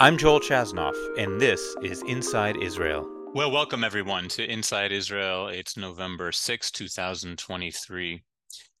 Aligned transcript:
I'm 0.00 0.16
Joel 0.16 0.38
Chasnoff, 0.38 0.94
and 1.18 1.40
this 1.40 1.74
is 1.82 2.02
Inside 2.02 2.56
Israel. 2.58 3.04
Well, 3.34 3.50
welcome 3.50 3.82
everyone 3.82 4.28
to 4.28 4.48
Inside 4.48 4.92
Israel. 4.92 5.48
It's 5.48 5.76
November 5.76 6.30
6, 6.30 6.70
2023. 6.70 8.22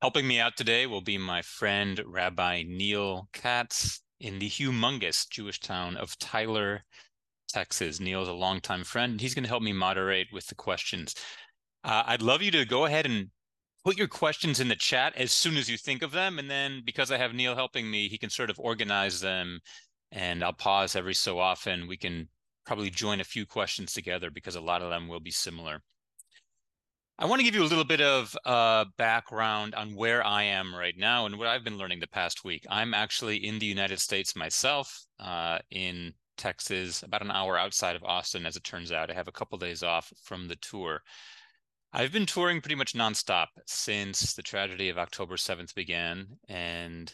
Helping 0.00 0.28
me 0.28 0.38
out 0.38 0.56
today 0.56 0.86
will 0.86 1.00
be 1.00 1.18
my 1.18 1.42
friend 1.42 2.00
Rabbi 2.06 2.62
Neil 2.68 3.28
Katz 3.32 4.00
in 4.20 4.38
the 4.38 4.48
humongous 4.48 5.28
Jewish 5.28 5.58
town 5.58 5.96
of 5.96 6.16
Tyler, 6.20 6.84
Texas. 7.48 7.98
Neil's 7.98 8.28
a 8.28 8.32
longtime 8.32 8.84
friend. 8.84 9.20
He's 9.20 9.34
going 9.34 9.42
to 9.42 9.50
help 9.50 9.64
me 9.64 9.72
moderate 9.72 10.28
with 10.32 10.46
the 10.46 10.54
questions. 10.54 11.16
Uh, 11.82 12.04
I'd 12.06 12.22
love 12.22 12.42
you 12.42 12.52
to 12.52 12.64
go 12.64 12.84
ahead 12.84 13.06
and 13.06 13.30
put 13.84 13.98
your 13.98 14.06
questions 14.06 14.60
in 14.60 14.68
the 14.68 14.76
chat 14.76 15.16
as 15.16 15.32
soon 15.32 15.56
as 15.56 15.68
you 15.68 15.78
think 15.78 16.02
of 16.02 16.12
them. 16.12 16.38
And 16.38 16.48
then 16.48 16.82
because 16.86 17.10
I 17.10 17.16
have 17.16 17.34
Neil 17.34 17.56
helping 17.56 17.90
me, 17.90 18.06
he 18.06 18.18
can 18.18 18.30
sort 18.30 18.50
of 18.50 18.60
organize 18.60 19.20
them 19.20 19.58
and 20.12 20.42
I'll 20.42 20.52
pause 20.52 20.96
every 20.96 21.14
so 21.14 21.38
often. 21.38 21.86
We 21.88 21.96
can 21.96 22.28
probably 22.64 22.90
join 22.90 23.20
a 23.20 23.24
few 23.24 23.46
questions 23.46 23.92
together 23.92 24.30
because 24.30 24.56
a 24.56 24.60
lot 24.60 24.82
of 24.82 24.90
them 24.90 25.08
will 25.08 25.20
be 25.20 25.30
similar. 25.30 25.82
I 27.20 27.26
want 27.26 27.40
to 27.40 27.44
give 27.44 27.56
you 27.56 27.64
a 27.64 27.66
little 27.66 27.84
bit 27.84 28.00
of 28.00 28.36
uh, 28.44 28.84
background 28.96 29.74
on 29.74 29.96
where 29.96 30.24
I 30.24 30.44
am 30.44 30.72
right 30.72 30.96
now 30.96 31.26
and 31.26 31.36
what 31.36 31.48
I've 31.48 31.64
been 31.64 31.76
learning 31.76 31.98
the 31.98 32.06
past 32.06 32.44
week. 32.44 32.64
I'm 32.70 32.94
actually 32.94 33.38
in 33.44 33.58
the 33.58 33.66
United 33.66 33.98
States 33.98 34.36
myself, 34.36 35.04
uh, 35.18 35.58
in 35.70 36.14
Texas, 36.36 37.02
about 37.02 37.22
an 37.22 37.32
hour 37.32 37.58
outside 37.58 37.96
of 37.96 38.04
Austin, 38.04 38.46
as 38.46 38.54
it 38.54 38.62
turns 38.62 38.92
out. 38.92 39.10
I 39.10 39.14
have 39.14 39.26
a 39.26 39.32
couple 39.32 39.58
days 39.58 39.82
off 39.82 40.12
from 40.22 40.46
the 40.46 40.54
tour. 40.56 41.02
I've 41.92 42.12
been 42.12 42.26
touring 42.26 42.60
pretty 42.60 42.76
much 42.76 42.94
nonstop 42.94 43.48
since 43.66 44.34
the 44.34 44.42
tragedy 44.42 44.88
of 44.88 44.98
October 44.98 45.34
7th 45.34 45.74
began. 45.74 46.38
And 46.48 47.12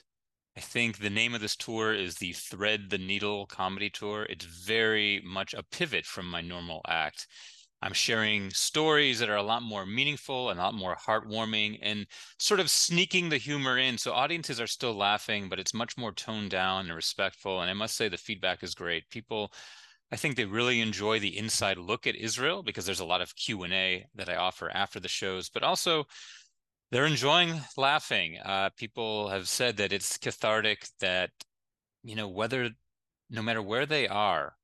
I 0.56 0.60
think 0.60 0.98
the 0.98 1.10
name 1.10 1.34
of 1.34 1.40
this 1.40 1.56
tour 1.56 1.92
is 1.92 2.14
the 2.14 2.32
Thread 2.32 2.88
the 2.90 2.98
Needle 2.98 3.46
Comedy 3.46 3.90
Tour. 3.90 4.24
It's 4.30 4.44
very 4.44 5.20
much 5.24 5.52
a 5.52 5.64
pivot 5.64 6.06
from 6.06 6.30
my 6.30 6.40
normal 6.40 6.80
act. 6.86 7.26
I'm 7.82 7.92
sharing 7.92 8.50
stories 8.50 9.18
that 9.18 9.28
are 9.28 9.36
a 9.36 9.42
lot 9.42 9.62
more 9.62 9.84
meaningful 9.84 10.50
and 10.50 10.60
a 10.60 10.62
lot 10.62 10.74
more 10.74 10.96
heartwarming 10.96 11.80
and 11.82 12.06
sort 12.38 12.60
of 12.60 12.70
sneaking 12.70 13.28
the 13.28 13.36
humor 13.36 13.78
in. 13.78 13.98
So 13.98 14.12
audiences 14.12 14.60
are 14.60 14.68
still 14.68 14.94
laughing, 14.94 15.48
but 15.48 15.58
it's 15.58 15.74
much 15.74 15.98
more 15.98 16.12
toned 16.12 16.50
down 16.50 16.86
and 16.86 16.94
respectful. 16.94 17.60
And 17.60 17.68
I 17.68 17.74
must 17.74 17.96
say 17.96 18.08
the 18.08 18.16
feedback 18.16 18.62
is 18.62 18.74
great. 18.74 19.10
People 19.10 19.52
I 20.12 20.16
think 20.16 20.36
they 20.36 20.44
really 20.44 20.80
enjoy 20.80 21.18
the 21.18 21.36
inside 21.36 21.76
look 21.76 22.06
at 22.06 22.14
Israel 22.14 22.62
because 22.62 22.86
there's 22.86 23.00
a 23.00 23.04
lot 23.04 23.20
of 23.20 23.34
Q&A 23.34 24.06
that 24.14 24.28
I 24.28 24.36
offer 24.36 24.70
after 24.70 25.00
the 25.00 25.08
shows, 25.08 25.48
but 25.48 25.64
also 25.64 26.04
they're 26.94 27.06
enjoying 27.06 27.60
laughing. 27.76 28.38
Uh, 28.38 28.70
people 28.76 29.28
have 29.28 29.48
said 29.48 29.78
that 29.78 29.92
it's 29.92 30.16
cathartic 30.16 30.86
that, 31.00 31.30
you 32.04 32.14
know, 32.14 32.28
whether, 32.28 32.70
no 33.28 33.42
matter 33.42 33.60
where 33.60 33.84
they 33.84 34.06
are 34.06 34.54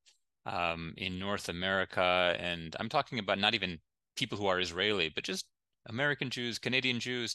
um, 0.47 0.95
in 0.97 1.19
North 1.19 1.49
America, 1.49 2.37
and 2.39 2.77
I'm 2.79 2.89
talking 2.89 3.19
about 3.19 3.41
not 3.41 3.55
even 3.55 3.81
people 4.15 4.39
who 4.39 4.47
are 4.47 4.61
Israeli, 4.61 5.11
but 5.13 5.25
just 5.25 5.45
American 5.89 6.31
Jews, 6.31 6.61
Canadian 6.61 7.01
Jews, 7.01 7.35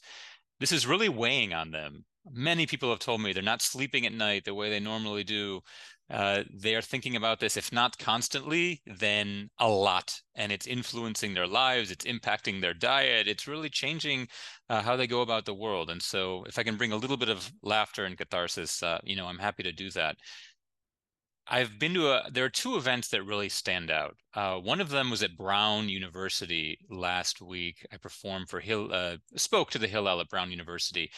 this 0.61 0.71
is 0.71 0.87
really 0.87 1.09
weighing 1.09 1.53
on 1.53 1.71
them. 1.71 2.05
Many 2.31 2.65
people 2.65 2.89
have 2.89 2.99
told 2.99 3.19
me 3.19 3.33
they're 3.33 3.43
not 3.43 3.61
sleeping 3.61 4.05
at 4.05 4.13
night 4.13 4.45
the 4.45 4.53
way 4.53 4.69
they 4.69 4.79
normally 4.79 5.25
do 5.25 5.59
uh, 6.09 6.43
they 6.53 6.75
are 6.75 6.81
thinking 6.81 7.15
about 7.15 7.39
this, 7.39 7.57
if 7.57 7.71
not 7.71 7.97
constantly, 7.97 8.81
then 8.85 9.49
a 9.59 9.67
lot. 9.67 10.21
And 10.35 10.51
it's 10.51 10.67
influencing 10.67 11.33
their 11.33 11.47
lives, 11.47 11.89
it's 11.89 12.05
impacting 12.05 12.61
their 12.61 12.73
diet, 12.73 13.27
it's 13.27 13.47
really 13.47 13.69
changing 13.69 14.27
uh, 14.69 14.81
how 14.81 14.95
they 14.95 15.07
go 15.07 15.21
about 15.21 15.45
the 15.45 15.53
world. 15.53 15.89
And 15.89 16.01
so, 16.01 16.43
if 16.47 16.59
I 16.59 16.63
can 16.63 16.77
bring 16.77 16.91
a 16.91 16.97
little 16.97 17.17
bit 17.17 17.29
of 17.29 17.51
laughter 17.63 18.05
and 18.05 18.17
catharsis, 18.17 18.83
uh, 18.83 18.99
you 19.03 19.15
know, 19.15 19.25
I'm 19.25 19.39
happy 19.39 19.63
to 19.63 19.71
do 19.71 19.89
that. 19.91 20.17
I've 21.47 21.77
been 21.77 21.93
to 21.93 22.11
a, 22.11 22.31
there 22.31 22.45
are 22.45 22.49
two 22.49 22.75
events 22.75 23.09
that 23.09 23.23
really 23.23 23.49
stand 23.49 23.91
out. 23.91 24.15
Uh, 24.33 24.55
one 24.57 24.81
of 24.81 24.89
them 24.89 25.11
was 25.11 25.21
at 25.21 25.37
Brown 25.37 25.89
University 25.89 26.77
last 26.89 27.41
week. 27.41 27.85
I 27.91 27.97
performed 27.97 28.49
for 28.49 28.59
Hill, 28.59 28.89
uh, 28.91 29.17
spoke 29.35 29.69
to 29.71 29.79
the 29.79 29.87
Hillel 29.87 30.21
at 30.21 30.29
Brown 30.29 30.49
University. 30.49 31.11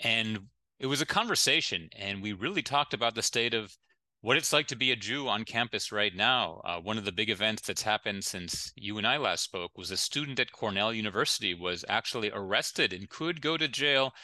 And 0.00 0.40
it 0.78 0.86
was 0.86 1.00
a 1.00 1.06
conversation, 1.06 1.88
and 1.96 2.20
we 2.22 2.32
really 2.32 2.62
talked 2.62 2.92
about 2.92 3.14
the 3.14 3.22
state 3.22 3.54
of 3.54 3.74
what 4.22 4.36
it's 4.36 4.52
like 4.52 4.68
to 4.68 4.76
be 4.76 4.92
a 4.92 4.96
Jew 4.96 5.28
on 5.28 5.44
campus 5.44 5.90
right 5.90 6.14
now. 6.14 6.62
Uh, 6.64 6.78
one 6.78 6.96
of 6.96 7.04
the 7.04 7.10
big 7.10 7.28
events 7.28 7.62
that's 7.62 7.82
happened 7.82 8.22
since 8.22 8.72
you 8.76 8.96
and 8.96 9.04
I 9.04 9.16
last 9.16 9.42
spoke 9.42 9.76
was 9.76 9.90
a 9.90 9.96
student 9.96 10.38
at 10.38 10.52
Cornell 10.52 10.94
University 10.94 11.54
was 11.54 11.84
actually 11.88 12.30
arrested 12.32 12.92
and 12.92 13.10
could 13.10 13.40
go 13.40 13.56
to 13.56 13.66
jail 13.66 14.14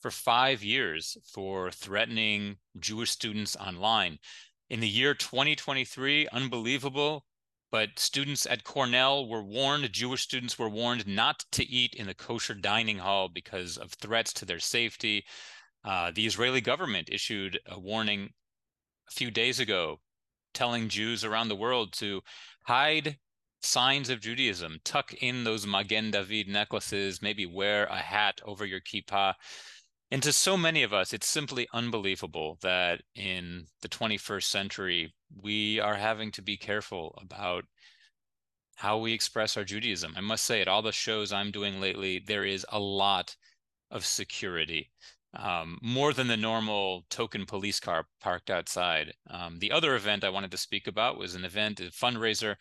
for 0.00 0.10
five 0.10 0.64
years 0.64 1.18
for 1.30 1.70
threatening 1.70 2.56
Jewish 2.78 3.10
students 3.10 3.54
online. 3.56 4.18
In 4.70 4.80
the 4.80 4.88
year 4.88 5.12
2023, 5.12 6.28
unbelievable, 6.32 7.26
but 7.70 7.98
students 7.98 8.46
at 8.46 8.64
Cornell 8.64 9.28
were 9.28 9.44
warned, 9.44 9.92
Jewish 9.92 10.22
students 10.22 10.58
were 10.58 10.70
warned 10.70 11.06
not 11.06 11.44
to 11.52 11.68
eat 11.68 11.94
in 11.94 12.06
the 12.06 12.14
kosher 12.14 12.54
dining 12.54 12.98
hall 12.98 13.28
because 13.28 13.76
of 13.76 13.92
threats 13.92 14.32
to 14.32 14.46
their 14.46 14.60
safety. 14.60 15.26
Uh, 15.84 16.10
the 16.10 16.24
Israeli 16.24 16.62
government 16.62 17.10
issued 17.12 17.60
a 17.66 17.78
warning 17.78 18.30
few 19.12 19.30
days 19.30 19.60
ago 19.60 20.00
telling 20.54 20.88
Jews 20.88 21.24
around 21.24 21.48
the 21.48 21.56
world 21.56 21.92
to 21.94 22.22
hide 22.64 23.18
signs 23.62 24.10
of 24.10 24.20
Judaism, 24.20 24.80
tuck 24.84 25.14
in 25.14 25.44
those 25.44 25.66
Magen 25.66 26.10
David 26.10 26.48
necklaces, 26.48 27.22
maybe 27.22 27.46
wear 27.46 27.84
a 27.86 27.96
hat 27.96 28.40
over 28.44 28.66
your 28.66 28.80
kippah. 28.80 29.34
And 30.10 30.22
to 30.22 30.32
so 30.32 30.56
many 30.56 30.82
of 30.82 30.92
us, 30.92 31.12
it's 31.12 31.28
simply 31.28 31.66
unbelievable 31.72 32.58
that 32.62 33.02
in 33.14 33.66
the 33.80 33.88
21st 33.88 34.44
century, 34.44 35.14
we 35.40 35.80
are 35.80 35.94
having 35.94 36.30
to 36.32 36.42
be 36.42 36.56
careful 36.56 37.18
about 37.20 37.64
how 38.76 38.98
we 38.98 39.12
express 39.12 39.56
our 39.56 39.64
Judaism. 39.64 40.12
I 40.16 40.20
must 40.20 40.44
say, 40.44 40.60
at 40.60 40.68
all 40.68 40.82
the 40.82 40.92
shows 40.92 41.32
I'm 41.32 41.50
doing 41.50 41.80
lately, 41.80 42.18
there 42.18 42.44
is 42.44 42.66
a 42.68 42.80
lot 42.80 43.36
of 43.90 44.04
security 44.04 44.90
um, 45.34 45.78
more 45.82 46.12
than 46.12 46.28
the 46.28 46.36
normal 46.36 47.04
token 47.08 47.46
police 47.46 47.80
car 47.80 48.04
parked 48.20 48.50
outside. 48.50 49.14
Um, 49.30 49.58
the 49.58 49.72
other 49.72 49.94
event 49.94 50.24
I 50.24 50.30
wanted 50.30 50.50
to 50.50 50.58
speak 50.58 50.86
about 50.86 51.18
was 51.18 51.34
an 51.34 51.44
event, 51.44 51.80
a 51.80 51.84
fundraiser 51.84 52.56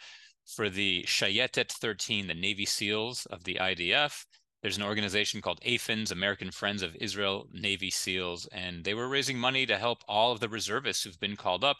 for 0.46 0.70
the 0.70 1.04
Shayetet 1.08 1.72
13, 1.72 2.28
the 2.28 2.34
Navy 2.34 2.66
SEALs 2.66 3.26
of 3.28 3.44
the 3.44 3.56
IDF. 3.56 4.26
There's 4.62 4.78
an 4.78 4.84
organization 4.84 5.42
called 5.42 5.60
AFINS, 5.64 6.12
American 6.12 6.52
Friends 6.52 6.84
of 6.84 6.96
Israel 6.98 7.48
Navy 7.52 7.90
SEALs, 7.90 8.48
and 8.52 8.84
they 8.84 8.94
were 8.94 9.08
raising 9.08 9.38
money 9.38 9.66
to 9.66 9.78
help 9.78 10.04
all 10.08 10.32
of 10.32 10.40
the 10.40 10.50
reservists 10.50 11.04
who've 11.04 11.20
been 11.20 11.36
called 11.36 11.64
up, 11.64 11.78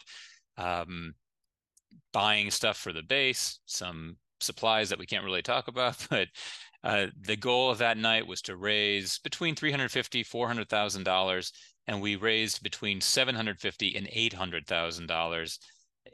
um, 0.58 1.14
buying 2.12 2.50
stuff 2.50 2.78
for 2.78 2.92
the 2.92 3.04
base, 3.04 3.60
some 3.66 4.18
supplies 4.42 4.90
that 4.90 5.00
we 5.00 5.06
can't 5.06 5.26
really 5.26 5.42
talk 5.42 5.68
about, 5.68 6.06
but 6.10 6.28
uh, 6.84 7.08
the 7.20 7.36
goal 7.36 7.70
of 7.70 7.78
that 7.80 7.98
night 7.98 8.26
was 8.28 8.42
to 8.44 8.56
raise 8.56 9.20
between 9.20 9.56
350 9.56 10.24
400,000 10.24 11.04
dollars, 11.04 11.52
and 11.88 12.02
we 12.02 12.16
raised 12.16 12.64
between 12.64 13.02
750 13.02 13.96
and 13.96 14.08
800,000 14.12 15.08
dollars. 15.08 15.60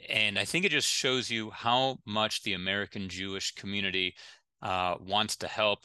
And 0.09 0.37
I 0.37 0.45
think 0.45 0.65
it 0.65 0.71
just 0.71 0.89
shows 0.89 1.29
you 1.29 1.49
how 1.51 1.97
much 2.05 2.43
the 2.43 2.53
American 2.53 3.07
Jewish 3.09 3.53
community 3.53 4.15
uh, 4.61 4.95
wants 4.99 5.37
to 5.37 5.47
help 5.47 5.79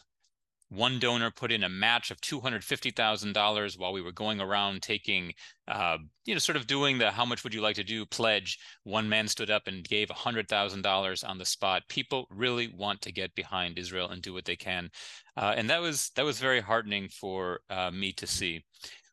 one 0.73 0.99
donor 0.99 1.31
put 1.31 1.53
in 1.53 1.65
a 1.65 1.69
match 1.69 2.11
of 2.11 2.21
$250,000 2.23 3.79
while 3.79 3.93
we 3.93 4.01
were 4.01 4.13
going 4.13 4.41
around 4.41 4.81
taking, 4.81 5.33
uh, 5.69 5.99
you 6.25 6.35
know, 6.35 6.39
sort 6.39 6.57
of 6.57 6.67
doing 6.67 6.97
the 6.97 7.11
how 7.11 7.27
much 7.27 7.45
would 7.45 7.53
you 7.53 7.61
like 7.61 7.77
to 7.77 7.85
do 7.85 8.07
pledge. 8.07 8.59
One 8.85 9.07
man 9.09 9.29
stood 9.29 9.51
up 9.51 9.67
and 9.67 9.87
gave 9.87 10.09
$100,000 10.09 11.29
on 11.29 11.39
the 11.39 11.45
spot. 11.45 11.83
People 11.89 12.27
really 12.31 12.69
want 12.69 13.03
to 13.03 13.13
get 13.13 13.35
behind 13.35 13.79
Israel 13.79 14.09
and 14.09 14.23
do 14.23 14.33
what 14.33 14.47
they 14.47 14.57
can. 14.57 14.89
Uh, 15.37 15.53
and 15.57 15.69
that 15.69 15.83
was 15.83 16.11
that 16.17 16.25
was 16.25 16.39
very 16.39 16.61
heartening 16.61 17.09
for 17.09 17.61
uh, 17.69 17.91
me 17.91 18.13
to 18.13 18.27
see. 18.27 18.65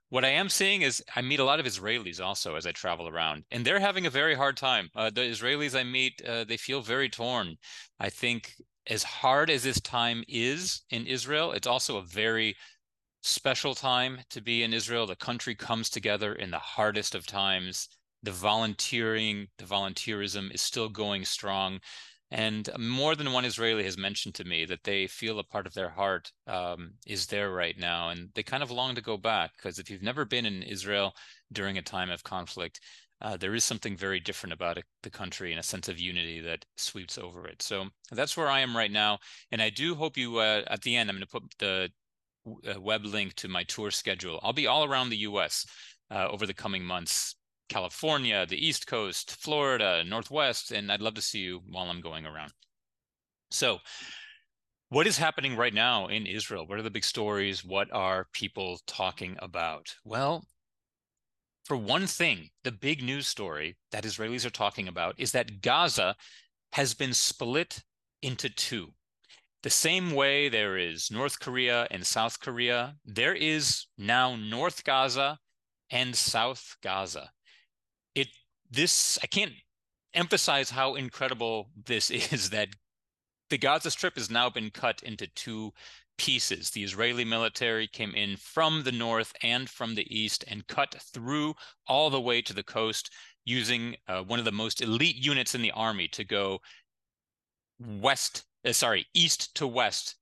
What 0.10 0.26
I 0.26 0.30
am 0.30 0.50
seeing 0.50 0.82
is 0.82 1.04
I 1.16 1.22
meet 1.22 1.40
a 1.40 1.44
lot 1.44 1.60
of 1.60 1.68
Israelis 1.68 2.20
also 2.20 2.56
as 2.56 2.66
I 2.66 2.72
travel 2.72 3.08
around, 3.08 3.44
and 3.52 3.64
they're 3.64 3.80
having 3.80 4.08
a 4.08 4.10
very 4.10 4.34
hard 4.34 4.58
time. 4.58 4.90
Uh, 4.96 5.12
the 5.12 5.22
Israelis 5.22 5.78
I 5.78 5.84
meet, 5.84 6.20
uh, 6.26 6.46
they 6.46 6.58
feel 6.58 6.82
very 6.82 7.10
torn. 7.10 7.58
I 8.00 8.10
think 8.10 8.56
as 8.90 9.04
hard 9.04 9.50
as 9.50 9.64
this 9.64 9.80
time 9.80 10.24
is 10.28 10.82
in 10.90 11.06
Israel, 11.06 11.52
it's 11.52 11.68
also 11.68 11.98
a 11.98 12.04
very 12.04 12.56
special 13.22 13.76
time 13.76 14.20
to 14.32 14.42
be 14.42 14.64
in 14.64 14.74
Israel. 14.74 15.06
The 15.06 15.16
country 15.16 15.54
comes 15.54 15.90
together 15.90 16.34
in 16.34 16.50
the 16.50 16.60
hardest 16.60 17.14
of 17.14 17.28
times. 17.28 17.88
The 18.24 18.32
volunteering, 18.32 19.48
the 19.60 19.66
volunteerism 19.66 20.54
is 20.54 20.62
still 20.62 20.90
going 20.90 21.24
strong. 21.24 21.80
And 22.32 22.70
more 22.78 23.16
than 23.16 23.32
one 23.32 23.46
Israeli 23.46 23.84
has 23.84 23.98
mentioned 23.98 24.36
to 24.36 24.44
me 24.44 24.66
that 24.66 24.84
they 24.84 25.08
feel 25.08 25.40
a 25.40 25.44
part 25.44 25.66
of 25.66 25.74
their 25.74 25.90
heart 25.90 26.32
um, 26.48 26.94
is 27.08 27.28
there 27.28 27.52
right 27.52 27.78
now. 27.78 28.10
And 28.10 28.30
they 28.36 28.44
kind 28.44 28.64
of 28.64 28.72
long 28.72 28.96
to 28.96 29.02
go 29.02 29.18
back 29.18 29.52
because 29.58 29.80
if 29.80 29.90
you've 29.90 30.04
never 30.04 30.26
been 30.26 30.46
in 30.46 30.64
Israel 30.64 31.14
during 31.52 31.78
a 31.78 31.82
time 31.82 32.10
of 32.10 32.24
conflict, 32.24 32.80
uh, 33.22 33.38
there 33.38 33.56
is 33.56 33.64
something 33.64 33.98
very 33.98 34.20
different 34.20 34.54
about 34.54 34.78
it, 34.78 34.86
the 35.04 35.10
country 35.10 35.52
and 35.52 35.60
a 35.60 35.64
sense 35.64 35.90
of 35.90 36.00
unity 36.00 36.40
that 36.40 36.66
sweeps 36.78 37.18
over 37.18 37.48
it. 37.48 37.62
So 37.62 37.88
that's 38.12 38.38
where 38.38 38.48
I 38.48 38.62
am 38.62 38.76
right 38.76 38.92
now. 38.92 39.20
And 39.52 39.62
I 39.62 39.70
do 39.70 39.96
hope 39.96 40.18
you, 40.18 40.38
uh, 40.38 40.64
at 40.68 40.82
the 40.82 40.96
end, 40.96 41.10
I'm 41.10 41.18
going 41.18 41.26
to 41.26 41.32
put 41.32 41.44
the 41.60 41.90
uh, 42.48 42.80
web 42.80 43.06
link 43.06 43.34
to 43.36 43.48
my 43.48 43.64
tour 43.64 43.92
schedule. 43.92 44.40
I'll 44.42 44.54
be 44.54 44.68
all 44.68 44.86
around 44.86 45.10
the 45.10 45.18
US 45.18 45.66
uh, 46.10 46.28
over 46.30 46.46
the 46.46 46.54
coming 46.54 46.84
months. 46.84 47.36
California, 47.68 48.48
the 48.48 48.66
East 48.68 48.88
Coast, 48.88 49.36
Florida, 49.36 50.04
Northwest, 50.04 50.72
and 50.72 50.92
I'd 50.92 51.02
love 51.02 51.14
to 51.14 51.22
see 51.22 51.40
you 51.40 51.62
while 51.70 51.86
I'm 51.86 52.02
going 52.02 52.26
around. 52.26 52.52
So, 53.52 53.80
what 54.90 55.06
is 55.06 55.20
happening 55.20 55.56
right 55.56 55.74
now 55.74 56.08
in 56.08 56.26
Israel? 56.26 56.66
What 56.66 56.80
are 56.80 56.84
the 56.84 56.90
big 56.90 57.04
stories? 57.04 57.64
What 57.64 57.92
are 57.94 58.26
people 58.34 58.80
talking 58.88 59.38
about? 59.40 59.96
Well, 60.04 60.46
for 61.70 61.78
one 61.78 62.08
thing, 62.08 62.50
the 62.64 62.72
big 62.72 63.04
news 63.04 63.28
story 63.28 63.78
that 63.92 64.04
Israelis 64.04 64.44
are 64.44 64.50
talking 64.50 64.88
about 64.88 65.14
is 65.20 65.32
that 65.34 65.62
Gaza 65.62 66.16
has 66.74 66.96
been 66.96 67.14
split 67.14 67.84
into 68.24 68.50
two. 68.50 68.90
The 69.62 69.70
same 69.70 70.12
way 70.12 70.50
there 70.50 70.78
is 70.78 71.12
North 71.12 71.40
Korea 71.40 71.88
and 71.92 72.06
South 72.06 72.40
Korea, 72.40 72.96
there 73.06 73.36
is 73.36 73.86
now 74.00 74.36
North 74.36 74.84
Gaza 74.84 75.38
and 75.92 76.16
South 76.16 76.76
Gaza. 76.82 77.30
It 78.16 78.30
this 78.72 79.20
I 79.22 79.28
can't 79.28 79.54
emphasize 80.16 80.72
how 80.72 80.96
incredible 80.96 81.70
this 81.86 82.10
is 82.34 82.50
that 82.50 82.70
the 83.52 83.60
Gaza 83.60 83.92
Strip 83.92 84.16
has 84.16 84.32
now 84.32 84.50
been 84.50 84.72
cut 84.72 85.04
into 85.04 85.28
two 85.28 85.72
pieces. 86.20 86.70
The 86.70 86.84
Israeli 86.84 87.24
military 87.24 87.88
came 87.88 88.14
in 88.14 88.36
from 88.36 88.84
the 88.84 88.92
north 88.92 89.34
and 89.42 89.70
from 89.70 89.96
the 89.96 90.06
east 90.14 90.44
and 90.50 90.68
cut 90.68 90.94
through 91.14 91.56
all 91.88 92.10
the 92.10 92.20
way 92.20 92.42
to 92.42 92.54
the 92.54 92.62
coast 92.62 93.10
using 93.46 93.96
uh, 94.08 94.22
one 94.24 94.38
of 94.38 94.46
the 94.46 94.52
most 94.52 94.82
elite 94.82 95.16
units 95.16 95.56
in 95.56 95.62
the 95.62 95.72
army 95.72 96.10
to 96.10 96.26
go 96.26 96.60
west, 97.80 98.44
uh, 98.66 98.74
sorry, 98.74 99.06
east 99.14 99.56
to 99.56 99.66
west 99.66 100.16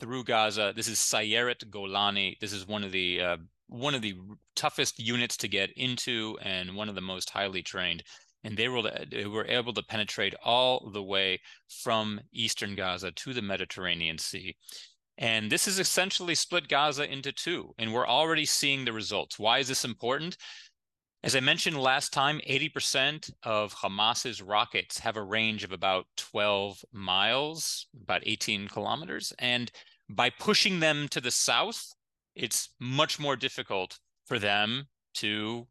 through 0.00 0.24
Gaza. 0.24 0.72
This 0.74 0.88
is 0.88 0.98
Sayeret 0.98 1.70
Golani. 1.70 2.36
This 2.40 2.52
is 2.52 2.66
one 2.66 2.82
of 2.82 2.90
the 2.90 3.22
uh, 3.22 3.36
one 3.68 3.94
of 3.94 4.02
the 4.02 4.16
toughest 4.56 4.98
units 4.98 5.36
to 5.38 5.48
get 5.48 5.70
into 5.76 6.36
and 6.42 6.74
one 6.74 6.88
of 6.88 6.96
the 6.96 7.00
most 7.00 7.30
highly 7.30 7.62
trained 7.62 8.02
and 8.44 8.56
they 8.56 8.68
were 8.68 8.82
they 9.10 9.26
were 9.26 9.46
able 9.46 9.72
to 9.72 9.82
penetrate 9.82 10.34
all 10.44 10.90
the 10.90 11.02
way 11.02 11.40
from 11.68 12.20
eastern 12.32 12.74
Gaza 12.74 13.12
to 13.12 13.32
the 13.32 13.42
Mediterranean 13.42 14.18
Sea. 14.18 14.56
And 15.22 15.52
this 15.52 15.66
has 15.66 15.78
essentially 15.78 16.34
split 16.34 16.66
Gaza 16.66 17.10
into 17.10 17.30
two, 17.30 17.72
and 17.78 17.94
we're 17.94 18.08
already 18.08 18.44
seeing 18.44 18.84
the 18.84 18.92
results. 18.92 19.38
Why 19.38 19.60
is 19.60 19.68
this 19.68 19.84
important? 19.84 20.36
As 21.22 21.36
I 21.36 21.40
mentioned 21.40 21.76
last 21.78 22.12
time, 22.12 22.40
80% 22.50 23.30
of 23.44 23.72
Hamas's 23.72 24.42
rockets 24.42 24.98
have 24.98 25.16
a 25.16 25.22
range 25.22 25.62
of 25.62 25.70
about 25.70 26.06
12 26.16 26.84
miles, 26.92 27.86
about 28.02 28.22
18 28.26 28.66
kilometers. 28.66 29.32
And 29.38 29.70
by 30.10 30.28
pushing 30.28 30.80
them 30.80 31.06
to 31.10 31.20
the 31.20 31.30
south, 31.30 31.94
it's 32.34 32.70
much 32.80 33.20
more 33.20 33.36
difficult 33.36 34.00
for 34.26 34.40
them 34.40 34.88
to 35.14 35.68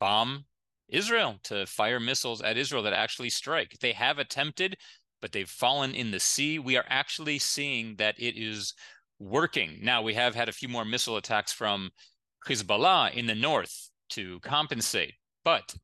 bomb 0.00 0.46
Israel, 0.88 1.38
to 1.44 1.66
fire 1.66 2.00
missiles 2.00 2.40
at 2.40 2.56
Israel 2.56 2.84
that 2.84 2.94
actually 2.94 3.28
strike. 3.28 3.76
They 3.80 3.92
have 3.92 4.18
attempted, 4.18 4.78
but 5.20 5.32
they've 5.32 5.48
fallen 5.48 5.94
in 5.94 6.10
the 6.10 6.20
sea. 6.20 6.58
We 6.58 6.76
are 6.76 6.84
actually 6.88 7.38
seeing 7.38 7.96
that 7.96 8.14
it 8.18 8.36
is 8.36 8.74
working. 9.18 9.78
Now, 9.82 10.02
we 10.02 10.14
have 10.14 10.34
had 10.34 10.48
a 10.48 10.52
few 10.52 10.68
more 10.68 10.84
missile 10.84 11.16
attacks 11.16 11.52
from 11.52 11.90
Hezbollah 12.46 13.14
in 13.14 13.26
the 13.26 13.34
north 13.34 13.90
to 14.10 14.40
compensate, 14.40 15.14
but 15.44 15.74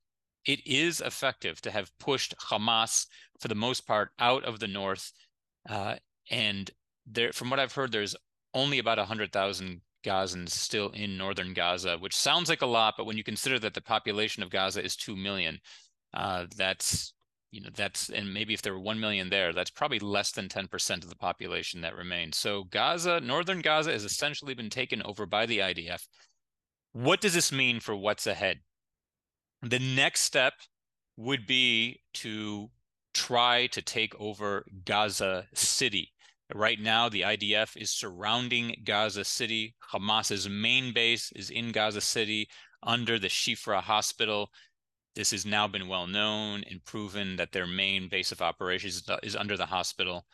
it 0.47 0.67
is 0.67 1.01
effective 1.01 1.61
to 1.63 1.71
have 1.71 1.97
pushed 1.99 2.35
Hamas, 2.39 3.07
for 3.41 3.49
the 3.49 3.55
most 3.55 3.87
part, 3.87 4.11
out 4.19 4.45
of 4.45 4.61
the 4.61 4.69
north. 4.69 5.13
Uh, 5.69 5.97
and 6.31 6.71
there, 7.07 7.33
from 7.33 7.51
what 7.51 7.61
I've 7.61 7.73
heard, 7.73 7.93
there's 7.93 8.17
only 8.53 8.79
about 8.79 8.99
100,000 8.99 9.81
Gazans 10.05 10.51
still 10.51 10.91
in 10.91 11.17
northern 11.17 11.55
Gaza, 11.55 11.97
which 11.99 12.17
sounds 12.17 12.49
like 12.49 12.63
a 12.63 12.67
lot, 12.67 12.95
but 12.97 13.07
when 13.07 13.17
you 13.17 13.25
consider 13.25 13.59
that 13.61 13.75
the 13.75 13.81
population 13.81 14.43
of 14.43 14.51
Gaza 14.51 14.85
is 14.85 14.97
2 14.97 15.17
million, 15.17 15.59
uh, 16.13 16.47
that's 16.57 17.15
you 17.55 17.61
know 17.61 17.71
that's 17.75 18.09
and 18.11 18.35
maybe 18.35 18.53
if 18.53 18.62
there 18.62 18.73
were 18.73 18.81
1 18.81 18.99
million 18.99 19.31
there 19.31 19.53
that's 19.53 19.71
probably 19.71 19.99
less 19.99 20.33
than 20.33 20.49
10% 20.49 21.03
of 21.03 21.09
the 21.09 21.17
population 21.17 21.81
that 21.81 21.97
remains 21.97 22.37
so 22.37 22.65
gaza 22.65 23.21
northern 23.21 23.61
gaza 23.61 23.93
has 23.93 24.05
essentially 24.05 24.55
been 24.55 24.71
taken 24.71 25.03
over 25.03 25.25
by 25.27 25.47
the 25.47 25.59
idf 25.59 26.06
what 26.95 27.21
does 27.21 27.35
this 27.35 27.51
mean 27.51 27.81
for 27.81 27.97
what's 27.97 28.25
ahead? 28.25 28.61
The 29.62 29.81
next 29.81 30.21
step 30.21 30.55
would 31.17 31.45
be 31.45 32.03
to 32.15 32.71
try 33.12 33.67
to 33.69 33.83
take 33.83 34.15
over 34.21 34.65
gaza 34.85 35.49
city. 35.55 36.12
Right 36.55 36.79
now 36.79 37.09
the 37.09 37.23
idf 37.23 37.77
is 37.77 37.91
surrounding 37.91 38.77
gaza 38.85 39.25
city. 39.25 39.75
Hamas's 39.93 40.49
main 40.49 40.95
base 40.95 41.33
is 41.35 41.50
in 41.50 41.73
gaza 41.73 42.00
city 42.00 42.49
under 42.81 43.19
the 43.19 43.29
Shifa 43.29 43.81
hospital 43.81 44.50
this 45.14 45.31
has 45.31 45.46
now 45.46 45.69
been 45.69 45.88
well 45.88 46.06
known 46.06 46.64
and 46.70 46.84
proven 46.84 47.37
that 47.37 47.52
their 47.52 47.66
main 47.66 48.08
base 48.08 48.32
of 48.32 48.43
operations 48.43 49.08
is 49.22 49.37
under 49.37 49.56
the 49.56 49.66
hospital. 49.66 50.26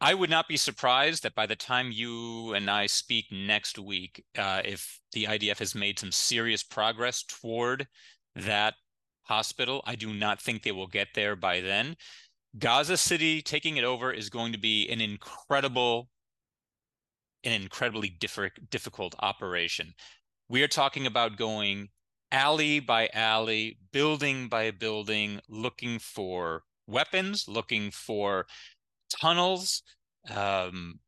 I 0.00 0.12
would 0.12 0.28
not 0.28 0.48
be 0.48 0.58
surprised 0.58 1.22
that 1.22 1.34
by 1.34 1.46
the 1.46 1.56
time 1.56 1.90
you 1.90 2.52
and 2.52 2.70
I 2.70 2.86
speak 2.86 3.26
next 3.30 3.78
week, 3.78 4.24
uh, 4.36 4.60
if 4.64 5.00
the 5.12 5.24
IDF 5.24 5.58
has 5.58 5.74
made 5.74 5.98
some 5.98 6.12
serious 6.12 6.62
progress 6.62 7.22
toward 7.22 7.86
that 8.34 8.74
hospital, 9.22 9.82
I 9.86 9.94
do 9.96 10.12
not 10.12 10.40
think 10.40 10.62
they 10.62 10.72
will 10.72 10.86
get 10.86 11.08
there 11.14 11.34
by 11.34 11.60
then. 11.60 11.96
Gaza 12.58 12.96
City 12.96 13.40
taking 13.40 13.76
it 13.76 13.84
over 13.84 14.12
is 14.12 14.28
going 14.28 14.52
to 14.52 14.58
be 14.58 14.88
an 14.88 15.00
incredible, 15.00 16.08
an 17.44 17.52
incredibly 17.52 18.08
difficult 18.70 19.14
operation. 19.20 19.94
We 20.48 20.62
are 20.62 20.68
talking 20.68 21.06
about 21.06 21.36
going 21.36 21.88
alley 22.36 22.80
by 22.80 23.08
alley, 23.14 23.78
building 23.92 24.46
by 24.46 24.70
building, 24.70 25.40
looking 25.48 25.98
for 25.98 26.64
weapons, 26.86 27.48
looking 27.48 27.90
for 27.90 28.46
tunnels, 29.08 29.82
um, 30.28 31.00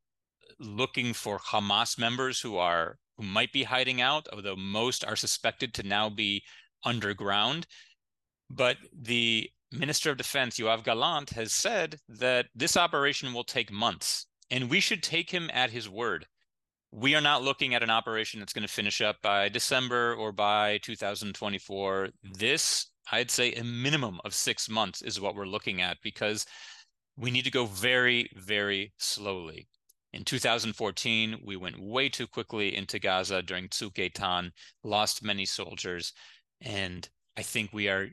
looking 0.59 1.13
for 1.13 1.39
Hamas 1.39 1.99
members 1.99 2.41
who 2.41 2.57
are 2.57 2.97
who 3.19 3.25
might 3.25 3.53
be 3.53 3.65
hiding 3.65 4.01
out, 4.01 4.27
although 4.33 4.57
most 4.57 5.05
are 5.05 5.17
suspected 5.17 5.75
to 5.75 5.83
now 5.83 6.09
be 6.09 6.43
underground. 6.85 7.67
But 8.49 8.79
the 8.99 9.51
Minister 9.71 10.11
of 10.11 10.17
Defense, 10.17 10.59
Yoav 10.59 10.83
Gallant, 10.83 11.31
has 11.31 11.53
said 11.53 11.99
that 12.09 12.47
this 12.55 12.75
operation 12.75 13.35
will 13.35 13.45
take 13.45 13.71
months, 13.71 14.27
and 14.51 14.71
we 14.71 14.81
should 14.81 15.03
take 15.03 15.31
him 15.31 15.51
at 15.53 15.73
his 15.73 15.91
word 15.91 16.27
we 16.91 17.15
are 17.15 17.21
not 17.21 17.43
looking 17.43 17.75
at 17.75 17.83
an 17.83 17.91
operation 17.91 18.41
that's 18.41 18.53
going 18.53 18.67
to 18.67 18.73
finish 18.73 19.01
up 19.01 19.17
by 19.23 19.49
December 19.49 20.15
or 20.15 20.33
by 20.33 20.79
2024. 20.79 22.09
This, 22.33 22.87
I'd 23.13 23.31
say, 23.31 23.53
a 23.53 23.65
minimum 23.65 24.21
of 24.25 24.35
six 24.35 24.69
months 24.69 25.03
is 25.03 25.21
what 25.21 25.35
we're 25.35 25.47
looking 25.47 25.83
at 25.83 25.99
because 26.03 26.47
we 27.17 27.31
need 27.31 27.45
to 27.45 27.51
go 27.51 27.67
very, 27.67 28.31
very 28.37 28.93
slowly. 28.97 29.69
In 30.15 30.25
2014, 30.25 31.41
we 31.45 31.57
went 31.57 31.79
way 31.79 32.09
too 32.09 32.27
quickly 32.27 32.75
into 32.75 32.99
Gaza 32.99 33.43
during 33.43 33.69
Tzuk 33.69 33.95
Eitan, 33.95 34.51
lost 34.83 35.23
many 35.23 35.45
soldiers, 35.45 36.15
and 36.63 37.07
I 37.37 37.43
think 37.43 37.73
we 37.73 37.89
are 37.89 38.09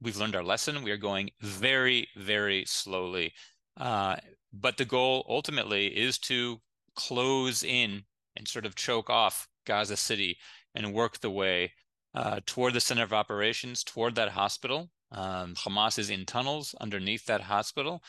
we've 0.00 0.16
learned 0.16 0.36
our 0.36 0.44
lesson. 0.44 0.82
We 0.82 0.90
are 0.90 0.96
going 0.96 1.30
very, 1.40 2.08
very 2.16 2.64
slowly. 2.66 3.32
Uh, 3.76 4.16
but 4.52 4.76
the 4.76 4.84
goal 4.84 5.26
ultimately 5.28 5.88
is 5.88 6.18
to 6.18 6.60
close 6.98 7.62
in 7.62 8.02
and 8.36 8.46
sort 8.46 8.66
of 8.66 8.74
choke 8.74 9.08
off 9.08 9.48
Gaza 9.66 9.96
City 9.96 10.36
and 10.74 10.92
work 10.92 11.20
the 11.20 11.30
way 11.30 11.72
uh, 12.14 12.40
toward 12.44 12.74
the 12.74 12.80
center 12.80 13.04
of 13.04 13.12
operations, 13.12 13.84
toward 13.84 14.16
that 14.16 14.30
hospital. 14.30 14.90
Um, 15.12 15.54
Hamas 15.54 15.98
is 15.98 16.10
in 16.10 16.26
tunnels 16.26 16.74
underneath 16.80 17.24
that 17.26 17.40
hospital. 17.40 18.02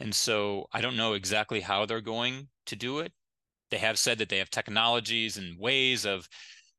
And 0.00 0.14
so 0.14 0.66
I 0.72 0.80
don't 0.80 0.96
know 0.96 1.12
exactly 1.12 1.60
how 1.60 1.84
they're 1.84 2.00
going 2.00 2.48
to 2.66 2.76
do 2.76 3.00
it. 3.00 3.12
They 3.70 3.78
have 3.78 3.98
said 3.98 4.18
that 4.18 4.30
they 4.30 4.38
have 4.38 4.50
technologies 4.50 5.36
and 5.36 5.58
ways 5.58 6.06
of 6.06 6.26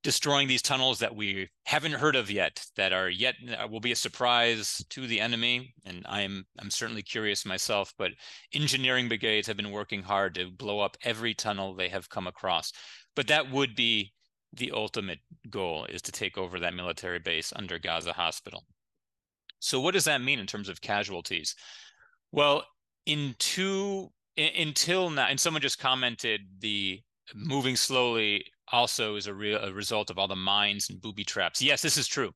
destroying 0.04 0.48
these 0.48 0.62
tunnels 0.62 1.00
that 1.00 1.16
we 1.16 1.48
haven't 1.66 1.92
heard 1.94 2.16
of 2.16 2.32
yet 2.32 2.66
that 2.76 2.92
are 2.92 3.10
yet 3.10 3.36
uh, 3.58 3.68
will 3.68 3.80
be 3.80 3.92
a 3.92 3.96
surprise 3.96 4.84
to 4.90 5.06
the 5.08 5.20
enemy. 5.20 5.74
And 5.86 6.06
i'm 6.10 6.46
i'm 6.60 6.72
certainly 6.72 7.04
curious 7.04 7.46
myself 7.46 7.94
but 7.98 8.12
engineering 8.54 9.08
brigades 9.08 9.48
have 9.48 9.58
been 9.58 9.72
working 9.72 10.02
hard 10.02 10.36
to 10.36 10.52
blow 10.52 10.80
up 10.80 10.98
every 11.04 11.34
tunnel 11.34 11.76
they 11.76 11.90
have 11.90 12.10
come 12.10 12.28
across. 12.28 12.72
But 13.16 13.28
that 13.28 13.52
would 13.52 13.76
be 13.76 14.14
the 14.54 14.72
ultimate 14.72 15.20
goal 15.50 15.86
is 15.86 16.02
to 16.04 16.12
take 16.12 16.38
over 16.38 16.60
that 16.60 16.74
military 16.74 17.20
base 17.20 17.54
under 17.56 17.80
gaza 17.80 18.14
hospital. 18.14 18.66
So 19.60 19.80
what 19.80 19.94
does 19.94 20.06
that 20.06 20.22
mean 20.22 20.40
in 20.40 20.48
terms 20.48 20.70
of 20.70 20.82
casualties? 20.82 21.56
Well 22.32 22.66
in 23.06 23.36
two 23.40 24.10
in, 24.36 24.68
until 24.68 25.10
now 25.10 25.28
and 25.28 25.40
someone 25.40 25.62
just 25.62 25.80
commented 25.80 26.42
the 26.60 27.02
moving 27.36 27.76
slowly 27.76 28.46
also 28.72 29.16
is 29.16 29.28
a, 29.28 29.34
re- 29.34 29.54
a 29.54 29.72
result 29.74 30.10
of 30.10 30.18
all 30.18 30.28
the 30.28 30.36
mines 30.36 30.90
and 30.90 31.02
booby 31.02 31.24
traps. 31.24 31.62
Yes, 31.62 31.82
this 31.82 31.98
is 31.98 32.08
true. 32.08 32.32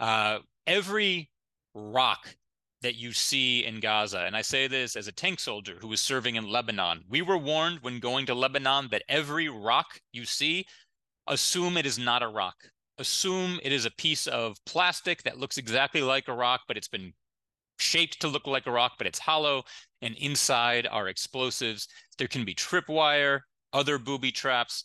Uh, 0.00 0.38
every 0.66 1.30
rock 1.74 2.34
that 2.82 2.96
you 2.96 3.12
see 3.12 3.64
in 3.64 3.80
Gaza, 3.80 4.20
and 4.20 4.36
I 4.36 4.42
say 4.42 4.66
this 4.68 4.96
as 4.96 5.08
a 5.08 5.12
tank 5.12 5.40
soldier 5.40 5.76
who 5.80 5.88
was 5.88 6.00
serving 6.00 6.36
in 6.36 6.48
Lebanon, 6.48 7.02
we 7.08 7.22
were 7.22 7.38
warned 7.38 7.78
when 7.80 7.98
going 7.98 8.26
to 8.26 8.34
Lebanon 8.34 8.88
that 8.90 9.04
every 9.08 9.48
rock 9.48 10.00
you 10.12 10.24
see, 10.24 10.66
assume 11.26 11.76
it 11.78 11.86
is 11.86 11.98
not 11.98 12.22
a 12.22 12.28
rock. 12.28 12.56
assume 12.98 13.58
it 13.62 13.72
is 13.72 13.84
a 13.84 13.90
piece 13.92 14.26
of 14.26 14.56
plastic 14.66 15.22
that 15.24 15.38
looks 15.38 15.58
exactly 15.58 16.02
like 16.02 16.28
a 16.28 16.32
rock, 16.32 16.62
but 16.68 16.76
it's 16.76 16.88
been 16.88 17.12
shaped 17.78 18.20
to 18.20 18.28
look 18.28 18.46
like 18.46 18.66
a 18.66 18.70
rock, 18.70 18.92
but 18.98 19.06
it's 19.06 19.18
hollow. 19.18 19.62
And 20.02 20.14
inside 20.16 20.86
are 20.90 21.08
explosives. 21.08 21.88
There 22.18 22.28
can 22.28 22.44
be 22.44 22.54
tripwire, 22.54 23.40
other 23.72 23.98
booby 23.98 24.30
traps. 24.30 24.84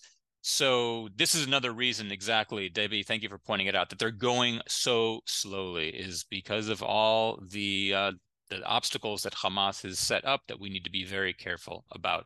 So 0.51 1.09
this 1.15 1.35
is 1.35 1.45
another 1.45 1.71
reason 1.71 2.11
exactly, 2.11 2.69
Debbie, 2.69 3.03
thank 3.03 3.21
you 3.21 3.29
for 3.29 3.37
pointing 3.37 3.67
it 3.67 3.75
out, 3.75 3.91
that 3.91 3.99
they're 3.99 4.09
going 4.09 4.61
so 4.67 5.21
slowly 5.27 5.89
is 5.89 6.25
because 6.27 6.69
of 6.69 6.81
all 6.81 7.39
the 7.51 7.93
uh, 7.93 8.11
the 8.49 8.63
obstacles 8.65 9.21
that 9.21 9.35
Hamas 9.35 9.83
has 9.83 9.99
set 9.99 10.25
up 10.25 10.41
that 10.47 10.59
we 10.59 10.71
need 10.71 10.83
to 10.85 10.89
be 10.89 11.05
very 11.05 11.33
careful 11.33 11.85
about. 11.91 12.25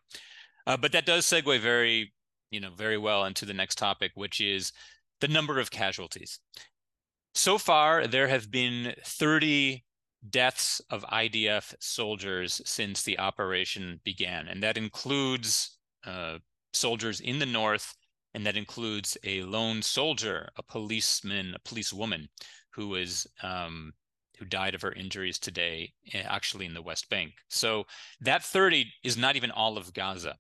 Uh, 0.66 0.78
but 0.78 0.94
that 0.94 1.06
does 1.06 1.26
segue 1.26 1.60
very, 1.60 2.14
you 2.50 2.62
know, 2.62 2.72
very 2.72 2.98
well 2.98 3.26
into 3.26 3.46
the 3.46 3.54
next 3.54 3.78
topic, 3.78 4.14
which 4.16 4.40
is 4.40 4.72
the 5.20 5.28
number 5.28 5.60
of 5.60 5.70
casualties. 5.70 6.40
So 7.36 7.58
far, 7.58 8.08
there 8.08 8.30
have 8.30 8.50
been 8.50 8.96
30 9.04 9.84
deaths 10.30 10.82
of 10.90 11.04
IDF 11.12 11.76
soldiers 11.82 12.62
since 12.64 13.04
the 13.04 13.20
operation 13.20 14.00
began, 14.06 14.48
and 14.48 14.64
that 14.64 14.78
includes 14.78 15.78
uh, 16.06 16.38
soldiers 16.72 17.20
in 17.20 17.40
the 17.40 17.46
north, 17.46 17.94
and 18.34 18.46
that 18.46 18.58
includes 18.58 19.18
a 19.24 19.44
lone 19.44 19.82
soldier, 19.82 20.50
a 20.58 20.64
policeman, 20.64 21.54
a 21.56 21.60
policewoman, 21.60 22.30
who 22.72 22.90
was 22.90 23.28
um, 23.42 23.94
who 24.40 24.46
died 24.46 24.76
of 24.76 24.82
her 24.82 24.92
injuries 24.92 25.38
today, 25.38 25.94
eh, 26.14 26.24
actually 26.26 26.66
in 26.66 26.74
the 26.74 26.82
West 26.82 27.10
Bank. 27.10 27.34
So 27.48 27.86
that 28.22 28.44
30 28.44 28.92
is 29.04 29.16
not 29.16 29.36
even 29.36 29.52
all 29.52 29.78
of 29.78 29.94
Gaza. 29.94 30.38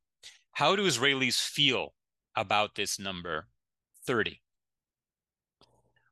How 0.51 0.75
do 0.75 0.85
Israelis 0.85 1.39
feel 1.39 1.93
about 2.35 2.75
this 2.75 2.99
number 2.99 3.47
30? 4.05 4.39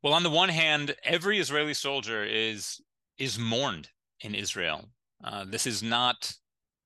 Well, 0.04 0.14
on 0.14 0.24
the 0.24 0.30
one 0.30 0.50
hand, 0.50 0.96
every 1.04 1.40
Israeli 1.40 1.74
soldier 1.74 2.24
is 2.24 2.82
is 3.18 3.38
mourned 3.38 3.90
in 4.22 4.34
Israel. 4.34 4.90
Uh, 5.24 5.46
this 5.48 5.68
is 5.68 5.84
not, 5.84 6.34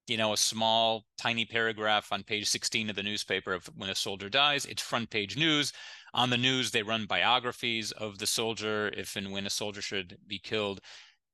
you 0.07 0.17
know, 0.17 0.33
a 0.33 0.37
small, 0.37 1.05
tiny 1.17 1.45
paragraph 1.45 2.11
on 2.11 2.23
page 2.23 2.47
16 2.47 2.89
of 2.89 2.95
the 2.95 3.03
newspaper 3.03 3.53
of 3.53 3.65
when 3.75 3.89
a 3.89 3.95
soldier 3.95 4.29
dies. 4.29 4.65
It's 4.65 4.81
front 4.81 5.09
page 5.09 5.37
news. 5.37 5.73
On 6.13 6.29
the 6.29 6.37
news, 6.37 6.71
they 6.71 6.83
run 6.83 7.05
biographies 7.05 7.91
of 7.91 8.19
the 8.19 8.27
soldier, 8.27 8.89
if 8.89 9.15
and 9.15 9.31
when 9.31 9.45
a 9.45 9.49
soldier 9.49 9.81
should 9.81 10.17
be 10.27 10.39
killed. 10.39 10.79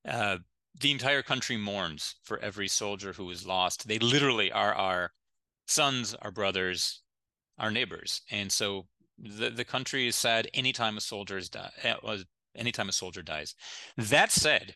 Uh, 0.08 0.38
the 0.80 0.92
entire 0.92 1.22
country 1.22 1.58
mourns 1.58 2.16
for 2.24 2.40
every 2.40 2.68
soldier 2.68 3.13
who 3.13 3.30
is 3.30 3.46
lost. 3.46 3.88
They 3.88 4.00
literally 4.00 4.51
are 4.51 4.74
our 4.74 5.12
sons, 5.68 6.16
our 6.16 6.32
brothers, 6.32 7.01
our 7.58 7.72
neighbors, 7.72 8.22
and 8.32 8.51
so 8.51 8.88
the 9.18 9.50
the 9.50 9.66
country 9.66 10.08
is 10.08 10.16
sad 10.16 10.50
anytime 10.54 10.98
a 10.98 11.01
soldier 11.01 11.38
is 11.38 11.50
die, 11.50 11.72
uh, 11.84 12.18
anytime 12.56 12.90
a 12.90 12.94
soldier 12.94 13.22
dies. 13.22 13.54
That 13.98 14.32
said, 14.32 14.75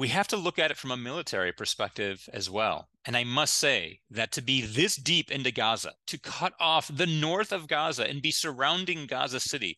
we 0.00 0.08
have 0.08 0.26
to 0.26 0.36
look 0.38 0.58
at 0.58 0.70
it 0.70 0.78
from 0.78 0.92
a 0.92 0.96
military 0.96 1.52
perspective 1.52 2.26
as 2.32 2.48
well. 2.48 2.88
And 3.04 3.14
I 3.14 3.22
must 3.22 3.56
say 3.58 4.00
that 4.08 4.32
to 4.32 4.40
be 4.40 4.62
this 4.62 4.96
deep 4.96 5.30
into 5.30 5.52
Gaza, 5.52 5.92
to 6.06 6.18
cut 6.18 6.54
off 6.58 6.90
the 6.90 7.04
north 7.04 7.52
of 7.52 7.68
Gaza 7.68 8.08
and 8.08 8.22
be 8.22 8.30
surrounding 8.30 9.04
Gaza 9.04 9.40
City, 9.40 9.76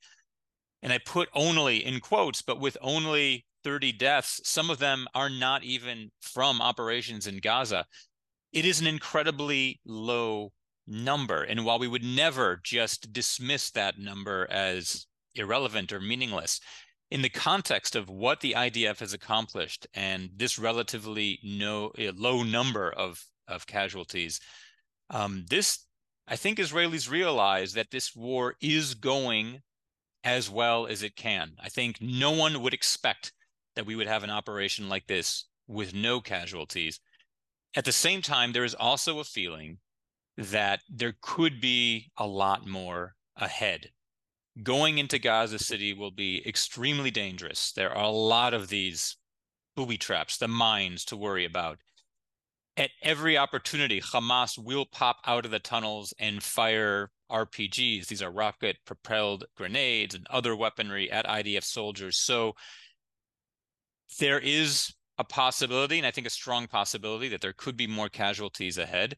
and 0.80 0.92
I 0.92 0.98
put 0.98 1.28
only 1.34 1.84
in 1.84 1.98
quotes, 1.98 2.40
but 2.40 2.60
with 2.60 2.78
only 2.80 3.46
30 3.64 3.90
deaths, 3.90 4.40
some 4.44 4.70
of 4.70 4.78
them 4.78 5.08
are 5.12 5.28
not 5.28 5.64
even 5.64 6.12
from 6.20 6.62
operations 6.62 7.26
in 7.26 7.38
Gaza. 7.38 7.84
It 8.52 8.64
is 8.64 8.80
an 8.80 8.86
incredibly 8.86 9.80
low 9.84 10.52
number. 10.86 11.42
And 11.42 11.64
while 11.64 11.80
we 11.80 11.88
would 11.88 12.04
never 12.04 12.60
just 12.62 13.12
dismiss 13.12 13.72
that 13.72 13.98
number 13.98 14.46
as 14.48 15.04
irrelevant 15.34 15.92
or 15.92 15.98
meaningless, 15.98 16.60
in 17.12 17.20
the 17.20 17.28
context 17.28 17.94
of 17.94 18.08
what 18.08 18.40
the 18.40 18.54
IDF 18.56 19.00
has 19.00 19.12
accomplished 19.12 19.86
and 19.92 20.30
this 20.34 20.58
relatively 20.58 21.38
no 21.44 21.88
uh, 21.98 22.10
low 22.16 22.42
number 22.42 22.90
of 22.90 23.22
of 23.46 23.66
casualties, 23.66 24.40
um, 25.10 25.44
this 25.50 25.84
I 26.26 26.36
think 26.36 26.58
Israelis 26.58 27.10
realize 27.10 27.74
that 27.74 27.90
this 27.90 28.16
war 28.16 28.54
is 28.62 28.94
going 28.94 29.60
as 30.24 30.48
well 30.48 30.86
as 30.86 31.02
it 31.02 31.14
can. 31.14 31.52
I 31.62 31.68
think 31.68 31.98
no 32.00 32.30
one 32.30 32.62
would 32.62 32.72
expect 32.72 33.34
that 33.76 33.84
we 33.84 33.94
would 33.94 34.06
have 34.06 34.24
an 34.24 34.30
operation 34.30 34.88
like 34.88 35.06
this 35.06 35.44
with 35.68 35.92
no 35.92 36.22
casualties. 36.22 36.98
At 37.76 37.84
the 37.84 37.92
same 37.92 38.22
time, 38.22 38.52
there 38.52 38.64
is 38.64 38.74
also 38.74 39.18
a 39.18 39.24
feeling 39.24 39.80
that 40.38 40.80
there 40.88 41.16
could 41.20 41.60
be 41.60 42.10
a 42.16 42.26
lot 42.26 42.66
more 42.66 43.16
ahead 43.36 43.90
going 44.60 44.98
into 44.98 45.18
Gaza 45.18 45.58
City 45.58 45.92
will 45.92 46.10
be 46.10 46.46
extremely 46.46 47.10
dangerous. 47.10 47.72
There 47.72 47.90
are 47.90 48.04
a 48.04 48.10
lot 48.10 48.52
of 48.54 48.68
these 48.68 49.16
booby 49.76 49.96
traps, 49.96 50.36
the 50.36 50.48
mines 50.48 51.04
to 51.06 51.16
worry 51.16 51.44
about. 51.44 51.78
At 52.76 52.90
every 53.02 53.36
opportunity, 53.36 54.00
Hamas 54.00 54.58
will 54.58 54.86
pop 54.86 55.18
out 55.26 55.44
of 55.44 55.50
the 55.50 55.58
tunnels 55.58 56.14
and 56.18 56.42
fire 56.42 57.10
RPGs. 57.30 58.06
These 58.06 58.22
are 58.22 58.30
rocket 58.30 58.76
propelled 58.86 59.44
grenades 59.56 60.14
and 60.14 60.26
other 60.30 60.56
weaponry 60.56 61.10
at 61.10 61.26
IDF 61.26 61.64
soldiers. 61.64 62.18
So 62.18 62.54
there 64.18 64.38
is 64.38 64.92
a 65.18 65.24
possibility, 65.24 65.98
and 65.98 66.06
I 66.06 66.10
think 66.10 66.26
a 66.26 66.30
strong 66.30 66.66
possibility, 66.66 67.28
that 67.28 67.40
there 67.40 67.52
could 67.52 67.76
be 67.76 67.86
more 67.86 68.08
casualties 68.08 68.78
ahead. 68.78 69.16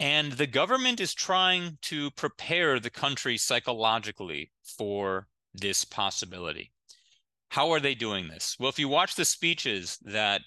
And 0.00 0.32
the 0.32 0.46
government 0.46 0.98
is 0.98 1.12
trying 1.12 1.76
to 1.82 2.10
prepare 2.12 2.80
the 2.80 2.88
country 2.88 3.36
psychologically 3.36 4.50
for 4.62 5.28
this 5.52 5.84
possibility. 5.84 6.72
How 7.50 7.70
are 7.70 7.80
they 7.80 7.94
doing 7.94 8.28
this? 8.28 8.56
Well, 8.58 8.70
if 8.70 8.78
you 8.78 8.88
watch 8.88 9.14
the 9.14 9.26
speeches 9.26 9.98
that 10.02 10.40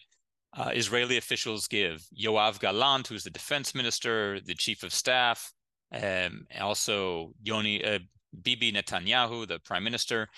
uh, 0.57 0.71
Israeli 0.73 1.17
officials 1.17 1.67
give, 1.67 2.03
Yoav 2.19 2.59
Gallant, 2.59 3.07
who's 3.07 3.23
the 3.23 3.29
defense 3.29 3.75
minister, 3.75 4.39
the 4.39 4.55
chief 4.55 4.81
of 4.81 4.91
staff, 4.91 5.53
um, 5.93 6.47
also 6.59 7.33
Yoni 7.43 7.85
uh, 7.85 7.99
Bibi 8.41 8.71
Netanyahu, 8.71 9.47
the 9.47 9.59
prime 9.59 9.83
minister, 9.83 10.29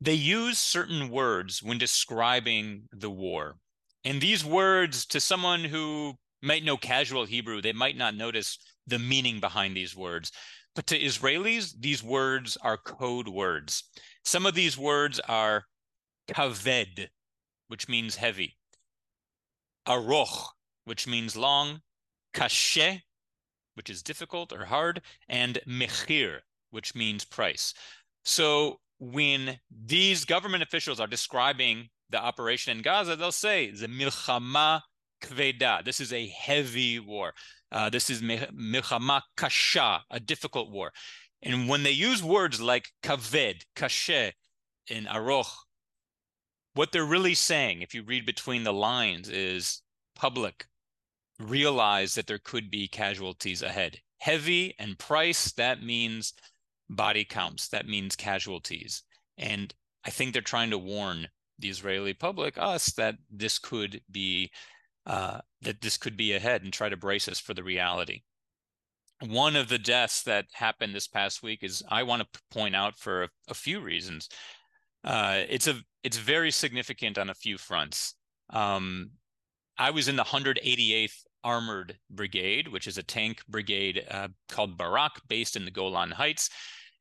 they 0.00 0.14
use 0.14 0.58
certain 0.58 1.08
words 1.08 1.62
when 1.62 1.78
describing 1.78 2.88
the 2.90 3.10
war. 3.10 3.58
And 4.04 4.20
these 4.20 4.44
words, 4.44 5.06
to 5.06 5.20
someone 5.20 5.62
who 5.62 6.14
might 6.42 6.64
know 6.64 6.76
casual 6.76 7.24
Hebrew, 7.24 7.60
they 7.60 7.72
might 7.72 7.96
not 7.96 8.14
notice 8.14 8.58
the 8.86 8.98
meaning 8.98 9.40
behind 9.40 9.76
these 9.76 9.96
words. 9.96 10.32
But 10.74 10.86
to 10.88 10.98
Israelis, 10.98 11.74
these 11.78 12.02
words 12.02 12.56
are 12.62 12.76
code 12.76 13.28
words. 13.28 13.84
Some 14.24 14.46
of 14.46 14.54
these 14.54 14.78
words 14.78 15.20
are 15.20 15.64
kaved, 16.28 17.08
which 17.68 17.88
means 17.88 18.16
heavy, 18.16 18.56
aroch, 19.86 20.48
which 20.84 21.06
means 21.06 21.36
long, 21.36 21.80
kashe, 22.34 23.02
which 23.74 23.90
is 23.90 24.02
difficult 24.02 24.52
or 24.52 24.64
hard, 24.64 25.02
and 25.28 25.58
mechir, 25.66 26.40
which 26.70 26.94
means 26.94 27.24
price. 27.24 27.74
So 28.24 28.80
when 28.98 29.58
these 29.70 30.24
government 30.24 30.62
officials 30.62 31.00
are 31.00 31.06
describing 31.06 31.88
the 32.10 32.20
operation 32.20 32.76
in 32.76 32.82
Gaza, 32.82 33.16
they'll 33.16 33.32
say 33.32 33.70
the 33.70 33.86
milchama 33.86 34.82
kveda. 35.20 35.84
This 35.84 36.00
is 36.00 36.12
a 36.12 36.28
heavy 36.28 36.98
war. 36.98 37.32
Uh, 37.72 37.88
this 37.90 38.10
is 38.10 38.22
milchama 38.22 39.22
kasha, 39.36 40.02
a 40.10 40.20
difficult 40.20 40.70
war. 40.70 40.92
And 41.42 41.68
when 41.68 41.82
they 41.82 41.90
use 41.90 42.22
words 42.22 42.60
like 42.60 42.88
kaved, 43.02 43.64
kashe, 43.76 44.32
and 44.90 45.06
aroch, 45.06 45.52
what 46.74 46.92
they're 46.92 47.04
really 47.04 47.34
saying, 47.34 47.82
if 47.82 47.94
you 47.94 48.02
read 48.02 48.26
between 48.26 48.64
the 48.64 48.72
lines, 48.72 49.28
is 49.28 49.82
public 50.14 50.66
realize 51.40 52.14
that 52.14 52.26
there 52.26 52.38
could 52.38 52.70
be 52.70 52.86
casualties 52.86 53.62
ahead. 53.62 53.98
Heavy 54.18 54.74
and 54.78 54.98
price, 54.98 55.52
that 55.52 55.82
means 55.82 56.34
body 56.88 57.24
counts, 57.24 57.68
that 57.68 57.88
means 57.88 58.14
casualties. 58.16 59.02
And 59.38 59.74
I 60.04 60.10
think 60.10 60.32
they're 60.32 60.42
trying 60.42 60.70
to 60.70 60.78
warn 60.78 61.28
the 61.58 61.68
Israeli 61.68 62.14
public, 62.14 62.58
us, 62.58 62.92
that 62.92 63.16
this 63.30 63.58
could 63.58 64.02
be 64.10 64.50
uh, 65.06 65.40
that 65.62 65.80
this 65.80 65.96
could 65.96 66.16
be 66.16 66.32
ahead 66.32 66.62
and 66.62 66.72
try 66.72 66.88
to 66.88 66.96
brace 66.96 67.28
us 67.28 67.38
for 67.38 67.54
the 67.54 67.62
reality. 67.62 68.22
One 69.26 69.56
of 69.56 69.68
the 69.68 69.78
deaths 69.78 70.22
that 70.22 70.46
happened 70.52 70.94
this 70.94 71.08
past 71.08 71.42
week 71.42 71.62
is 71.62 71.82
I 71.88 72.02
want 72.04 72.22
to 72.22 72.40
point 72.50 72.74
out 72.74 72.96
for 72.96 73.24
a, 73.24 73.28
a 73.48 73.54
few 73.54 73.80
reasons. 73.80 74.28
Uh, 75.04 75.42
it's 75.48 75.66
a 75.66 75.76
it's 76.02 76.16
very 76.16 76.50
significant 76.50 77.18
on 77.18 77.30
a 77.30 77.34
few 77.34 77.58
fronts. 77.58 78.14
Um, 78.50 79.10
I 79.78 79.90
was 79.90 80.08
in 80.08 80.16
the 80.16 80.24
188th 80.24 81.16
Armored 81.44 81.98
Brigade, 82.10 82.68
which 82.68 82.86
is 82.86 82.98
a 82.98 83.02
tank 83.02 83.42
brigade 83.48 84.04
uh, 84.10 84.28
called 84.48 84.76
Barak, 84.76 85.12
based 85.28 85.56
in 85.56 85.64
the 85.64 85.70
Golan 85.70 86.10
Heights. 86.10 86.50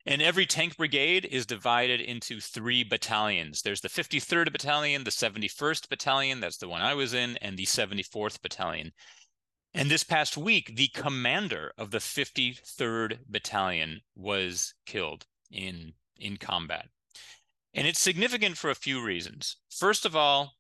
And 0.06 0.22
every 0.22 0.46
tank 0.46 0.78
brigade 0.78 1.26
is 1.26 1.46
divided 1.46 2.00
into 2.00 2.40
three 2.40 2.84
battalions. 2.84 3.62
There's 3.62 3.82
the 3.82 3.90
53rd 3.90 4.52
Battalion, 4.52 5.04
the 5.04 5.12
71st 5.12 5.90
Battalion, 5.90 6.40
that's 6.40 6.58
the 6.58 6.70
one 6.70 6.82
I 6.82 6.94
was 6.94 7.14
in, 7.14 7.38
and 7.38 7.58
the 7.58 7.66
74th 7.66 8.42
Battalion. 8.42 8.94
And 9.74 9.92
this 9.92 10.04
past 10.04 10.38
week, 10.38 10.76
the 10.76 10.88
commander 10.88 11.74
of 11.78 11.92
the 11.92 12.00
53rd 12.00 13.20
Battalion 13.28 14.02
was 14.16 14.74
killed 14.86 15.26
in, 15.52 15.94
in 16.18 16.38
combat. 16.38 16.88
And 17.74 17.86
it's 17.86 18.00
significant 18.00 18.58
for 18.58 18.70
a 18.70 18.76
few 18.76 19.04
reasons. 19.04 19.58
First 19.70 20.06
of 20.06 20.16
all, 20.16 20.54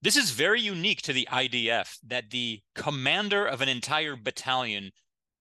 this 0.00 0.16
is 0.16 0.30
very 0.30 0.60
unique 0.60 1.02
to 1.02 1.12
the 1.12 1.28
IDF 1.30 1.98
that 2.06 2.30
the 2.30 2.60
commander 2.74 3.46
of 3.46 3.60
an 3.60 3.68
entire 3.68 4.16
battalion 4.16 4.92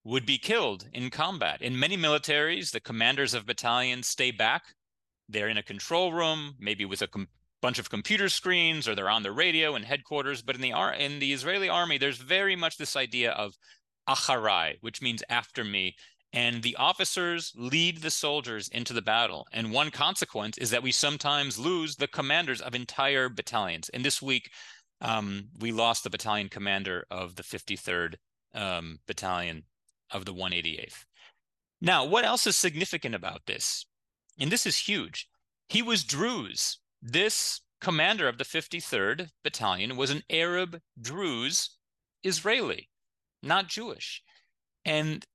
would 0.03 0.25
be 0.25 0.37
killed 0.37 0.87
in 0.93 1.09
combat. 1.09 1.61
In 1.61 1.77
many 1.77 1.95
militaries, 1.95 2.71
the 2.71 2.79
commanders 2.79 3.33
of 3.33 3.45
battalions 3.45 4.07
stay 4.07 4.31
back. 4.31 4.63
They're 5.29 5.49
in 5.49 5.57
a 5.57 5.63
control 5.63 6.11
room, 6.11 6.55
maybe 6.59 6.85
with 6.85 7.01
a 7.01 7.07
com- 7.07 7.27
bunch 7.61 7.77
of 7.77 7.89
computer 7.89 8.27
screens, 8.27 8.87
or 8.87 8.95
they're 8.95 9.09
on 9.09 9.23
the 9.23 9.31
radio 9.31 9.75
in 9.75 9.83
headquarters. 9.83 10.41
But 10.41 10.55
in 10.55 10.61
the 10.61 10.73
ar- 10.73 10.93
in 10.93 11.19
the 11.19 11.33
Israeli 11.33 11.69
army, 11.69 11.97
there's 11.97 12.17
very 12.17 12.55
much 12.55 12.77
this 12.77 12.95
idea 12.95 13.31
of 13.31 13.55
acharai, 14.09 14.77
which 14.81 15.01
means 15.01 15.23
after 15.29 15.63
me. 15.63 15.95
And 16.33 16.63
the 16.63 16.77
officers 16.77 17.51
lead 17.55 18.01
the 18.01 18.09
soldiers 18.09 18.69
into 18.69 18.93
the 18.93 19.01
battle. 19.01 19.47
And 19.51 19.71
one 19.71 19.91
consequence 19.91 20.57
is 20.57 20.69
that 20.69 20.83
we 20.83 20.91
sometimes 20.91 21.59
lose 21.59 21.97
the 21.97 22.07
commanders 22.07 22.61
of 22.61 22.73
entire 22.73 23.27
battalions. 23.29 23.89
And 23.89 24.03
this 24.03 24.21
week, 24.21 24.49
um, 25.01 25.49
we 25.59 25.71
lost 25.71 26.03
the 26.03 26.09
battalion 26.09 26.47
commander 26.47 27.05
of 27.11 27.35
the 27.35 27.43
53rd 27.43 28.15
um, 28.53 28.99
Battalion 29.07 29.63
of 30.11 30.25
the 30.25 30.33
188th. 30.33 31.05
Now, 31.81 32.05
what 32.05 32.25
else 32.25 32.45
is 32.45 32.57
significant 32.57 33.15
about 33.15 33.45
this? 33.47 33.85
And 34.39 34.51
this 34.51 34.65
is 34.65 34.77
huge. 34.77 35.27
He 35.67 35.81
was 35.81 36.03
Druze. 36.03 36.79
This 37.01 37.61
commander 37.79 38.27
of 38.27 38.37
the 38.37 38.43
53rd 38.43 39.29
Battalion 39.43 39.97
was 39.97 40.11
an 40.11 40.21
Arab 40.29 40.81
Druze 40.99 41.71
Israeli, 42.23 42.89
not 43.41 43.67
Jewish. 43.67 44.21
And 44.85 45.25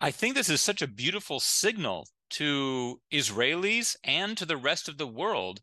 I 0.00 0.10
think 0.12 0.34
this 0.34 0.48
is 0.48 0.60
such 0.60 0.80
a 0.80 0.86
beautiful 0.86 1.40
signal 1.40 2.06
to 2.30 3.00
Israelis 3.12 3.96
and 4.04 4.36
to 4.36 4.46
the 4.46 4.56
rest 4.56 4.88
of 4.88 4.98
the 4.98 5.06
world 5.06 5.60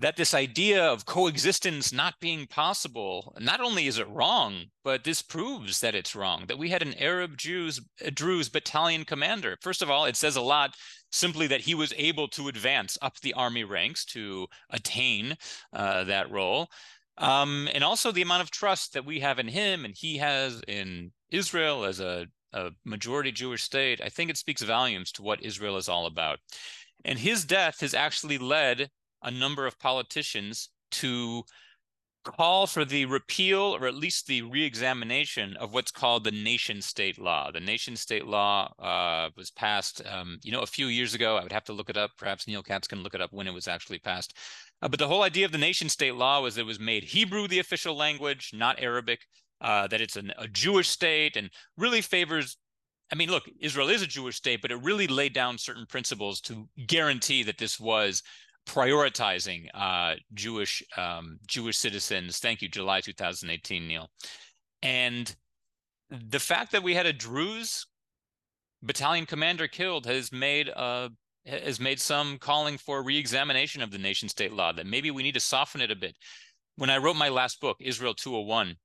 that 0.00 0.16
this 0.16 0.34
idea 0.34 0.84
of 0.84 1.06
coexistence 1.06 1.92
not 1.92 2.14
being 2.20 2.46
possible 2.46 3.34
not 3.40 3.60
only 3.60 3.86
is 3.86 3.98
it 3.98 4.08
wrong 4.08 4.64
but 4.84 5.04
this 5.04 5.22
proves 5.22 5.80
that 5.80 5.94
it's 5.94 6.14
wrong 6.14 6.44
that 6.46 6.58
we 6.58 6.70
had 6.70 6.82
an 6.82 6.94
arab 6.94 7.36
jews 7.36 7.80
druze 8.14 8.48
battalion 8.48 9.04
commander. 9.04 9.56
First 9.60 9.82
of 9.82 9.90
all 9.90 10.04
it 10.04 10.16
says 10.16 10.36
a 10.36 10.40
lot 10.40 10.76
simply 11.10 11.46
that 11.48 11.62
he 11.62 11.74
was 11.74 11.94
able 11.96 12.28
to 12.28 12.48
advance 12.48 12.96
up 13.02 13.18
the 13.20 13.34
army 13.34 13.64
ranks 13.64 14.04
to 14.04 14.46
attain 14.70 15.36
uh, 15.72 16.04
that 16.04 16.30
role. 16.30 16.68
Um, 17.16 17.68
and 17.72 17.82
also 17.82 18.12
the 18.12 18.22
amount 18.22 18.42
of 18.42 18.50
trust 18.50 18.92
that 18.92 19.04
we 19.04 19.20
have 19.20 19.38
in 19.38 19.48
him 19.48 19.84
and 19.84 19.94
he 19.96 20.18
has 20.18 20.62
in 20.68 21.12
israel 21.30 21.84
as 21.84 21.98
a, 21.98 22.26
a 22.52 22.70
majority 22.84 23.32
jewish 23.32 23.62
state 23.62 24.00
i 24.02 24.08
think 24.08 24.30
it 24.30 24.36
speaks 24.36 24.62
volumes 24.62 25.10
to 25.12 25.22
what 25.22 25.42
israel 25.42 25.76
is 25.76 25.88
all 25.88 26.06
about. 26.06 26.38
And 27.04 27.18
his 27.18 27.44
death 27.44 27.80
has 27.80 27.94
actually 27.94 28.38
led 28.38 28.90
a 29.22 29.30
number 29.30 29.66
of 29.66 29.78
politicians 29.78 30.70
to 30.90 31.44
call 32.24 32.66
for 32.66 32.84
the 32.84 33.06
repeal 33.06 33.76
or 33.76 33.86
at 33.86 33.94
least 33.94 34.26
the 34.26 34.42
reexamination 34.42 35.56
of 35.56 35.72
what's 35.72 35.90
called 35.90 36.24
the 36.24 36.30
nation 36.30 36.82
state 36.82 37.18
law. 37.18 37.50
The 37.50 37.60
nation 37.60 37.96
state 37.96 38.26
law 38.26 38.72
uh, 38.78 39.30
was 39.36 39.50
passed, 39.50 40.02
um, 40.06 40.38
you 40.42 40.52
know, 40.52 40.60
a 40.60 40.66
few 40.66 40.86
years 40.86 41.14
ago. 41.14 41.36
I 41.36 41.42
would 41.42 41.52
have 41.52 41.64
to 41.64 41.72
look 41.72 41.90
it 41.90 41.96
up. 41.96 42.10
Perhaps 42.18 42.46
Neil 42.46 42.62
Katz 42.62 42.88
can 42.88 43.02
look 43.02 43.14
it 43.14 43.20
up 43.20 43.32
when 43.32 43.46
it 43.46 43.54
was 43.54 43.68
actually 43.68 43.98
passed. 43.98 44.36
Uh, 44.82 44.88
but 44.88 44.98
the 44.98 45.08
whole 45.08 45.22
idea 45.22 45.46
of 45.46 45.52
the 45.52 45.58
nation 45.58 45.88
state 45.88 46.14
law 46.14 46.42
was 46.42 46.54
that 46.54 46.62
it 46.62 46.66
was 46.66 46.80
made 46.80 47.04
Hebrew 47.04 47.48
the 47.48 47.60
official 47.60 47.96
language, 47.96 48.50
not 48.54 48.80
Arabic. 48.80 49.20
Uh, 49.60 49.88
that 49.88 50.00
it's 50.00 50.14
an, 50.14 50.32
a 50.38 50.46
Jewish 50.46 50.88
state 50.88 51.36
and 51.36 51.50
really 51.76 52.00
favors 52.00 52.58
I 53.10 53.14
mean, 53.14 53.30
look, 53.30 53.44
Israel 53.60 53.88
is 53.88 54.02
a 54.02 54.06
Jewish 54.06 54.36
state, 54.36 54.60
but 54.60 54.70
it 54.70 54.82
really 54.82 55.06
laid 55.06 55.32
down 55.32 55.56
certain 55.56 55.86
principles 55.86 56.40
to 56.42 56.68
guarantee 56.86 57.42
that 57.44 57.58
this 57.58 57.80
was 57.80 58.22
prioritizing 58.68 59.68
uh, 59.74 60.14
Jewish 60.34 60.82
um, 60.96 61.38
Jewish 61.46 61.76
citizens. 61.76 62.38
Thank 62.38 62.62
you, 62.62 62.68
July 62.68 63.00
2018, 63.00 63.88
Neil. 63.88 64.08
And 64.82 65.34
the 66.10 66.38
fact 66.38 66.72
that 66.72 66.82
we 66.82 66.94
had 66.94 67.06
a 67.06 67.12
Druze 67.12 67.86
battalion 68.82 69.26
commander 69.26 69.66
killed 69.66 70.06
has 70.06 70.30
made 70.30 70.68
uh, 70.68 71.08
has 71.46 71.80
made 71.80 71.98
some 71.98 72.38
calling 72.38 72.78
for 72.78 73.02
reexamination 73.02 73.82
of 73.82 73.90
the 73.90 73.98
nation 73.98 74.28
state 74.28 74.52
law. 74.52 74.72
That 74.72 74.86
maybe 74.86 75.10
we 75.10 75.22
need 75.22 75.34
to 75.34 75.40
soften 75.40 75.80
it 75.80 75.90
a 75.90 75.96
bit. 75.96 76.16
When 76.76 76.90
I 76.90 76.98
wrote 76.98 77.16
my 77.16 77.28
last 77.28 77.60
book, 77.60 77.78
Israel 77.80 78.14
201, 78.14 78.76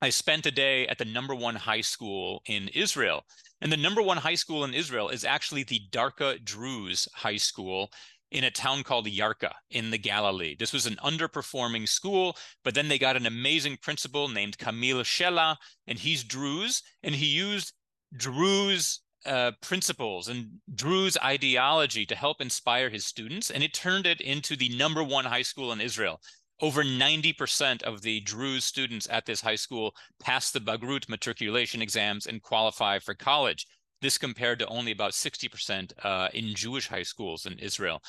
I 0.00 0.10
spent 0.10 0.46
a 0.46 0.50
day 0.50 0.86
at 0.88 0.98
the 0.98 1.04
number 1.04 1.34
one 1.34 1.54
high 1.54 1.80
school 1.80 2.42
in 2.46 2.68
Israel. 2.68 3.22
And 3.60 3.70
the 3.70 3.76
number 3.76 4.02
one 4.02 4.16
high 4.16 4.34
school 4.34 4.64
in 4.64 4.74
Israel 4.74 5.10
is 5.10 5.24
actually 5.24 5.62
the 5.62 5.80
Darka 5.92 6.44
Druze 6.44 7.06
High 7.14 7.36
School 7.36 7.90
in 8.32 8.44
a 8.44 8.50
town 8.50 8.82
called 8.82 9.06
Yarka 9.06 9.52
in 9.70 9.90
the 9.90 9.98
Galilee. 9.98 10.56
This 10.58 10.72
was 10.72 10.86
an 10.86 10.96
underperforming 11.04 11.86
school, 11.86 12.36
but 12.64 12.74
then 12.74 12.88
they 12.88 12.98
got 12.98 13.16
an 13.16 13.26
amazing 13.26 13.76
principal 13.82 14.26
named 14.28 14.56
Kamil 14.56 15.02
Shela, 15.02 15.56
and 15.86 15.98
he's 15.98 16.24
Druze, 16.24 16.82
and 17.02 17.14
he 17.14 17.26
used 17.26 17.74
Druze 18.16 19.00
uh, 19.26 19.52
principles 19.60 20.28
and 20.28 20.48
Druze 20.74 21.18
ideology 21.22 22.06
to 22.06 22.14
help 22.16 22.40
inspire 22.40 22.88
his 22.88 23.06
students, 23.06 23.50
and 23.50 23.62
it 23.62 23.74
turned 23.74 24.06
it 24.06 24.22
into 24.22 24.56
the 24.56 24.74
number 24.76 25.04
one 25.04 25.26
high 25.26 25.42
school 25.42 25.70
in 25.70 25.80
Israel. 25.80 26.18
Over 26.62 26.82
90% 26.82 27.82
of 27.82 28.00
the 28.00 28.20
Druze 28.20 28.64
students 28.64 29.06
at 29.10 29.26
this 29.26 29.42
high 29.42 29.56
school 29.56 29.94
pass 30.20 30.50
the 30.50 30.60
Bagrut 30.60 31.08
matriculation 31.08 31.82
exams 31.82 32.26
and 32.26 32.42
qualify 32.42 32.98
for 32.98 33.14
college. 33.14 33.66
This 34.02 34.18
compared 34.18 34.58
to 34.58 34.66
only 34.66 34.92
about 34.92 35.12
60% 35.12 35.92
uh, 36.04 36.28
in 36.34 36.54
Jewish 36.54 36.88
high 36.88 37.04
schools 37.04 37.46
in 37.46 37.58
Israel. 37.58 38.02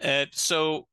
Uh, 0.00 0.26
so 0.30 0.86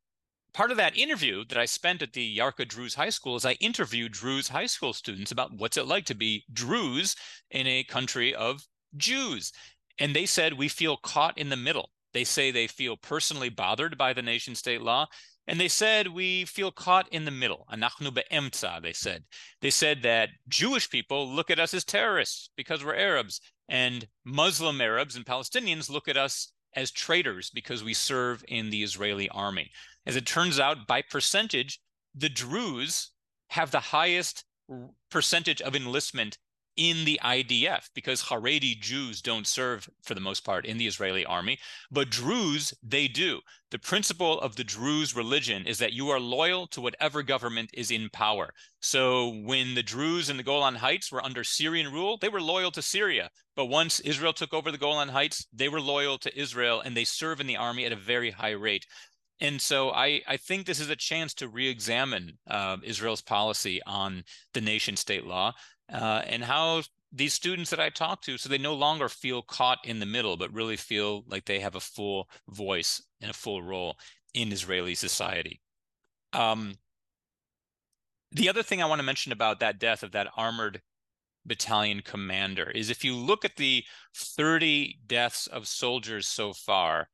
part 0.54 0.72
of 0.72 0.78
that 0.78 0.98
interview 0.98 1.46
that 1.50 1.58
I 1.58 1.66
spent 1.66 2.02
at 2.02 2.14
the 2.14 2.38
Yarka 2.38 2.68
Druze 2.68 2.96
High 2.96 3.10
School 3.10 3.36
is 3.36 3.46
I 3.46 3.54
interviewed 3.54 4.14
Druze 4.14 4.48
high 4.48 4.66
school 4.66 4.94
students 4.94 5.32
about 5.32 5.52
what's 5.56 5.78
it 5.78 5.86
like 5.86 6.06
to 6.06 6.16
be 6.16 6.46
Druze 6.52 7.16
in 7.52 7.68
a 7.68 7.84
country 7.84 8.34
of 8.34 8.66
Jews. 8.96 9.52
And 10.00 10.16
they 10.16 10.26
said, 10.26 10.54
we 10.54 10.68
feel 10.68 10.98
caught 10.98 11.38
in 11.38 11.50
the 11.50 11.58
middle. 11.58 11.92
They 12.14 12.24
say 12.24 12.50
they 12.50 12.68
feel 12.68 12.98
personally 12.98 13.50
bothered 13.50 13.98
by 13.98 14.14
the 14.14 14.22
nation 14.22 14.56
state 14.56 14.82
law. 14.82 15.08
And 15.48 15.60
they 15.60 15.68
said, 15.68 16.08
we 16.08 16.46
feel 16.46 16.72
caught 16.72 17.08
in 17.10 17.26
the 17.26 17.32
middle. 17.32 17.66
Anachnu 17.72 18.14
be'emtza, 18.14 18.82
they 18.82 18.94
said. 18.94 19.24
They 19.62 19.70
said 19.70 20.04
that 20.04 20.30
Jewish 20.48 20.90
people 20.90 21.30
look 21.30 21.50
at 21.50 21.60
us 21.60 21.74
as 21.74 21.86
terrorists 21.86 22.50
because 22.58 22.84
we're 22.84 22.96
Arabs. 22.96 23.40
And 23.70 24.08
Muslim 24.24 24.80
Arabs 24.82 25.16
and 25.16 25.26
Palestinians 25.26 25.90
look 25.90 26.08
at 26.08 26.18
us 26.18 26.52
as 26.76 26.92
traitors 26.92 27.50
because 27.50 27.84
we 27.84 27.94
serve 27.94 28.44
in 28.48 28.70
the 28.70 28.84
Israeli 28.84 29.30
army. 29.30 29.72
As 30.06 30.16
it 30.16 30.26
turns 30.26 30.60
out, 30.60 30.88
by 30.88 31.02
percentage, 31.02 31.80
the 32.16 32.30
Druze 32.30 33.12
have 33.50 33.72
the 33.72 33.80
highest 33.80 34.46
percentage 35.10 35.62
of 35.62 35.76
enlistment 35.76 36.38
in 36.78 37.06
the 37.06 37.20
IDF 37.24 37.90
because 37.94 38.24
Haredi 38.24 38.80
Jews 38.80 39.22
don't 39.22 39.48
serve 39.48 39.90
for 40.04 40.14
the 40.14 40.22
most 40.22 40.46
part 40.46 40.66
in 40.66 40.78
the 40.78 40.88
Israeli 40.88 41.26
army, 41.26 41.58
but 41.92 42.12
Druze, 42.12 42.74
they 42.84 43.08
do. 43.08 43.42
The 43.72 43.80
principle 43.80 44.40
of 44.40 44.56
the 44.56 44.64
Druze 44.64 45.16
religion 45.16 45.66
is 45.66 45.80
that 45.80 45.92
you 45.92 46.10
are 46.10 46.20
loyal 46.20 46.68
to 46.68 46.80
whatever 46.80 47.24
government 47.24 47.72
is 47.74 47.92
in 47.92 48.10
power. 48.10 48.54
So 48.80 49.30
when 49.44 49.76
the 49.76 49.84
Druze 49.84 50.30
in 50.30 50.38
the 50.38 50.44
Golan 50.44 50.76
Heights 50.76 51.12
were 51.12 51.26
under 51.26 51.44
Syrian 51.44 51.92
rule, 51.92 52.18
they 52.18 52.30
were 52.30 52.40
loyal 52.40 52.72
to 52.72 52.82
Syria. 52.82 53.30
But 53.56 53.66
once 53.66 54.00
Israel 54.02 54.34
took 54.34 54.54
over 54.54 54.72
the 54.72 54.78
Golan 54.78 55.10
Heights, 55.10 55.48
they 55.52 55.68
were 55.68 55.82
loyal 55.82 56.18
to 56.20 56.40
Israel 56.40 56.80
and 56.80 56.96
they 56.96 57.04
serve 57.04 57.42
in 57.42 57.48
the 57.48 57.58
army 57.58 57.86
at 57.86 57.92
a 57.92 57.98
very 57.98 58.32
high 58.32 58.52
rate. 58.52 58.86
And 59.40 59.62
so 59.62 59.92
I, 59.92 60.22
I 60.28 60.38
think 60.38 60.66
this 60.66 60.80
is 60.80 60.90
a 60.90 60.96
chance 60.96 61.34
to 61.36 61.48
re-examine 61.48 62.38
uh, 62.48 62.78
Israel's 62.84 63.22
policy 63.22 63.82
on 63.86 64.24
the 64.54 64.62
nation 64.62 64.96
state 64.96 65.26
law 65.26 65.54
uh, 65.92 66.22
and 66.26 66.44
how 66.44 66.84
these 67.12 67.34
students 67.34 67.70
that 67.70 67.80
I 67.80 67.90
talk 67.90 68.22
to, 68.24 68.38
so 68.38 68.50
they 68.50 68.58
no 68.58 68.74
longer 68.74 69.10
feel 69.10 69.42
caught 69.42 69.80
in 69.86 70.00
the 70.00 70.06
middle, 70.06 70.38
but 70.38 70.54
really 70.54 70.78
feel 70.78 71.24
like 71.28 71.46
they 71.46 71.60
have 71.60 71.76
a 71.76 71.80
full 71.80 72.30
voice 72.50 73.02
and 73.22 73.32
a 73.32 73.34
full 73.34 73.62
role 73.62 73.98
in 74.34 74.52
Israeli 74.52 74.96
society. 74.96 75.62
Um, 76.34 76.76
the 78.32 78.50
other 78.50 78.64
thing 78.64 78.82
I 78.82 78.86
want 78.86 79.00
to 79.00 79.06
mention 79.06 79.32
about 79.32 79.60
that 79.62 79.80
death 79.80 80.04
of 80.04 80.12
that 80.12 80.28
armored 80.36 80.82
battalion 81.46 82.02
commander 82.02 82.70
is 82.72 82.90
if 82.90 83.04
you 83.04 83.16
look 83.16 83.46
at 83.46 83.56
the 83.56 83.84
30 84.16 85.00
deaths 85.08 85.48
of 85.48 85.68
soldiers 85.68 86.28
so 86.28 86.52
far, 86.52 87.08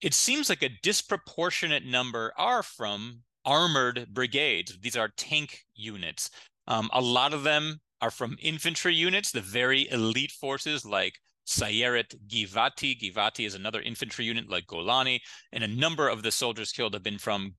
it 0.00 0.14
seems 0.14 0.48
like 0.48 0.62
a 0.62 0.70
disproportionate 0.82 1.84
number 1.84 2.32
are 2.38 2.62
from 2.62 3.20
armored 3.44 4.06
brigades. 4.12 4.78
These 4.80 4.96
are 4.96 5.08
tank 5.16 5.64
units. 5.74 6.30
Um, 6.66 6.88
a 6.92 7.00
lot 7.00 7.34
of 7.34 7.42
them 7.42 7.80
are 8.00 8.10
from 8.10 8.36
infantry 8.40 8.94
units, 8.94 9.30
the 9.30 9.40
very 9.40 9.90
elite 9.90 10.32
forces 10.32 10.84
like 10.84 11.18
Sayeret 11.46 12.14
Givati. 12.28 12.98
Givati 12.98 13.46
is 13.46 13.54
another 13.54 13.80
infantry 13.80 14.24
unit 14.24 14.48
like 14.48 14.66
Golani, 14.66 15.20
and 15.52 15.64
a 15.64 15.68
number 15.68 16.08
of 16.08 16.22
the 16.22 16.30
soldiers 16.30 16.72
killed 16.72 16.94
have 16.94 17.02
been 17.02 17.18
from 17.18 17.54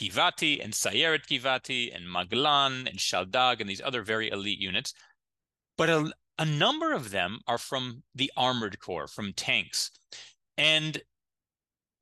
Givati 0.00 0.62
and 0.62 0.72
Sayeret 0.72 1.26
Givati 1.26 1.94
and 1.94 2.06
Maglan 2.06 2.88
and 2.88 2.98
Shaldag 2.98 3.60
and 3.60 3.68
these 3.68 3.82
other 3.82 4.02
very 4.02 4.30
elite 4.30 4.58
units. 4.58 4.94
But 5.76 5.90
a, 5.90 6.12
a 6.38 6.44
number 6.44 6.92
of 6.92 7.10
them 7.10 7.40
are 7.46 7.58
from 7.58 8.02
the 8.14 8.32
armored 8.36 8.78
corps, 8.80 9.06
from 9.06 9.32
tanks. 9.32 9.90
And 10.56 11.00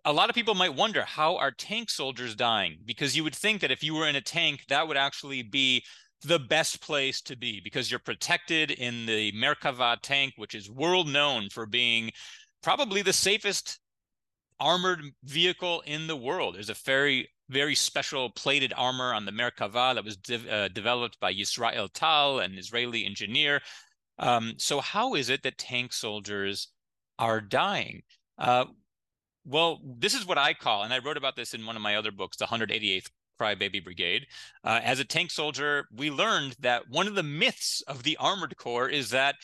a 0.05 0.13
lot 0.13 0.31
of 0.31 0.35
people 0.35 0.55
might 0.55 0.75
wonder 0.75 1.05
how 1.05 1.37
are 1.37 1.51
tank 1.51 1.91
soldiers 1.91 2.35
dying? 2.35 2.79
Because 2.85 3.17
you 3.17 3.25
would 3.25 3.35
think 3.35 3.61
that 3.61 3.71
if 3.71 3.83
you 3.83 3.95
were 3.95 4.09
in 4.09 4.17
a 4.17 4.21
tank, 4.21 4.65
that 4.69 4.87
would 4.89 4.97
actually 4.97 5.43
be 5.43 5.85
the 6.23 6.39
best 6.39 6.81
place 6.81 7.21
to 7.23 7.37
be 7.37 7.61
because 7.63 7.91
you're 7.91 8.01
protected 8.01 8.71
in 8.71 9.07
the 9.07 9.33
Merkava 9.33 9.97
tank, 10.03 10.35
which 10.37 10.55
is 10.55 10.71
world 10.71 11.09
known 11.09 11.49
for 11.49 11.67
being 11.67 12.11
probably 12.63 13.03
the 13.03 13.13
safest 13.13 13.79
armored 14.59 15.03
vehicle 15.25 15.83
in 15.87 16.07
the 16.07 16.17
world. 16.17 16.55
There's 16.55 16.71
a 16.71 16.75
very 16.75 17.29
very 17.49 17.75
special 17.75 18.31
plated 18.31 18.73
armor 18.77 19.13
on 19.13 19.25
the 19.25 19.33
Merkava 19.33 19.95
that 19.95 20.05
was 20.05 20.17
de- 20.17 20.49
uh, 20.49 20.69
developed 20.69 21.19
by 21.19 21.35
Yisrael 21.35 21.89
Tal, 21.93 22.39
an 22.39 22.57
Israeli 22.57 23.05
engineer. 23.05 23.61
Um, 24.19 24.55
so 24.57 24.81
how 24.81 25.15
is 25.15 25.29
it 25.29 25.43
that 25.43 25.59
tank 25.59 25.93
soldiers 25.93 26.69
are 27.19 27.41
dying? 27.41 28.03
Uh, 28.39 28.67
well, 29.45 29.81
this 29.85 30.15
is 30.15 30.27
what 30.27 30.39
I 30.39 30.55
call, 30.55 30.85
and 30.85 30.95
I 30.95 31.01
wrote 31.01 31.17
about 31.17 31.35
this 31.35 31.55
in 31.55 31.67
one 31.67 31.75
of 31.75 31.83
my 31.83 31.97
other 31.97 32.13
books, 32.13 32.37
the 32.37 32.47
188th 32.47 33.09
Crybaby 33.41 33.83
Brigade. 33.83 34.27
Uh, 34.65 34.81
as 34.83 35.01
a 35.01 35.05
tank 35.05 35.31
soldier, 35.31 35.87
we 35.95 36.11
learned 36.11 36.57
that 36.61 36.83
one 36.89 37.07
of 37.07 37.15
the 37.15 37.23
myths 37.23 37.83
of 37.89 38.03
the 38.03 38.17
Armored 38.19 38.57
Corps 38.57 38.89
is 38.89 39.11
that 39.11 39.37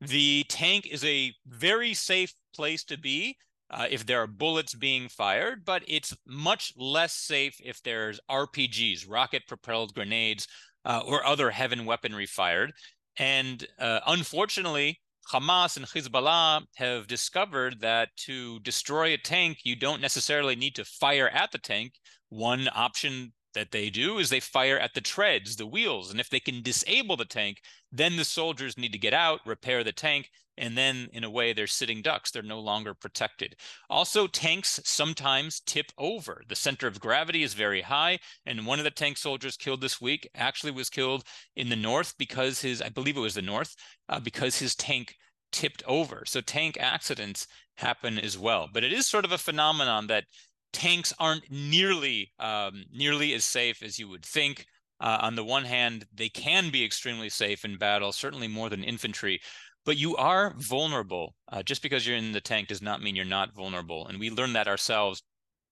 the 0.00 0.44
tank 0.48 0.86
is 0.90 1.04
a 1.04 1.32
very 1.46 1.92
safe 1.92 2.32
place 2.54 2.84
to 2.84 2.98
be 2.98 3.36
uh, 3.70 3.86
if 3.90 4.04
there 4.06 4.22
are 4.22 4.26
bullets 4.26 4.74
being 4.74 5.08
fired, 5.08 5.64
but 5.64 5.82
it's 5.86 6.16
much 6.26 6.72
less 6.76 7.12
safe 7.12 7.54
if 7.62 7.82
there's 7.82 8.20
RPGs, 8.30 9.08
rocket 9.08 9.42
propelled 9.46 9.94
grenades, 9.94 10.46
uh, 10.84 11.02
or 11.06 11.24
other 11.24 11.50
heaven 11.50 11.84
weaponry 11.84 12.26
fired. 12.26 12.72
And 13.18 13.66
uh, 13.78 14.00
unfortunately, 14.06 15.00
Hamas 15.30 15.76
and 15.76 15.86
Hezbollah 15.86 16.62
have 16.76 17.06
discovered 17.06 17.80
that 17.80 18.08
to 18.24 18.58
destroy 18.60 19.12
a 19.12 19.18
tank, 19.18 19.58
you 19.62 19.76
don't 19.76 20.00
necessarily 20.00 20.56
need 20.56 20.74
to 20.76 20.84
fire 20.84 21.28
at 21.28 21.52
the 21.52 21.58
tank. 21.58 21.92
One 22.30 22.68
option 22.74 23.32
that 23.54 23.70
they 23.72 23.90
do 23.90 24.18
is 24.18 24.30
they 24.30 24.40
fire 24.40 24.78
at 24.78 24.94
the 24.94 25.00
treads, 25.00 25.56
the 25.56 25.66
wheels. 25.66 26.10
And 26.10 26.20
if 26.20 26.30
they 26.30 26.40
can 26.40 26.62
disable 26.62 27.16
the 27.16 27.24
tank, 27.24 27.58
then 27.90 28.16
the 28.16 28.24
soldiers 28.24 28.78
need 28.78 28.92
to 28.92 28.98
get 28.98 29.14
out, 29.14 29.40
repair 29.44 29.82
the 29.82 29.92
tank, 29.92 30.30
and 30.56 30.76
then 30.76 31.08
in 31.12 31.24
a 31.24 31.30
way 31.30 31.52
they're 31.52 31.66
sitting 31.66 32.02
ducks. 32.02 32.30
They're 32.30 32.42
no 32.42 32.60
longer 32.60 32.94
protected. 32.94 33.56
Also, 33.88 34.26
tanks 34.26 34.80
sometimes 34.84 35.60
tip 35.60 35.86
over. 35.98 36.42
The 36.48 36.56
center 36.56 36.86
of 36.86 37.00
gravity 37.00 37.42
is 37.42 37.54
very 37.54 37.80
high. 37.80 38.18
And 38.46 38.66
one 38.66 38.78
of 38.78 38.84
the 38.84 38.90
tank 38.90 39.16
soldiers 39.16 39.56
killed 39.56 39.80
this 39.80 40.00
week 40.00 40.28
actually 40.34 40.72
was 40.72 40.90
killed 40.90 41.24
in 41.56 41.70
the 41.70 41.76
north 41.76 42.14
because 42.18 42.60
his, 42.60 42.82
I 42.82 42.90
believe 42.90 43.16
it 43.16 43.20
was 43.20 43.34
the 43.34 43.42
north, 43.42 43.74
uh, 44.08 44.20
because 44.20 44.58
his 44.58 44.74
tank 44.74 45.14
tipped 45.50 45.82
over. 45.86 46.22
So 46.26 46.40
tank 46.40 46.76
accidents 46.78 47.46
happen 47.76 48.18
as 48.18 48.38
well. 48.38 48.68
But 48.72 48.84
it 48.84 48.92
is 48.92 49.06
sort 49.06 49.24
of 49.24 49.32
a 49.32 49.38
phenomenon 49.38 50.06
that 50.08 50.24
tanks 50.72 51.12
aren't 51.18 51.50
nearly 51.50 52.32
um, 52.38 52.84
nearly 52.92 53.34
as 53.34 53.44
safe 53.44 53.82
as 53.82 53.98
you 53.98 54.08
would 54.08 54.24
think. 54.24 54.66
Uh, 55.00 55.18
on 55.22 55.34
the 55.34 55.44
one 55.44 55.64
hand, 55.64 56.06
they 56.12 56.28
can 56.28 56.70
be 56.70 56.84
extremely 56.84 57.30
safe 57.30 57.64
in 57.64 57.78
battle, 57.78 58.12
certainly 58.12 58.46
more 58.46 58.68
than 58.68 58.84
infantry, 58.84 59.40
but 59.86 59.96
you 59.96 60.14
are 60.16 60.54
vulnerable. 60.58 61.34
Uh, 61.48 61.62
just 61.62 61.82
because 61.82 62.06
you're 62.06 62.16
in 62.16 62.32
the 62.32 62.40
tank 62.40 62.68
does 62.68 62.82
not 62.82 63.02
mean 63.02 63.16
you're 63.16 63.24
not 63.24 63.54
vulnerable. 63.54 64.06
And 64.06 64.20
we 64.20 64.30
learned 64.30 64.54
that 64.56 64.68
ourselves 64.68 65.22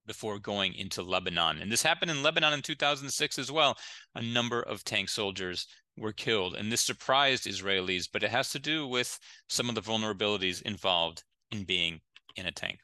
before 0.07 0.39
going 0.39 0.75
into 0.75 1.03
Lebanon. 1.03 1.59
And 1.59 1.71
this 1.71 1.83
happened 1.83 2.11
in 2.11 2.23
Lebanon 2.23 2.55
in 2.55 2.63
2006 2.63 3.39
as 3.39 3.53
well. 3.53 3.77
A 4.15 4.23
number 4.23 4.63
of 4.63 4.83
tank 4.83 5.11
soldiers 5.11 5.67
were 5.97 6.13
killed. 6.13 6.55
And 6.55 6.73
this 6.73 6.81
surprised 6.81 7.45
Israelis, 7.45 8.09
but 8.11 8.23
it 8.23 8.31
has 8.31 8.51
to 8.51 8.59
do 8.59 8.89
with 8.89 9.19
some 9.49 9.69
of 9.69 9.75
the 9.75 9.83
vulnerabilities 9.83 10.63
involved 10.63 11.23
in 11.51 11.65
being 11.65 12.01
in 12.35 12.47
a 12.47 12.53
tank. 12.53 12.79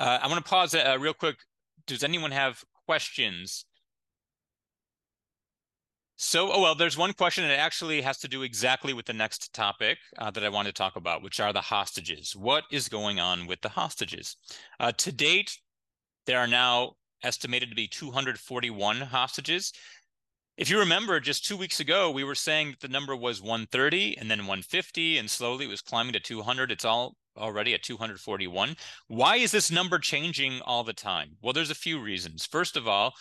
Uh, 0.00 0.18
I 0.22 0.28
want 0.28 0.42
to 0.42 0.48
pause 0.48 0.74
uh, 0.74 0.96
real 0.98 1.12
quick. 1.12 1.36
Does 1.86 2.02
anyone 2.02 2.30
have 2.30 2.64
questions? 2.86 3.66
So, 6.16 6.50
oh 6.50 6.62
well, 6.62 6.74
there's 6.74 6.96
one 6.96 7.12
question 7.12 7.46
that 7.46 7.58
actually 7.58 8.00
has 8.00 8.16
to 8.20 8.28
do 8.28 8.42
exactly 8.42 8.94
with 8.94 9.04
the 9.04 9.12
next 9.12 9.52
topic 9.52 9.98
uh, 10.16 10.30
that 10.30 10.42
I 10.42 10.48
want 10.48 10.66
to 10.68 10.72
talk 10.72 10.96
about, 10.96 11.22
which 11.22 11.38
are 11.38 11.52
the 11.52 11.60
hostages. 11.60 12.34
What 12.34 12.64
is 12.72 12.88
going 12.88 13.20
on 13.20 13.46
with 13.46 13.60
the 13.60 13.68
hostages? 13.68 14.36
Uh, 14.78 14.92
to 14.92 15.12
date, 15.12 15.58
there 16.26 16.38
are 16.38 16.46
now 16.46 16.92
estimated 17.22 17.68
to 17.68 17.76
be 17.76 17.86
241 17.86 19.02
hostages. 19.02 19.70
If 20.56 20.70
you 20.70 20.78
remember, 20.78 21.20
just 21.20 21.46
two 21.46 21.58
weeks 21.58 21.80
ago, 21.80 22.10
we 22.10 22.24
were 22.24 22.34
saying 22.34 22.70
that 22.70 22.80
the 22.80 22.88
number 22.88 23.14
was 23.14 23.42
130 23.42 24.16
and 24.16 24.30
then 24.30 24.40
150, 24.40 25.18
and 25.18 25.30
slowly 25.30 25.66
it 25.66 25.68
was 25.68 25.82
climbing 25.82 26.14
to 26.14 26.20
200. 26.20 26.70
It's 26.70 26.84
all 26.86 27.16
already 27.40 27.74
at 27.74 27.82
241. 27.82 28.76
Why 29.08 29.36
is 29.36 29.50
this 29.50 29.70
number 29.70 29.98
changing 29.98 30.60
all 30.62 30.84
the 30.84 30.92
time? 30.92 31.36
Well, 31.42 31.52
there's 31.52 31.70
a 31.70 31.74
few 31.74 32.00
reasons. 32.00 32.46
First 32.46 32.76
of 32.76 32.86
all, 32.86 33.14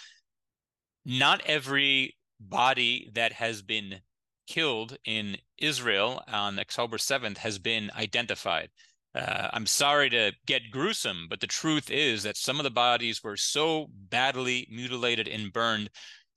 not 1.05 1.41
every 1.45 2.15
body 2.39 3.09
that 3.13 3.33
has 3.33 3.61
been 3.61 4.01
killed 4.47 4.97
in 5.05 5.37
Israel 5.57 6.23
on 6.27 6.59
October 6.59 6.97
7th 6.97 7.37
has 7.37 7.59
been 7.59 7.91
identified. 7.95 8.69
Uh, 9.15 9.49
I'm 9.53 9.65
sorry 9.65 10.09
to 10.11 10.33
get 10.45 10.71
gruesome, 10.71 11.27
but 11.29 11.39
the 11.39 11.47
truth 11.47 11.89
is 11.89 12.23
that 12.23 12.37
some 12.37 12.59
of 12.59 12.63
the 12.63 12.71
bodies 12.71 13.23
were 13.23 13.37
so 13.37 13.87
badly 13.91 14.67
mutilated 14.71 15.27
and 15.27 15.51
burned 15.51 15.89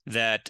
that 0.05 0.49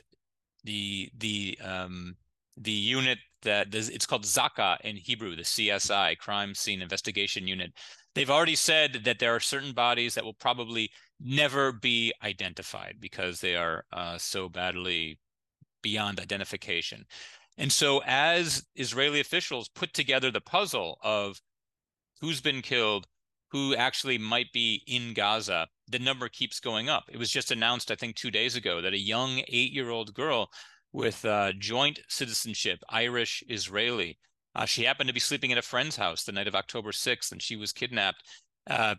the 0.63 1.11
the 1.17 1.57
um, 1.61 2.15
the 2.57 2.71
unit 2.71 3.19
that 3.43 3.73
it's 3.73 4.05
called 4.05 4.23
Zaka 4.23 4.79
in 4.81 4.97
Hebrew, 4.97 5.35
the 5.35 5.43
CSI, 5.43 6.17
Crime 6.17 6.55
Scene 6.55 6.81
Investigation 6.81 7.47
Unit. 7.47 7.71
They've 8.15 8.29
already 8.29 8.55
said 8.55 9.01
that 9.05 9.19
there 9.19 9.35
are 9.35 9.39
certain 9.39 9.73
bodies 9.73 10.15
that 10.15 10.23
will 10.23 10.35
probably 10.35 10.91
never 11.19 11.71
be 11.71 12.13
identified 12.23 12.97
because 12.99 13.39
they 13.39 13.55
are 13.55 13.85
uh, 13.93 14.17
so 14.17 14.49
badly 14.49 15.19
beyond 15.81 16.19
identification. 16.19 17.05
And 17.57 17.71
so, 17.71 18.01
as 18.05 18.65
Israeli 18.75 19.19
officials 19.19 19.69
put 19.69 19.93
together 19.93 20.31
the 20.31 20.41
puzzle 20.41 20.97
of 21.03 21.39
who's 22.21 22.41
been 22.41 22.61
killed, 22.61 23.05
who 23.51 23.75
actually 23.75 24.17
might 24.17 24.51
be 24.51 24.81
in 24.87 25.13
Gaza, 25.13 25.67
the 25.87 25.99
number 25.99 26.27
keeps 26.27 26.59
going 26.59 26.89
up. 26.89 27.03
It 27.11 27.17
was 27.17 27.29
just 27.29 27.51
announced, 27.51 27.91
I 27.91 27.95
think, 27.95 28.15
two 28.15 28.31
days 28.31 28.55
ago 28.55 28.81
that 28.81 28.93
a 28.93 28.97
young 28.97 29.43
eight 29.47 29.71
year 29.71 29.91
old 29.91 30.13
girl 30.13 30.49
with 30.93 31.25
uh, 31.25 31.51
joint 31.57 31.99
citizenship, 32.07 32.79
Irish 32.87 33.43
Israeli. 33.49 34.17
Uh, 34.55 34.65
she 34.65 34.83
happened 34.83 35.07
to 35.07 35.13
be 35.13 35.19
sleeping 35.19 35.51
at 35.51 35.57
a 35.57 35.63
friend's 35.63 35.97
house 35.97 36.23
the 36.23 36.31
night 36.31 36.47
of 36.47 36.55
October 36.55 36.91
6th, 36.91 37.31
and 37.31 37.41
she 37.41 37.55
was 37.55 37.73
kidnapped. 37.73 38.23
Uh, 38.69 38.95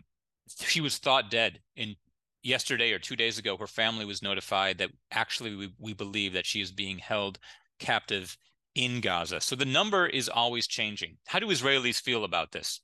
she 0.59 0.81
was 0.81 0.97
thought 0.97 1.31
dead. 1.31 1.59
In 1.77 1.95
yesterday 2.43 2.91
or 2.91 2.99
two 2.99 3.15
days 3.15 3.39
ago, 3.39 3.57
her 3.57 3.67
family 3.67 4.05
was 4.05 4.21
notified 4.21 4.77
that 4.77 4.91
actually 5.11 5.55
we, 5.55 5.73
we 5.79 5.93
believe 5.93 6.33
that 6.33 6.45
she 6.45 6.61
is 6.61 6.71
being 6.71 6.99
held 6.99 7.39
captive 7.79 8.37
in 8.75 8.99
Gaza. 8.99 9.39
So 9.39 9.55
the 9.55 9.65
number 9.65 10.05
is 10.05 10.27
always 10.27 10.67
changing. 10.67 11.17
How 11.27 11.39
do 11.39 11.47
Israelis 11.47 12.01
feel 12.01 12.25
about 12.25 12.51
this? 12.51 12.81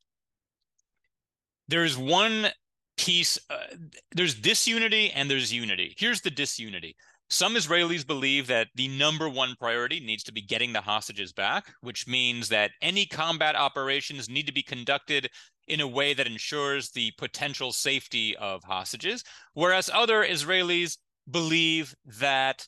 There's 1.67 1.97
one 1.97 2.47
piece, 2.97 3.38
uh, 3.50 3.76
there's 4.15 4.36
disunity 4.36 5.12
and 5.12 5.30
there's 5.30 5.54
unity. 5.54 5.95
Here's 5.97 6.21
the 6.21 6.32
disunity. 6.32 6.95
Some 7.32 7.56
Israelis 7.56 8.06
believe 8.06 8.48
that 8.48 8.67
the 8.76 8.89
number 8.89 9.30
one 9.30 9.56
priority 9.58 10.02
needs 10.02 10.22
to 10.24 10.34
be 10.34 10.41
getting 10.41 10.74
the 10.74 10.82
hostages 10.82 11.32
back, 11.32 11.74
which 11.80 12.06
means 12.06 12.50
that 12.50 12.72
any 12.82 13.06
combat 13.06 13.56
operations 13.56 14.28
need 14.28 14.48
to 14.48 14.54
be 14.54 14.62
conducted 14.62 15.30
in 15.65 15.80
a 15.80 15.88
way 15.88 16.13
that 16.13 16.28
ensures 16.28 16.91
the 16.91 17.13
potential 17.17 17.72
safety 17.72 18.36
of 18.36 18.65
hostages. 18.65 19.24
Whereas 19.54 19.89
other 19.94 20.26
Israelis 20.26 20.98
believe 21.30 21.96
that 22.20 22.67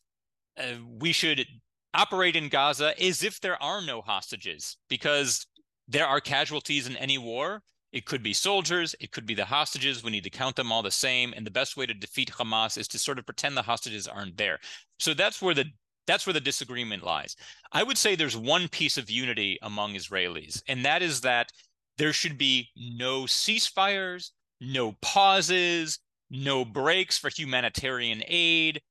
uh, 0.57 0.75
we 0.97 1.11
should 1.11 1.45
operate 1.93 2.37
in 2.37 2.47
Gaza 2.47 2.97
as 3.03 3.21
if 3.21 3.41
there 3.41 3.61
are 3.61 3.81
no 3.81 4.01
hostages, 4.01 4.77
because 4.89 5.45
there 5.89 6.07
are 6.07 6.21
casualties 6.21 6.87
in 6.87 6.95
any 6.95 7.17
war. 7.17 7.61
It 7.93 8.05
could 8.05 8.23
be 8.23 8.33
soldiers, 8.33 8.95
it 8.99 9.11
could 9.11 9.25
be 9.25 9.35
the 9.35 9.45
hostages. 9.45 10.03
We 10.03 10.11
need 10.11 10.23
to 10.25 10.29
count 10.29 10.55
them 10.55 10.71
all 10.71 10.81
the 10.81 10.91
same. 10.91 11.33
And 11.35 11.45
the 11.45 11.51
best 11.51 11.77
way 11.77 11.85
to 11.85 11.93
defeat 11.93 12.31
Hamas 12.31 12.77
is 12.77 12.87
to 12.89 12.99
sort 12.99 13.19
of 13.19 13.25
pretend 13.25 13.55
the 13.55 13.61
hostages 13.61 14.07
aren't 14.07 14.35
there. 14.35 14.59
So 14.99 15.13
that's 15.13 15.41
where 15.41 15.53
the 15.53 15.65
that's 16.05 16.25
where 16.25 16.33
the 16.33 16.41
disagreement 16.41 17.03
lies. 17.03 17.37
I 17.71 17.83
would 17.83 17.97
say 17.97 18.15
there's 18.15 18.35
one 18.35 18.67
piece 18.67 18.97
of 18.97 19.09
unity 19.09 19.57
among 19.61 19.93
Israelis, 19.93 20.61
and 20.67 20.83
that 20.83 21.01
is 21.01 21.21
that 21.21 21.49
there 21.97 22.11
should 22.11 22.37
be 22.37 22.69
no 22.75 23.23
ceasefires, 23.23 24.31
no 24.59 24.97
pauses, 25.01 25.99
no 26.29 26.65
breaks 26.65 27.17
for 27.17 27.29
humanitarian 27.29 28.21
aid, 28.27 28.81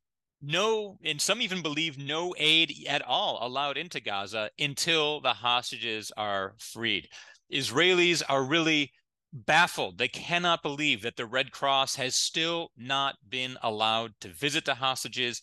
no, 0.44 0.98
and 1.04 1.20
some 1.20 1.40
even 1.40 1.62
believe 1.62 1.98
no 1.98 2.34
aid 2.36 2.74
at 2.88 3.02
all 3.02 3.38
allowed 3.42 3.76
into 3.76 4.00
Gaza 4.00 4.50
until 4.58 5.20
the 5.20 5.32
hostages 5.32 6.10
are 6.16 6.54
freed. 6.58 7.08
Israelis 7.52 8.22
are 8.28 8.42
really 8.42 8.92
baffled. 9.32 9.98
They 9.98 10.08
cannot 10.08 10.62
believe 10.62 11.02
that 11.02 11.16
the 11.16 11.26
Red 11.26 11.52
Cross 11.52 11.96
has 11.96 12.14
still 12.14 12.70
not 12.76 13.16
been 13.28 13.56
allowed 13.62 14.12
to 14.20 14.28
visit 14.28 14.64
the 14.64 14.74
hostages. 14.74 15.40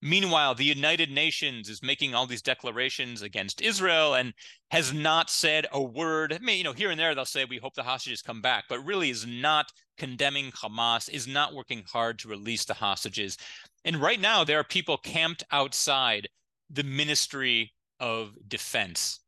Meanwhile, 0.00 0.54
the 0.54 0.64
United 0.64 1.10
Nations 1.10 1.68
is 1.68 1.82
making 1.82 2.14
all 2.14 2.26
these 2.26 2.42
declarations 2.42 3.22
against 3.22 3.60
Israel 3.60 4.14
and 4.14 4.32
has 4.70 4.92
not 4.92 5.28
said 5.30 5.66
a 5.72 5.82
word. 5.82 6.32
I 6.32 6.38
mean, 6.38 6.58
you 6.58 6.64
know, 6.64 6.72
here 6.72 6.90
and 6.90 7.00
there 7.00 7.14
they'll 7.14 7.24
say 7.24 7.44
we 7.44 7.58
hope 7.58 7.74
the 7.74 7.82
hostages 7.82 8.22
come 8.22 8.40
back, 8.40 8.64
but 8.68 8.84
really 8.84 9.10
is 9.10 9.26
not 9.26 9.72
condemning 9.96 10.52
Hamas, 10.52 11.10
is 11.10 11.26
not 11.26 11.54
working 11.54 11.82
hard 11.92 12.18
to 12.20 12.28
release 12.28 12.64
the 12.64 12.74
hostages. 12.74 13.36
And 13.84 13.96
right 13.96 14.20
now, 14.20 14.44
there 14.44 14.60
are 14.60 14.64
people 14.64 14.98
camped 14.98 15.42
outside 15.50 16.28
the 16.70 16.84
Ministry 16.84 17.72
of 17.98 18.34
Defense. 18.46 19.20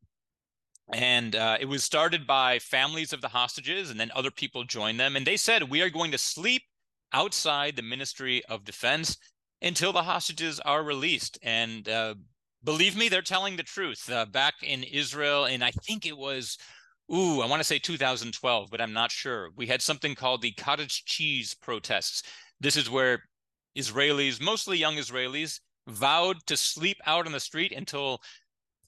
And 0.93 1.37
uh, 1.37 1.57
it 1.61 1.67
was 1.67 1.85
started 1.85 2.27
by 2.27 2.59
families 2.59 3.13
of 3.13 3.21
the 3.21 3.29
hostages, 3.29 3.91
and 3.91 4.01
then 4.01 4.11
other 4.15 4.31
people 4.31 4.65
joined 4.65 4.99
them. 4.99 5.17
And 5.17 5.27
they 5.27 5.37
said, 5.37 5.71
We 5.71 5.83
are 5.83 5.91
going 5.91 6.11
to 6.11 6.19
sleep 6.19 6.63
outside 7.13 7.77
the 7.77 7.83
Ministry 7.83 8.43
of 8.47 8.65
Defense 8.65 9.17
until 9.63 9.93
the 9.93 10.03
hostages 10.03 10.59
are 10.61 10.83
released. 10.83 11.39
And 11.43 11.89
uh, 11.89 12.15
believe 12.65 12.97
me, 12.97 13.09
they're 13.09 13.23
telling 13.23 13.57
the 13.57 13.63
truth. 13.63 14.11
Uh, 14.11 14.27
back 14.27 14.55
in 14.63 14.83
Israel, 14.83 15.45
and 15.45 15.63
I 15.63 15.71
think 15.71 16.07
it 16.07 16.17
was, 16.17 16.59
ooh, 17.13 17.41
I 17.41 17.47
want 17.47 17.61
to 17.61 17.65
say 17.65 17.79
2012, 17.79 18.69
but 18.71 18.81
I'm 18.81 18.93
not 18.93 19.13
sure. 19.13 19.51
We 19.57 19.67
had 19.67 19.83
something 19.83 20.15
called 20.15 20.43
the 20.43 20.53
cottage 20.53 21.05
cheese 21.05 21.55
protests. 21.55 22.23
This 22.61 22.77
is 22.77 22.91
where 22.91 23.23
Israelis, 23.77 24.41
mostly 24.41 24.79
young 24.79 24.97
Israelis, 24.97 25.61
vowed 25.87 26.45
to 26.47 26.57
sleep 26.57 26.99
out 27.07 27.27
on 27.27 27.33
the 27.33 27.41
street 27.41 27.73
until 27.73 28.21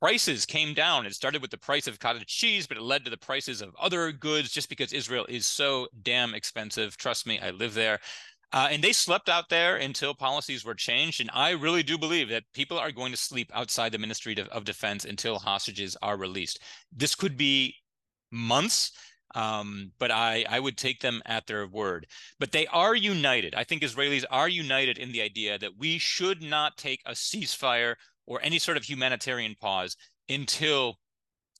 prices 0.02 0.44
came 0.44 0.74
down. 0.74 1.06
It 1.06 1.14
started 1.14 1.40
with 1.40 1.52
the 1.52 1.56
price 1.56 1.86
of 1.86 2.00
cottage 2.00 2.26
cheese, 2.26 2.66
but 2.66 2.76
it 2.76 2.82
led 2.82 3.04
to 3.04 3.10
the 3.10 3.16
prices 3.16 3.62
of 3.62 3.72
other 3.80 4.10
goods 4.10 4.50
just 4.50 4.68
because 4.68 4.92
Israel 4.92 5.24
is 5.28 5.46
so 5.46 5.86
damn 6.02 6.34
expensive. 6.34 6.96
Trust 6.96 7.24
me, 7.24 7.38
I 7.38 7.50
live 7.50 7.72
there. 7.72 8.00
Uh, 8.52 8.66
and 8.72 8.82
they 8.82 8.92
slept 8.92 9.28
out 9.28 9.48
there 9.48 9.76
until 9.76 10.12
policies 10.12 10.64
were 10.64 10.74
changed. 10.74 11.20
And 11.20 11.30
I 11.32 11.50
really 11.50 11.84
do 11.84 11.96
believe 11.96 12.28
that 12.30 12.42
people 12.52 12.80
are 12.80 12.90
going 12.90 13.12
to 13.12 13.16
sleep 13.16 13.52
outside 13.54 13.92
the 13.92 13.98
Ministry 13.98 14.34
of, 14.38 14.48
of 14.48 14.64
Defense 14.64 15.04
until 15.04 15.38
hostages 15.38 15.96
are 16.02 16.16
released. 16.16 16.58
This 16.90 17.14
could 17.14 17.36
be 17.36 17.76
months. 18.32 18.90
Um, 19.36 19.92
but 20.00 20.10
I, 20.10 20.44
I 20.50 20.60
would 20.60 20.76
take 20.76 21.00
them 21.00 21.22
at 21.24 21.46
their 21.46 21.66
word. 21.66 22.06
But 22.40 22.52
they 22.52 22.66
are 22.66 22.94
united. 22.94 23.54
I 23.54 23.64
think 23.64 23.82
Israelis 23.82 24.24
are 24.30 24.48
united 24.48 24.98
in 24.98 25.12
the 25.12 25.22
idea 25.22 25.58
that 25.58 25.78
we 25.78 25.96
should 25.96 26.42
not 26.42 26.76
take 26.76 27.00
a 27.06 27.12
ceasefire 27.12 27.94
or 28.26 28.40
any 28.42 28.58
sort 28.58 28.76
of 28.76 28.84
humanitarian 28.84 29.54
pause 29.60 29.96
until 30.28 30.98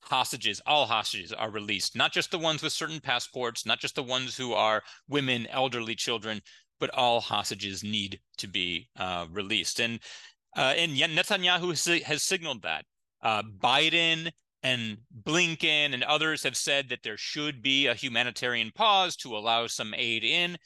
hostages, 0.02 0.60
all 0.66 0.86
hostages 0.86 1.32
are 1.32 1.50
released, 1.50 1.96
not 1.96 2.12
just 2.12 2.30
the 2.30 2.38
ones 2.38 2.62
with 2.62 2.72
certain 2.72 3.00
passports, 3.00 3.64
not 3.64 3.78
just 3.78 3.94
the 3.94 4.02
ones 4.02 4.36
who 4.36 4.52
are 4.52 4.82
women, 5.08 5.46
elderly 5.48 5.94
children, 5.94 6.40
but 6.80 6.90
all 6.90 7.20
hostages 7.20 7.84
need 7.84 8.20
to 8.38 8.48
be 8.48 8.88
uh, 8.98 9.26
released. 9.30 9.80
And 9.80 10.00
uh, 10.56 10.74
and 10.76 10.92
Netanyahu 10.92 12.02
has, 12.04 12.22
signaled 12.22 12.62
that. 12.62 12.84
Uh, 13.22 13.42
Biden 13.42 14.30
and 14.62 14.98
Blinken 15.24 15.94
and 15.94 16.04
others 16.04 16.42
have 16.42 16.56
said 16.56 16.90
that 16.90 17.02
there 17.02 17.16
should 17.16 17.62
be 17.62 17.86
a 17.86 17.94
humanitarian 17.94 18.70
pause 18.74 19.16
to 19.16 19.36
allow 19.36 19.66
some 19.66 19.94
aid 19.96 20.24
in. 20.24 20.58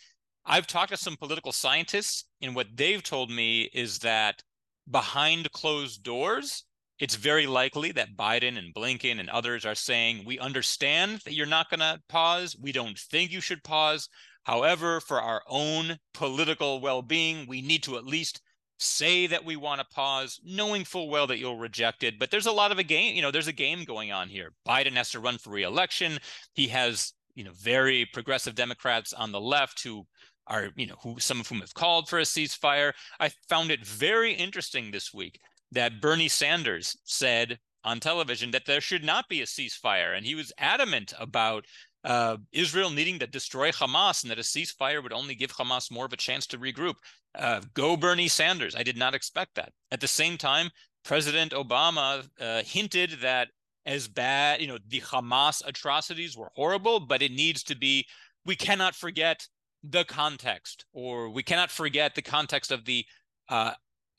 I've 0.45 0.67
talked 0.67 0.91
to 0.91 0.97
some 0.97 1.17
political 1.17 1.53
scientists, 1.53 2.25
and 2.43 2.55
what 2.55 2.67
they've 2.75 3.03
told 3.03 3.31
me 3.31 3.71
is 3.73 4.01
that 4.01 4.43
behind 4.91 5.51
closed 5.53 6.03
doors, 6.03 6.65
it's 6.99 7.17
very 7.17 7.47
likely 7.47 7.93
that 7.93 8.17
Biden 8.17 8.57
and 8.57 8.75
Blinken 8.75 9.21
and 9.21 9.29
others 9.29 9.67
are 9.67 9.75
saying, 9.75 10.25
We 10.25 10.39
understand 10.39 11.21
that 11.25 11.35
you're 11.35 11.47
not 11.47 11.69
going 11.69 11.81
to 11.81 12.01
pause. 12.09 12.57
We 12.61 12.73
don't 12.73 12.99
think 12.99 13.31
you 13.31 13.41
should 13.41 13.63
pause. 13.63 14.09
However, 14.45 15.01
for 15.01 15.21
our 15.21 15.43
own 15.47 15.99
political 16.15 16.81
well 16.81 17.03
being, 17.03 17.47
we 17.47 17.61
need 17.61 17.83
to 17.83 17.97
at 17.97 18.07
least 18.07 18.41
say 18.79 19.27
that 19.27 19.45
we 19.45 19.57
want 19.57 19.81
to 19.81 19.87
pause, 19.95 20.41
knowing 20.45 20.85
full 20.85 21.09
well 21.09 21.27
that 21.27 21.39
you'll 21.39 21.59
reject 21.59 22.03
it. 22.03 22.19
But 22.19 22.31
there's 22.31 22.47
a 22.47 22.53
lot 22.53 22.73
of 22.73 22.79
a 22.79 22.85
game, 22.85 23.15
you 23.15 23.23
know, 23.23 23.31
there's 23.31 23.49
a 23.49 23.53
game 23.53 23.85
going 23.85 24.13
on 24.13 24.29
here. 24.29 24.53
Biden 24.67 24.93
has 24.93 25.11
to 25.11 25.21
run 25.21 25.39
for 25.39 25.51
reelection. 25.51 26.19
He 26.55 26.69
has, 26.69 27.13
you 27.35 27.45
know, 27.45 27.53
very 27.55 28.07
progressive 28.13 28.55
Democrats 28.55 29.13
on 29.13 29.33
the 29.33 29.41
left 29.41 29.83
who 29.83 30.07
are, 30.47 30.71
you 30.77 30.87
know, 30.87 30.97
who 31.03 31.19
some 31.19 31.41
of 31.41 31.49
whom 31.49 31.61
have 31.61 31.75
called 31.75 32.09
for 32.09 32.19
a 32.19 32.23
ceasefire. 32.23 32.93
I 33.21 33.31
found 33.49 33.71
it 33.71 33.85
very 33.85 34.33
interesting 34.33 34.91
this 34.91 35.13
week 35.13 35.41
that 35.73 36.01
Bernie 36.01 36.29
Sanders 36.29 36.97
said 37.05 37.59
on 37.85 38.01
television 38.01 38.51
that 38.51 38.67
there 38.67 38.81
should 38.81 39.05
not 39.05 39.29
be 39.29 39.41
a 39.41 39.47
ceasefire. 39.47 40.17
And 40.17 40.27
he 40.27 40.35
was 40.35 40.53
adamant 40.59 41.13
about 41.19 41.65
uh, 42.05 42.37
Israel 42.53 42.91
needing 42.91 43.19
to 43.19 43.27
destroy 43.27 43.71
Hamas 43.71 44.23
and 44.23 44.31
that 44.31 44.39
a 44.39 44.43
ceasefire 44.43 45.03
would 45.03 45.13
only 45.13 45.35
give 45.35 45.53
Hamas 45.53 45.91
more 45.91 46.05
of 46.07 46.13
a 46.13 46.17
chance 46.17 46.47
to 46.49 46.59
regroup. 46.59 46.95
Uh, 47.35 47.61
go 47.75 47.97
Bernie 47.97 48.29
Sanders. 48.29 48.75
I 48.77 48.83
did 48.83 48.97
not 48.97 49.15
expect 49.15 49.55
that. 49.57 49.73
At 49.91 50.01
the 50.01 50.09
same 50.09 50.37
time, 50.37 50.71
President 51.05 51.53
Obama 51.53 52.29
uh, 52.41 52.63
hinted 52.63 53.19
that 53.23 53.49
as 53.87 54.09
bad, 54.09 54.61
you 54.61 54.67
know, 54.67 54.79
the 54.89 55.01
Hamas 55.01 55.63
atrocities 55.65 56.37
were 56.37 56.51
horrible, 56.57 56.99
but 56.99 57.23
it 57.23 57.31
needs 57.31 57.63
to 57.65 57.77
be, 57.77 58.05
we 58.45 58.57
cannot 58.57 58.97
forget 58.97 59.47
the 59.91 60.05
context, 60.05 60.85
or 60.93 61.29
we 61.31 61.43
cannot 61.43 61.71
forget 61.71 62.15
the 62.15 62.23
context 62.23 62.71
of 62.71 62.85
the 62.85 63.05
uh, 63.49 63.73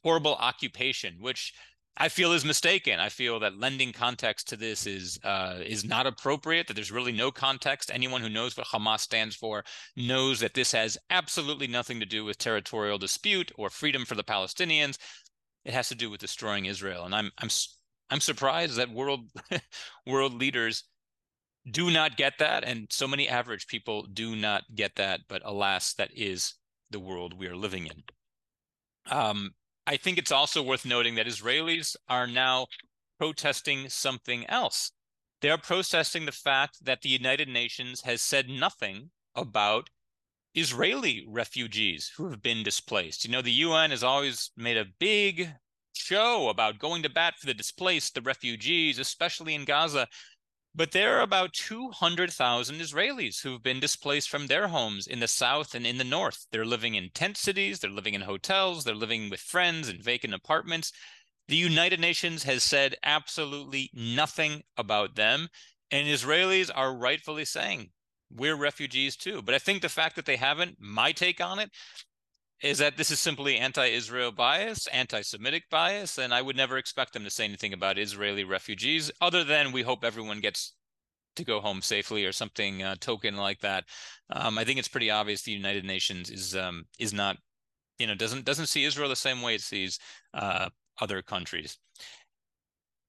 horrible 0.03 0.35
occupation, 0.35 1.17
which 1.19 1.53
I 1.99 2.09
feel 2.09 2.31
is 2.33 2.45
mistaken. 2.45 2.99
I 2.99 3.09
feel 3.09 3.39
that 3.39 3.59
lending 3.59 3.91
context 3.91 4.47
to 4.49 4.55
this 4.55 4.85
is 4.85 5.19
uh, 5.23 5.59
is 5.65 5.83
not 5.83 6.05
appropriate. 6.05 6.67
That 6.67 6.75
there's 6.75 6.91
really 6.91 7.11
no 7.11 7.31
context. 7.31 7.89
Anyone 7.91 8.21
who 8.21 8.29
knows 8.29 8.55
what 8.55 8.67
Hamas 8.67 8.99
stands 8.99 9.35
for 9.35 9.63
knows 9.95 10.39
that 10.39 10.53
this 10.53 10.71
has 10.73 10.97
absolutely 11.09 11.67
nothing 11.67 11.99
to 11.99 12.05
do 12.05 12.23
with 12.23 12.37
territorial 12.37 12.99
dispute 12.99 13.51
or 13.57 13.69
freedom 13.69 14.05
for 14.05 14.15
the 14.15 14.23
Palestinians. 14.23 14.97
It 15.65 15.73
has 15.73 15.89
to 15.89 15.95
do 15.95 16.09
with 16.09 16.21
destroying 16.21 16.65
Israel. 16.65 17.05
And 17.05 17.15
I'm 17.15 17.31
I'm 17.39 17.49
I'm 18.11 18.21
surprised 18.21 18.75
that 18.75 18.91
world 18.91 19.21
world 20.05 20.35
leaders 20.35 20.83
do 21.71 21.91
not 21.91 22.17
get 22.17 22.39
that, 22.39 22.63
and 22.63 22.87
so 22.89 23.07
many 23.07 23.27
average 23.27 23.67
people 23.67 24.03
do 24.03 24.35
not 24.35 24.63
get 24.75 24.95
that. 24.95 25.21
But 25.27 25.41
alas, 25.45 25.93
that 25.93 26.11
is 26.15 26.53
the 26.89 26.99
world 26.99 27.37
we 27.37 27.47
are 27.47 27.55
living 27.55 27.87
in. 27.87 28.03
Um, 29.09 29.51
I 29.85 29.97
think 29.97 30.17
it's 30.17 30.31
also 30.31 30.61
worth 30.61 30.85
noting 30.85 31.15
that 31.15 31.27
Israelis 31.27 31.95
are 32.09 32.27
now 32.27 32.67
protesting 33.19 33.89
something 33.89 34.45
else. 34.47 34.91
They 35.41 35.49
are 35.49 35.57
protesting 35.57 36.25
the 36.25 36.31
fact 36.31 36.83
that 36.83 37.01
the 37.01 37.09
United 37.09 37.47
Nations 37.47 38.01
has 38.01 38.21
said 38.21 38.49
nothing 38.49 39.11
about 39.35 39.89
Israeli 40.55 41.25
refugees 41.27 42.11
who 42.17 42.29
have 42.29 42.41
been 42.41 42.63
displaced. 42.63 43.23
You 43.23 43.31
know, 43.31 43.41
the 43.41 43.51
UN 43.51 43.91
has 43.91 44.03
always 44.03 44.51
made 44.57 44.77
a 44.77 44.85
big 44.99 45.49
show 45.93 46.49
about 46.49 46.79
going 46.79 47.03
to 47.03 47.09
bat 47.09 47.35
for 47.39 47.45
the 47.45 47.53
displaced, 47.53 48.15
the 48.15 48.21
refugees, 48.21 48.97
especially 48.97 49.53
in 49.53 49.65
Gaza. 49.65 50.07
But 50.77 50.91
there 50.91 51.17
are 51.17 51.21
about 51.21 51.53
200,000 51.53 52.75
Israelis 52.75 53.41
who've 53.41 53.63
been 53.63 53.79
displaced 53.79 54.29
from 54.29 54.45
their 54.45 54.67
homes 54.67 55.07
in 55.07 55.19
the 55.19 55.27
south 55.27 55.73
and 55.73 55.87
in 55.87 55.97
the 55.97 56.03
north. 56.03 56.45
They're 56.51 56.67
living 56.67 56.93
in 56.93 57.09
tent 57.15 57.35
cities, 57.35 57.79
they're 57.79 57.89
living 57.89 58.13
in 58.13 58.21
hotels, 58.21 58.83
they're 58.83 58.93
living 58.93 59.31
with 59.31 59.39
friends 59.39 59.89
in 59.89 59.99
vacant 59.99 60.35
apartments. 60.35 60.91
The 61.47 61.55
United 61.55 61.99
Nations 61.99 62.43
has 62.43 62.61
said 62.61 62.95
absolutely 63.01 63.89
nothing 63.91 64.61
about 64.77 65.15
them. 65.15 65.47
And 65.89 66.07
Israelis 66.07 66.69
are 66.75 66.95
rightfully 66.95 67.45
saying, 67.45 67.89
we're 68.31 68.55
refugees 68.55 69.15
too. 69.15 69.41
But 69.41 69.55
I 69.55 69.59
think 69.59 69.81
the 69.81 69.89
fact 69.89 70.15
that 70.15 70.27
they 70.27 70.35
haven't, 70.35 70.77
my 70.79 71.11
take 71.11 71.41
on 71.41 71.57
it, 71.57 71.71
is 72.61 72.79
that 72.79 72.97
this 72.97 73.11
is 73.11 73.19
simply 73.19 73.57
anti-Israel 73.57 74.31
bias, 74.31 74.87
anti-Semitic 74.87 75.69
bias, 75.69 76.17
and 76.17 76.33
I 76.33 76.41
would 76.41 76.55
never 76.55 76.77
expect 76.77 77.13
them 77.13 77.23
to 77.23 77.29
say 77.29 77.45
anything 77.45 77.73
about 77.73 77.99
Israeli 77.99 78.43
refugees, 78.43 79.11
other 79.21 79.43
than 79.43 79.71
we 79.71 79.83
hope 79.83 80.03
everyone 80.03 80.39
gets 80.39 80.73
to 81.35 81.45
go 81.45 81.59
home 81.59 81.81
safely 81.81 82.25
or 82.25 82.31
something 82.31 82.81
uh, 82.81 82.95
token 82.99 83.35
like 83.35 83.59
that. 83.59 83.83
Um, 84.31 84.57
I 84.57 84.63
think 84.63 84.79
it's 84.79 84.87
pretty 84.87 85.11
obvious 85.11 85.43
the 85.43 85.51
United 85.51 85.85
Nations 85.85 86.31
is 86.31 86.55
um, 86.55 86.85
is 86.97 87.13
not, 87.13 87.37
you 87.99 88.07
know, 88.07 88.15
doesn't 88.15 88.43
doesn't 88.43 88.67
see 88.67 88.85
Israel 88.85 89.09
the 89.09 89.15
same 89.15 89.41
way 89.43 89.53
it 89.53 89.61
sees 89.61 89.99
uh, 90.33 90.69
other 90.99 91.21
countries 91.21 91.77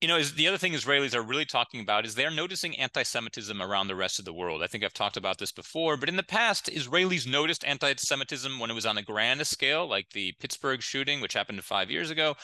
you 0.00 0.06
know, 0.06 0.16
is 0.16 0.34
the 0.34 0.46
other 0.46 0.58
thing 0.58 0.72
Israelis 0.72 1.14
are 1.14 1.22
really 1.22 1.44
talking 1.44 1.80
about 1.80 2.06
is 2.06 2.14
they're 2.14 2.30
noticing 2.30 2.76
anti-Semitism 2.76 3.60
around 3.60 3.88
the 3.88 3.96
rest 3.96 4.18
of 4.18 4.24
the 4.24 4.32
world. 4.32 4.62
I 4.62 4.68
think 4.68 4.84
I've 4.84 4.94
talked 4.94 5.16
about 5.16 5.38
this 5.38 5.50
before, 5.50 5.96
but 5.96 6.08
in 6.08 6.16
the 6.16 6.22
past, 6.22 6.66
Israelis 6.66 7.26
noticed 7.26 7.64
anti-Semitism 7.64 8.58
when 8.60 8.70
it 8.70 8.74
was 8.74 8.86
on 8.86 8.98
a 8.98 9.02
grand 9.02 9.44
scale, 9.46 9.88
like 9.88 10.10
the 10.10 10.32
Pittsburgh 10.38 10.82
shooting, 10.82 11.20
which 11.20 11.34
happened 11.34 11.62
five 11.64 11.90
years 11.90 12.10
ago. 12.10 12.36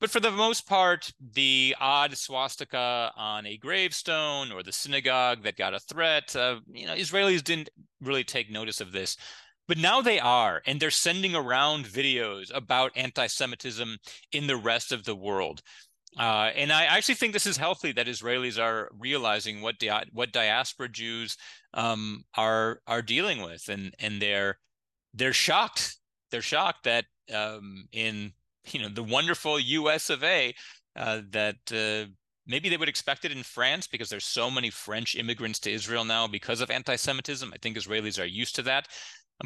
But 0.00 0.10
for 0.10 0.20
the 0.20 0.30
most 0.30 0.66
part, 0.66 1.12
the 1.20 1.74
odd 1.80 2.16
swastika 2.16 3.12
on 3.16 3.46
a 3.46 3.56
gravestone 3.56 4.52
or 4.52 4.62
the 4.62 4.72
synagogue 4.72 5.42
that 5.42 5.56
got 5.56 5.74
a 5.74 5.80
threat, 5.80 6.34
uh, 6.36 6.60
you 6.72 6.86
know, 6.86 6.94
Israelis 6.94 7.42
didn't 7.42 7.70
really 8.00 8.24
take 8.24 8.50
notice 8.50 8.80
of 8.80 8.92
this. 8.92 9.16
But 9.66 9.76
now 9.76 10.00
they 10.00 10.18
are, 10.18 10.62
and 10.66 10.80
they're 10.80 10.90
sending 10.90 11.34
around 11.34 11.84
videos 11.84 12.50
about 12.54 12.92
anti 12.96 13.26
Semitism 13.26 13.98
in 14.32 14.46
the 14.46 14.56
rest 14.56 14.92
of 14.92 15.04
the 15.04 15.16
world. 15.16 15.60
Uh, 16.16 16.50
and 16.56 16.72
I 16.72 16.84
actually 16.84 17.16
think 17.16 17.32
this 17.32 17.46
is 17.46 17.56
healthy 17.56 17.92
that 17.92 18.06
Israelis 18.06 18.58
are 18.58 18.90
realizing 18.98 19.60
what 19.60 19.78
di- 19.78 20.08
what 20.12 20.32
diaspora 20.32 20.88
Jews 20.88 21.36
um, 21.74 22.24
are 22.36 22.80
are 22.86 23.02
dealing 23.02 23.42
with, 23.42 23.68
and 23.68 23.94
and 23.98 24.20
they're 24.22 24.58
they're 25.14 25.32
shocked. 25.32 25.96
They're 26.30 26.42
shocked 26.42 26.84
that 26.84 27.04
um, 27.32 27.86
in 27.92 28.32
you 28.70 28.80
know 28.80 28.88
the 28.88 29.02
wonderful 29.02 29.60
U.S. 29.60 30.10
of 30.10 30.24
A. 30.24 30.54
Uh, 30.96 31.20
that 31.30 31.56
uh, 31.72 32.10
maybe 32.48 32.68
they 32.68 32.76
would 32.76 32.88
expect 32.88 33.24
it 33.24 33.30
in 33.30 33.44
France 33.44 33.86
because 33.86 34.08
there's 34.08 34.24
so 34.24 34.50
many 34.50 34.70
French 34.70 35.14
immigrants 35.14 35.60
to 35.60 35.70
Israel 35.70 36.04
now 36.04 36.26
because 36.26 36.60
of 36.60 36.70
anti-Semitism. 36.70 37.52
I 37.54 37.58
think 37.58 37.76
Israelis 37.76 38.20
are 38.20 38.26
used 38.26 38.56
to 38.56 38.62
that. 38.62 38.88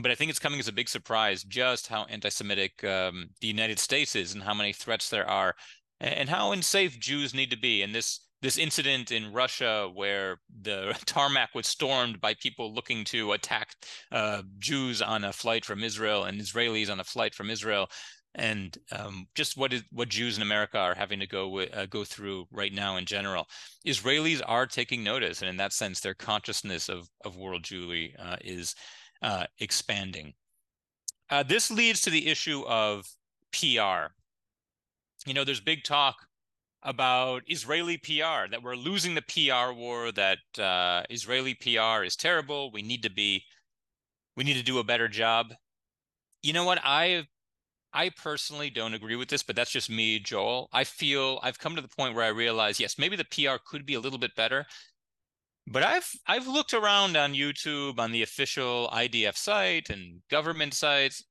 But 0.01 0.11
I 0.11 0.15
think 0.15 0.31
it's 0.31 0.39
coming 0.39 0.59
as 0.59 0.69
a 0.69 0.73
big 0.73 0.89
surprise 0.89 1.45
just 1.45 1.89
how 1.89 2.05
anti-Semitic 2.05 2.83
um, 2.85 3.29
the 3.43 3.47
United 3.49 3.79
States 3.79 4.17
is 4.17 4.33
and 4.33 4.43
how 4.43 4.55
many 4.55 4.73
threats 4.73 5.11
there 5.11 5.29
are 5.29 5.55
and 6.03 6.29
how 6.29 6.53
unsafe 6.53 6.99
Jews 6.99 7.33
need 7.33 7.51
to 7.51 7.57
be. 7.57 7.83
And 7.83 7.95
this 7.95 8.21
this 8.43 8.59
incident 8.59 9.13
in 9.13 9.33
Russia 9.33 9.89
where 9.95 10.41
the 10.63 10.99
tarmac 11.07 11.55
was 11.55 11.69
stormed 11.69 12.21
by 12.21 12.35
people 12.35 12.75
looking 12.75 13.05
to 13.05 13.33
attack 13.33 13.77
uh, 14.11 14.43
Jews 14.59 15.01
on 15.01 15.23
a 15.23 15.33
flight 15.33 15.65
from 15.65 15.85
Israel 15.85 16.25
and 16.25 16.41
Israelis 16.41 16.91
on 16.91 16.99
a 16.99 17.05
flight 17.05 17.37
from 17.37 17.51
Israel, 17.51 17.89
and 18.35 18.77
um, 18.91 19.27
just 19.37 19.57
what 19.57 19.73
is 19.73 19.85
what 19.93 20.09
Jews 20.09 20.37
in 20.37 20.43
America 20.43 20.79
are 20.79 20.95
having 20.95 21.21
to 21.21 21.27
go 21.27 21.61
uh, 21.61 21.87
go 21.87 22.05
through 22.05 22.47
right 22.51 22.73
now 22.73 22.97
in 22.97 23.07
general. 23.07 23.47
Israelis 23.87 24.43
are 24.45 24.67
taking 24.67 25.05
notice, 25.05 25.41
and 25.41 25.49
in 25.49 25.57
that 25.59 25.73
sense, 25.73 26.01
their 26.01 26.15
consciousness 26.15 26.89
of 26.89 27.09
of 27.25 27.37
world 27.37 27.63
Jewry 27.63 28.15
uh, 28.19 28.37
is 28.41 28.75
uh, 29.23 29.45
expanding. 29.61 30.35
Uh, 31.31 31.45
this 31.45 31.71
leads 31.71 32.01
to 32.03 32.11
the 32.11 32.27
issue 32.27 32.65
of 32.67 33.07
PR. 33.53 34.13
You 35.27 35.35
know, 35.35 35.45
there's 35.45 35.61
big 35.61 35.85
talk 35.85 36.17
about 36.83 37.43
Israeli 37.47 37.97
PR, 37.97 38.51
that 38.51 38.63
we're 38.63 38.75
losing 38.75 39.15
the 39.15 39.23
PR 39.23 39.73
war, 39.73 40.11
that 40.13 40.39
uh, 40.59 41.05
Israeli 41.11 41.55
PR 41.55 42.03
is 42.05 42.17
terrible. 42.17 42.73
We 42.73 42.83
need 42.83 43.05
to 43.05 43.11
be, 43.11 43.45
we 44.37 44.45
need 44.45 44.57
to 44.57 44.65
do 44.65 44.79
a 44.79 44.85
better 44.85 45.09
job. 45.09 45.55
You 46.43 46.53
know 46.53 46.65
what? 46.65 46.81
I, 46.83 47.29
I 47.93 48.11
personally 48.11 48.69
don't 48.69 48.95
agree 48.95 49.15
with 49.15 49.29
this, 49.29 49.45
but 49.45 49.55
that's 49.55 49.71
just 49.71 49.91
me, 49.91 50.19
Joel. 50.19 50.69
I 50.73 50.83
feel 50.83 51.39
I've 51.43 51.59
come 51.59 51.77
to 51.77 51.83
the 51.83 51.89
point 51.89 52.17
where 52.17 52.25
I 52.25 52.29
realize, 52.29 52.81
yes, 52.81 52.99
maybe 52.99 53.17
the 53.17 53.25
PR 53.25 53.59
could 53.65 53.87
be 53.87 53.95
a 53.95 54.01
little 54.01 54.19
bit 54.19 54.35
better, 54.35 54.67
but 55.69 55.85
I've 55.85 56.11
I've 56.27 56.49
looked 56.49 56.75
around 56.75 57.17
on 57.17 57.35
YouTube 57.35 57.99
on 57.99 58.11
the 58.11 58.23
official 58.23 58.89
IDF 58.93 59.37
site 59.37 59.91
and 59.91 60.23
government 60.31 60.75
sites. 60.75 61.23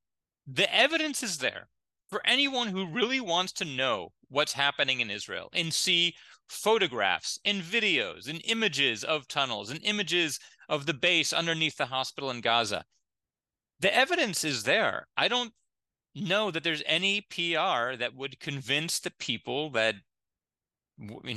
The 0.47 0.73
evidence 0.73 1.23
is 1.23 1.39
there 1.39 1.67
for 2.11 2.21
anyone 2.25 2.67
who 2.67 2.85
really 2.85 3.21
wants 3.21 3.53
to 3.53 3.65
know 3.65 4.11
what's 4.29 4.53
happening 4.53 4.99
in 4.99 5.09
Israel 5.09 5.49
and 5.53 5.73
see 5.73 6.13
photographs 6.49 7.39
and 7.45 7.61
videos 7.61 8.27
and 8.27 8.41
images 8.45 9.03
of 9.03 9.27
tunnels 9.27 9.69
and 9.69 9.79
images 9.83 10.37
of 10.67 10.85
the 10.85 10.93
base 10.93 11.31
underneath 11.31 11.77
the 11.77 11.85
hospital 11.85 12.29
in 12.29 12.41
Gaza. 12.41 12.83
The 13.79 13.95
evidence 13.95 14.43
is 14.43 14.63
there. 14.63 15.07
I 15.15 15.29
don't 15.29 15.53
know 16.13 16.51
that 16.51 16.63
there's 16.63 16.83
any 16.85 17.21
PR 17.21 17.95
that 17.97 18.13
would 18.15 18.39
convince 18.39 18.99
the 18.99 19.11
people 19.11 19.71
that 19.71 19.95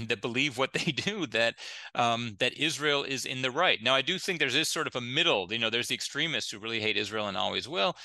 that 0.08 0.20
believe 0.20 0.58
what 0.58 0.72
they 0.74 0.92
do 0.92 1.26
that 1.28 1.54
um, 1.94 2.37
that 2.38 2.52
Israel 2.54 3.04
is 3.04 3.24
in 3.24 3.42
the 3.42 3.50
right. 3.50 3.82
Now, 3.82 3.94
I 3.94 4.02
do 4.02 4.18
think 4.18 4.38
there's 4.38 4.52
this 4.52 4.68
sort 4.68 4.87
of 4.87 4.96
a 4.96 5.00
middle. 5.00 5.50
You 5.50 5.58
know, 5.58 5.70
there's 5.70 5.88
the 5.88 5.94
extremists 5.94 6.50
who 6.50 6.58
really 6.58 6.80
hate 6.80 6.96
Israel 6.96 7.28
and 7.28 7.37
always 7.37 7.68
will, 7.68 7.96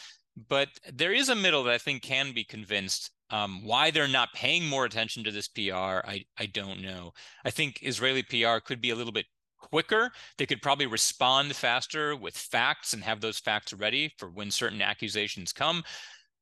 but 0.48 0.70
there 0.92 1.14
is 1.14 1.30
a 1.30 1.36
middle 1.36 1.64
that 1.64 1.74
I 1.74 1.78
think 1.78 2.02
can 2.02 2.34
be 2.34 2.44
convinced 2.44 3.12
um, 3.32 3.64
why 3.64 3.92
they're 3.92 4.08
not 4.08 4.34
paying 4.34 4.66
more 4.66 4.86
attention 4.86 5.24
to 5.24 5.32
this 5.32 5.48
PR, 5.48 5.72
I, 5.74 6.26
I 6.38 6.48
don't 6.48 6.82
know. 6.82 7.12
I 7.46 7.52
think 7.52 7.80
Israeli 7.82 8.24
PR 8.24 8.60
could 8.64 8.82
be 8.82 8.90
a 8.90 8.96
little 8.96 9.14
bit 9.14 9.26
quicker. 9.60 10.12
They 10.38 10.46
could 10.46 10.62
probably 10.62 10.88
respond 10.88 11.56
faster 11.56 12.16
with 12.16 12.36
facts 12.36 12.94
and 12.94 13.04
have 13.04 13.22
those 13.22 13.40
facts 13.40 13.74
ready 13.74 14.14
for 14.18 14.30
when 14.30 14.50
certain 14.50 14.82
accusations 14.82 15.54
come. 15.54 15.84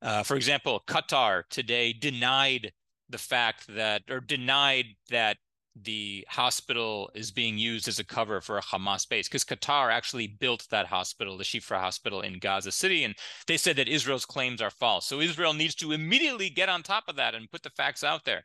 Uh, 0.02 0.24
for 0.24 0.36
example, 0.36 0.84
Qatar 0.88 1.44
today 1.50 1.92
denied 1.92 2.72
the 3.10 3.18
fact 3.18 3.66
that, 3.76 4.04
or 4.10 4.20
denied 4.20 4.86
that 5.10 5.38
the 5.84 6.26
hospital 6.30 7.10
is 7.14 7.32
being 7.32 7.58
used 7.58 7.88
as 7.88 8.00
a 8.00 8.06
cover 8.06 8.42
for 8.42 8.58
a 8.58 8.62
Hamas 8.62 9.08
base 9.08 9.28
because 9.28 9.44
Qatar 9.44 9.92
actually 9.92 10.28
built 10.28 10.68
that 10.70 10.88
hospital, 10.88 11.38
the 11.38 11.44
Shifa 11.44 11.80
hospital 11.80 12.22
in 12.22 12.40
Gaza 12.40 12.72
City, 12.72 13.04
and 13.04 13.16
they 13.48 13.58
said 13.58 13.76
that 13.76 13.88
Israel's 13.88 14.26
claims 14.26 14.62
are 14.62 14.70
false. 14.70 15.08
So 15.08 15.20
Israel 15.20 15.54
needs 15.54 15.76
to 15.76 15.92
immediately 15.92 16.50
get 16.50 16.70
on 16.70 16.84
top 16.84 17.06
of 17.08 17.16
that 17.18 17.36
and 17.36 17.52
put 17.52 17.64
the 17.64 17.70
facts 17.72 18.04
out 18.04 18.26
there. 18.26 18.44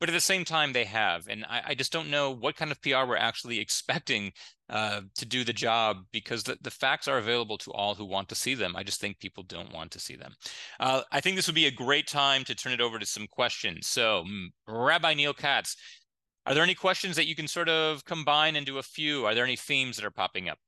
But 0.00 0.08
at 0.08 0.12
the 0.12 0.20
same 0.20 0.44
time, 0.44 0.72
they 0.72 0.84
have, 0.84 1.28
and 1.28 1.46
I, 1.48 1.62
I 1.68 1.74
just 1.74 1.92
don't 1.92 2.10
know 2.10 2.30
what 2.30 2.56
kind 2.56 2.70
of 2.70 2.82
PR 2.82 3.06
we're 3.06 3.16
actually 3.16 3.58
expecting 3.60 4.32
uh, 4.68 5.02
to 5.14 5.26
do 5.26 5.44
the 5.44 5.52
job 5.52 5.98
because 6.12 6.42
the, 6.42 6.58
the 6.62 6.70
facts 6.70 7.06
are 7.06 7.18
available 7.18 7.58
to 7.58 7.70
all 7.72 7.94
who 7.94 8.04
want 8.04 8.28
to 8.28 8.34
see 8.34 8.54
them. 8.54 8.74
I 8.76 8.82
just 8.82 9.00
think 9.00 9.18
people 9.18 9.44
don't 9.44 9.72
want 9.72 9.90
to 9.92 10.00
see 10.00 10.16
them. 10.16 10.34
Uh, 10.80 11.02
I 11.12 11.20
think 11.20 11.36
this 11.36 11.46
would 11.46 11.54
be 11.54 11.66
a 11.66 11.70
great 11.70 12.06
time 12.06 12.44
to 12.44 12.54
turn 12.54 12.72
it 12.72 12.80
over 12.80 12.98
to 12.98 13.06
some 13.06 13.26
questions. 13.26 13.86
So, 13.86 14.24
mm, 14.26 14.48
Rabbi 14.66 15.14
Neil 15.14 15.34
Katz, 15.34 15.76
are 16.46 16.54
there 16.54 16.62
any 16.62 16.74
questions 16.74 17.16
that 17.16 17.26
you 17.26 17.34
can 17.34 17.48
sort 17.48 17.68
of 17.68 18.04
combine 18.04 18.56
into 18.56 18.78
a 18.78 18.82
few? 18.82 19.24
Are 19.26 19.34
there 19.34 19.44
any 19.44 19.56
themes 19.56 19.96
that 19.96 20.04
are 20.04 20.10
popping 20.10 20.48
up? 20.48 20.58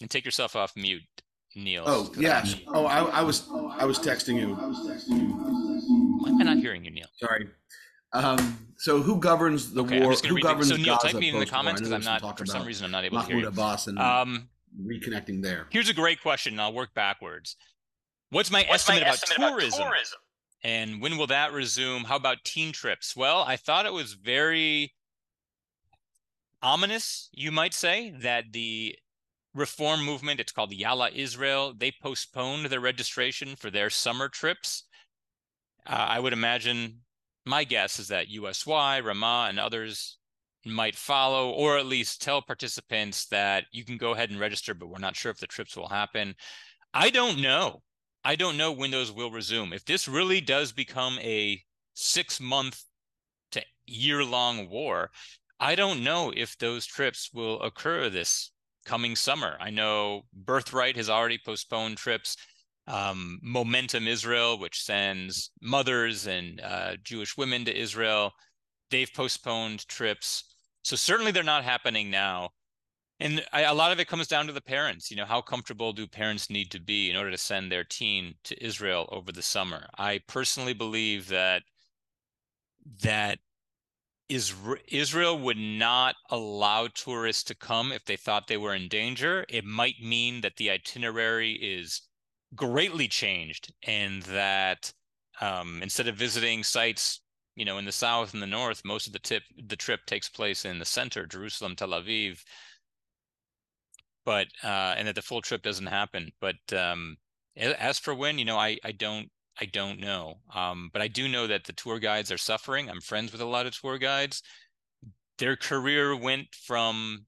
And 0.00 0.10
take 0.10 0.24
yourself 0.24 0.54
off 0.54 0.74
mute, 0.76 1.02
Neil. 1.54 1.84
Oh 1.86 2.12
yes. 2.18 2.56
Oh, 2.68 2.84
I, 2.86 2.98
I 3.04 3.22
was 3.22 3.48
I 3.78 3.84
was 3.86 3.98
texting 3.98 4.34
you. 4.38 4.54
Why 4.54 6.28
am 6.28 6.40
I 6.40 6.44
not 6.44 6.58
hearing 6.58 6.84
you, 6.84 6.90
Neil? 6.90 7.06
Sorry. 7.18 7.48
Um, 8.12 8.58
so 8.76 9.00
who 9.02 9.18
governs 9.18 9.72
the 9.72 9.82
okay, 9.82 10.00
war? 10.00 10.12
Who 10.12 10.40
governs 10.40 10.68
So 10.68 10.76
Neil, 10.76 10.96
Gaza 10.96 11.12
type 11.12 11.20
me 11.20 11.30
in 11.30 11.38
the 11.38 11.46
comments 11.46 11.80
because 11.80 11.92
I'm 11.92 12.20
not 12.22 12.38
for 12.38 12.44
some 12.46 12.66
reason 12.66 12.84
I'm 12.84 12.90
not 12.90 13.04
able 13.04 13.16
Mahmoud 13.16 13.28
to 13.28 13.34
hear 13.34 13.42
you. 13.42 13.48
Abbas 13.48 13.86
and 13.86 13.98
Um, 13.98 14.48
reconnecting 14.86 15.42
there. 15.42 15.66
here's 15.70 15.88
a 15.88 15.94
great 15.94 16.20
question. 16.20 16.54
and 16.54 16.60
I'll 16.60 16.72
work 16.74 16.92
backwards. 16.94 17.56
What's 18.30 18.50
my 18.50 18.66
What's 18.68 18.86
my 18.88 18.96
estimate, 18.96 19.08
estimate 19.08 19.38
about, 19.38 19.48
about 19.52 19.58
tourism? 19.58 20.18
And 20.62 21.00
when 21.00 21.16
will 21.16 21.26
that 21.28 21.52
resume? 21.52 22.04
How 22.04 22.16
about 22.16 22.44
teen 22.44 22.72
trips? 22.72 23.14
Well, 23.14 23.42
I 23.42 23.56
thought 23.56 23.86
it 23.86 23.92
was 23.92 24.14
very 24.14 24.94
ominous, 26.62 27.28
you 27.32 27.52
might 27.52 27.74
say, 27.74 28.10
that 28.20 28.52
the 28.52 28.96
reform 29.54 30.04
movement, 30.04 30.40
it's 30.40 30.52
called 30.52 30.72
Yalla 30.72 31.10
Israel, 31.14 31.72
they 31.76 31.92
postponed 32.02 32.66
their 32.66 32.80
registration 32.80 33.56
for 33.56 33.70
their 33.70 33.90
summer 33.90 34.28
trips. 34.28 34.84
Uh, 35.86 36.06
I 36.08 36.20
would 36.20 36.32
imagine, 36.32 37.00
my 37.44 37.64
guess 37.64 37.98
is 37.98 38.08
that 38.08 38.28
USY, 38.28 39.00
Ramah, 39.00 39.46
and 39.48 39.60
others 39.60 40.18
might 40.64 40.96
follow, 40.96 41.50
or 41.50 41.78
at 41.78 41.86
least 41.86 42.20
tell 42.20 42.42
participants 42.42 43.26
that 43.26 43.64
you 43.70 43.84
can 43.84 43.96
go 43.96 44.12
ahead 44.12 44.30
and 44.30 44.40
register, 44.40 44.74
but 44.74 44.88
we're 44.88 44.98
not 44.98 45.16
sure 45.16 45.30
if 45.30 45.38
the 45.38 45.46
trips 45.46 45.76
will 45.76 45.88
happen. 45.88 46.34
I 46.92 47.10
don't 47.10 47.40
know. 47.40 47.82
I 48.26 48.34
don't 48.34 48.56
know 48.56 48.72
when 48.72 48.90
those 48.90 49.12
will 49.12 49.30
resume. 49.30 49.72
If 49.72 49.84
this 49.84 50.08
really 50.08 50.40
does 50.40 50.72
become 50.72 51.16
a 51.20 51.62
six 51.94 52.40
month 52.40 52.82
to 53.52 53.62
year 53.86 54.24
long 54.24 54.68
war, 54.68 55.12
I 55.60 55.76
don't 55.76 56.02
know 56.02 56.32
if 56.36 56.58
those 56.58 56.86
trips 56.86 57.30
will 57.32 57.62
occur 57.62 58.10
this 58.10 58.50
coming 58.84 59.14
summer. 59.14 59.56
I 59.60 59.70
know 59.70 60.22
Birthright 60.34 60.96
has 60.96 61.08
already 61.08 61.38
postponed 61.38 61.98
trips. 61.98 62.36
Um, 62.88 63.38
Momentum 63.44 64.08
Israel, 64.08 64.58
which 64.58 64.82
sends 64.82 65.52
mothers 65.62 66.26
and 66.26 66.60
uh, 66.60 66.96
Jewish 67.04 67.36
women 67.36 67.64
to 67.66 67.80
Israel, 67.80 68.32
they've 68.90 69.12
postponed 69.14 69.86
trips. 69.86 70.56
So 70.82 70.96
certainly 70.96 71.30
they're 71.30 71.44
not 71.44 71.62
happening 71.62 72.10
now 72.10 72.50
and 73.20 73.44
I, 73.52 73.62
a 73.62 73.74
lot 73.74 73.92
of 73.92 74.00
it 74.00 74.08
comes 74.08 74.28
down 74.28 74.46
to 74.46 74.52
the 74.52 74.60
parents 74.60 75.10
you 75.10 75.16
know 75.16 75.24
how 75.24 75.40
comfortable 75.40 75.92
do 75.92 76.06
parents 76.06 76.50
need 76.50 76.70
to 76.72 76.80
be 76.80 77.10
in 77.10 77.16
order 77.16 77.30
to 77.30 77.38
send 77.38 77.70
their 77.70 77.84
teen 77.84 78.34
to 78.44 78.64
israel 78.64 79.08
over 79.12 79.32
the 79.32 79.42
summer? 79.42 79.86
I 79.98 80.20
personally 80.26 80.74
believe 80.74 81.28
that 81.28 81.62
that 83.02 83.38
is 84.28 84.54
israel 84.88 85.38
would 85.38 85.56
not 85.56 86.16
allow 86.30 86.88
tourists 86.88 87.44
to 87.44 87.54
come 87.54 87.92
if 87.92 88.04
they 88.04 88.16
thought 88.16 88.48
they 88.48 88.56
were 88.56 88.74
in 88.74 88.88
danger. 88.88 89.44
It 89.48 89.64
might 89.64 90.02
mean 90.02 90.40
that 90.40 90.56
the 90.56 90.70
itinerary 90.70 91.52
is 91.52 92.02
greatly 92.54 93.08
changed 93.08 93.72
and 93.86 94.22
that 94.24 94.92
um, 95.40 95.80
instead 95.82 96.08
of 96.08 96.16
visiting 96.16 96.62
sites 96.62 97.20
you 97.54 97.64
know 97.64 97.78
in 97.78 97.84
the 97.84 97.92
south 97.92 98.34
and 98.34 98.42
the 98.42 98.46
north 98.46 98.82
most 98.84 99.06
of 99.06 99.12
the 99.12 99.18
tip 99.18 99.42
the 99.66 99.76
trip 99.76 100.00
takes 100.06 100.28
place 100.28 100.64
in 100.64 100.78
the 100.78 100.84
center 100.84 101.26
jerusalem 101.26 101.74
tel 101.74 101.88
aviv 101.88 102.42
but 104.26 104.48
uh, 104.62 104.94
and 104.98 105.08
that 105.08 105.14
the 105.14 105.22
full 105.22 105.40
trip 105.40 105.62
doesn't 105.62 105.86
happen. 105.86 106.32
But 106.40 106.56
um, 106.72 107.16
as 107.56 107.98
for 107.98 108.14
when, 108.14 108.38
you 108.38 108.44
know, 108.44 108.58
I 108.58 108.76
I 108.84 108.92
don't 108.92 109.30
I 109.58 109.64
don't 109.64 110.00
know. 110.00 110.40
Um, 110.54 110.90
but 110.92 111.00
I 111.00 111.08
do 111.08 111.28
know 111.28 111.46
that 111.46 111.64
the 111.64 111.72
tour 111.72 111.98
guides 111.98 112.30
are 112.30 112.36
suffering. 112.36 112.90
I'm 112.90 113.00
friends 113.00 113.32
with 113.32 113.40
a 113.40 113.46
lot 113.46 113.66
of 113.66 113.74
tour 113.74 113.96
guides. 113.96 114.42
Their 115.38 115.56
career 115.56 116.14
went 116.16 116.54
from, 116.54 117.26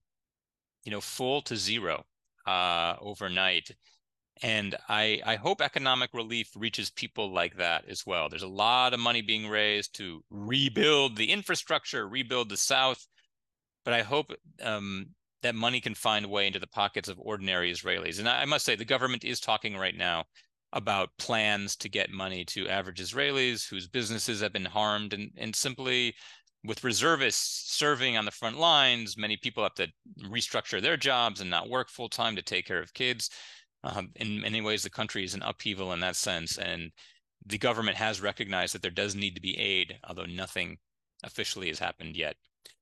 you 0.85 0.93
know, 0.93 1.01
full 1.01 1.41
to 1.43 1.57
zero 1.57 2.05
uh, 2.47 2.97
overnight. 3.01 3.71
And 4.43 4.77
I, 4.89 5.21
I 5.27 5.37
hope 5.37 5.61
economic 5.61 6.11
relief 6.15 6.51
reaches 6.55 6.91
people 6.91 7.33
like 7.33 7.57
that 7.57 7.89
as 7.89 8.05
well. 8.07 8.29
There's 8.29 8.43
a 8.43 8.49
lot 8.49 8.95
of 8.95 9.01
money 9.01 9.21
being 9.21 9.49
raised 9.49 9.97
to 9.97 10.23
rebuild 10.31 11.17
the 11.17 11.33
infrastructure, 11.33 12.09
rebuild 12.09 12.49
the 12.49 12.57
South. 12.57 13.07
But 13.85 13.95
I 13.95 14.03
hope 14.03 14.33
um, 14.63 15.07
that 15.43 15.55
money 15.55 15.81
can 15.81 15.95
find 15.95 16.25
a 16.25 16.29
way 16.29 16.47
into 16.47 16.59
the 16.59 16.67
pockets 16.67 17.09
of 17.09 17.19
ordinary 17.21 17.73
Israelis. 17.73 18.19
And 18.19 18.29
I, 18.29 18.43
I 18.43 18.45
must 18.45 18.65
say, 18.65 18.77
the 18.77 18.85
government 18.85 19.25
is 19.25 19.41
talking 19.41 19.77
right 19.77 19.97
now 19.97 20.25
about 20.73 21.11
plans 21.19 21.77
to 21.77 21.89
get 21.89 22.11
money 22.11 22.45
to 22.45 22.69
average 22.69 23.01
Israelis 23.01 23.69
whose 23.69 23.89
businesses 23.89 24.41
have 24.41 24.53
been 24.53 24.65
harmed, 24.65 25.13
and 25.13 25.31
and 25.37 25.55
simply 25.55 26.15
with 26.65 26.85
reservists 26.85 27.73
serving 27.77 28.17
on 28.17 28.25
the 28.25 28.31
front 28.31 28.59
lines, 28.59 29.17
many 29.17 29.37
people 29.37 29.63
have 29.63 29.75
to 29.75 29.87
restructure 30.25 30.83
their 30.83 30.97
jobs 30.97 31.41
and 31.41 31.49
not 31.49 31.71
work 31.71 31.89
full 31.89 32.09
time 32.09 32.35
to 32.37 32.43
take 32.43 32.67
care 32.67 32.81
of 32.81 32.93
kids. 32.95 33.31
Um, 33.85 34.11
in 34.17 34.41
many 34.41 34.61
ways, 34.61 34.83
the 34.83 34.91
country 34.91 35.25
is 35.25 35.35
in 35.35 35.43
upheaval 35.43 35.93
in 35.93 36.01
that 36.01 36.17
sense, 36.17 36.59
and 36.59 36.91
the 37.47 37.59
government 37.59 37.97
has 37.97 38.21
recognized 38.21 38.75
that 38.75 38.83
there 38.83 38.91
does 38.91 39.15
need 39.15 39.37
to 39.37 39.41
be 39.41 39.57
aid, 39.57 39.99
although 40.09 40.25
nothing 40.25 40.79
officially 41.23 41.69
has 41.69 41.79
happened 41.79 42.17
yet. 42.17 42.37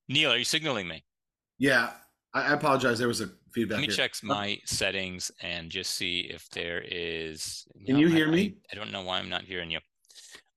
Neil, 0.09 0.33
are 0.33 0.39
you 0.39 0.45
signaling 0.45 0.89
me? 0.89 1.05
Yeah, 1.59 1.93
I 2.37 2.53
apologize. 2.53 2.99
There 2.99 3.09
was 3.09 3.23
a 3.23 3.31
feedback. 3.51 3.77
Let 3.77 3.81
me 3.81 3.87
here. 3.87 3.97
check 3.97 4.13
my 4.23 4.59
settings 4.67 5.31
and 5.41 5.71
just 5.71 5.95
see 5.95 6.21
if 6.21 6.51
there 6.51 6.85
is. 6.87 7.67
Can 7.87 7.97
you 7.97 8.09
hear 8.09 8.29
I- 8.29 8.31
me? 8.31 8.57
I, 8.71 8.75
don't 8.75 8.93
know 8.93 9.03
why 9.03 9.19
I'm 9.19 9.31
not 9.31 9.43
hearing 9.43 9.71
you. 9.71 9.79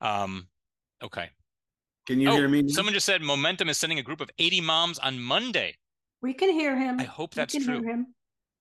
Um, 0.01 0.49
okay. 1.01 1.29
Can 2.05 2.19
you 2.19 2.29
oh, 2.29 2.35
hear 2.35 2.49
me? 2.49 2.63
now? 2.63 2.73
someone 2.73 2.93
just 2.93 3.05
said 3.05 3.21
Momentum 3.21 3.69
is 3.69 3.77
sending 3.77 3.97
a 3.97 4.03
group 4.03 4.19
of 4.19 4.29
80 4.37 4.59
moms 4.61 4.99
on 4.99 5.21
Monday. 5.21 5.75
We 6.21 6.33
can 6.33 6.51
hear 6.51 6.75
him. 6.75 6.99
I 6.99 7.03
hope 7.03 7.35
We 7.35 7.39
that's 7.39 7.53
can 7.53 7.61
hear 7.63 7.79
true. 7.79 7.89
him. 7.89 8.07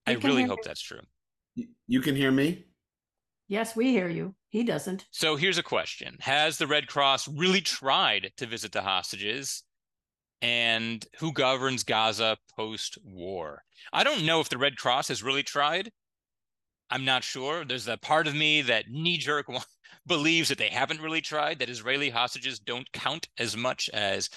I 0.07 0.15
can 0.15 0.23
really 0.23 0.43
hear 0.43 0.49
hope 0.49 0.61
him. 0.61 0.65
that's 0.67 0.83
true. 0.83 1.01
You 1.89 2.01
can 2.01 2.15
hear 2.15 2.31
me? 2.31 2.67
Yes, 3.49 3.75
we 3.75 3.91
hear 3.91 4.09
you. 4.09 4.35
He 4.51 4.63
doesn't. 4.63 5.07
So 5.11 5.35
here's 5.35 5.59
a 5.59 5.63
question 5.63 6.19
Has 6.21 6.59
the 6.59 6.69
Red 6.69 6.87
Cross 6.87 7.27
really 7.27 7.63
tried 7.63 8.31
to 8.37 8.47
visit 8.47 8.71
the 8.71 8.83
hostages? 8.83 9.65
And 10.41 11.05
who 11.19 11.33
governs 11.33 11.83
Gaza 11.83 12.37
post 12.57 12.99
war? 13.03 13.63
I 13.93 14.05
don't 14.05 14.25
know 14.25 14.41
if 14.41 14.49
the 14.49 14.59
Red 14.59 14.77
Cross 14.77 15.09
has 15.09 15.23
really 15.23 15.43
tried. 15.43 15.91
I'm 16.91 17.05
not 17.05 17.25
sure. 17.25 17.65
There's 17.65 17.89
a 17.89 17.97
part 17.97 18.27
of 18.27 18.35
me 18.35 18.63
that 18.63 18.89
knee 18.89 19.19
jerk 19.19 19.47
believes 20.07 20.49
that 20.49 20.59
they 20.59 20.69
haven't 20.69 21.01
really 21.03 21.21
tried, 21.21 21.59
that 21.59 21.69
Israeli 21.69 22.11
hostages 22.11 22.59
don't 22.59 22.91
count 22.93 23.29
as 23.39 23.57
much 23.57 23.91
as 23.93 24.31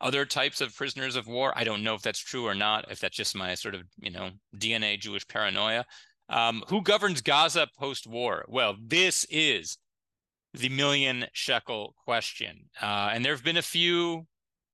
other 0.00 0.24
types 0.24 0.60
of 0.60 0.76
prisoners 0.76 1.16
of 1.16 1.26
war. 1.26 1.52
I 1.56 1.64
don't 1.64 1.82
know 1.82 1.94
if 1.94 2.02
that's 2.02 2.18
true 2.18 2.46
or 2.46 2.54
not, 2.54 2.90
if 2.90 3.00
that's 3.00 3.16
just 3.16 3.34
my 3.34 3.54
sort 3.54 3.74
of, 3.74 3.82
you 3.98 4.10
know, 4.10 4.30
DNA 4.56 5.00
Jewish 5.00 5.26
paranoia. 5.26 5.84
Um, 6.28 6.64
who 6.68 6.82
governs 6.82 7.22
Gaza 7.22 7.68
post 7.78 8.06
war? 8.06 8.44
Well, 8.48 8.76
this 8.84 9.24
is 9.30 9.78
the 10.52 10.68
million 10.68 11.26
shekel 11.32 11.94
question. 12.04 12.68
Uh, 12.80 13.10
and 13.12 13.24
there 13.24 13.32
have 13.32 13.44
been 13.44 13.56
a 13.56 13.62
few, 13.62 14.26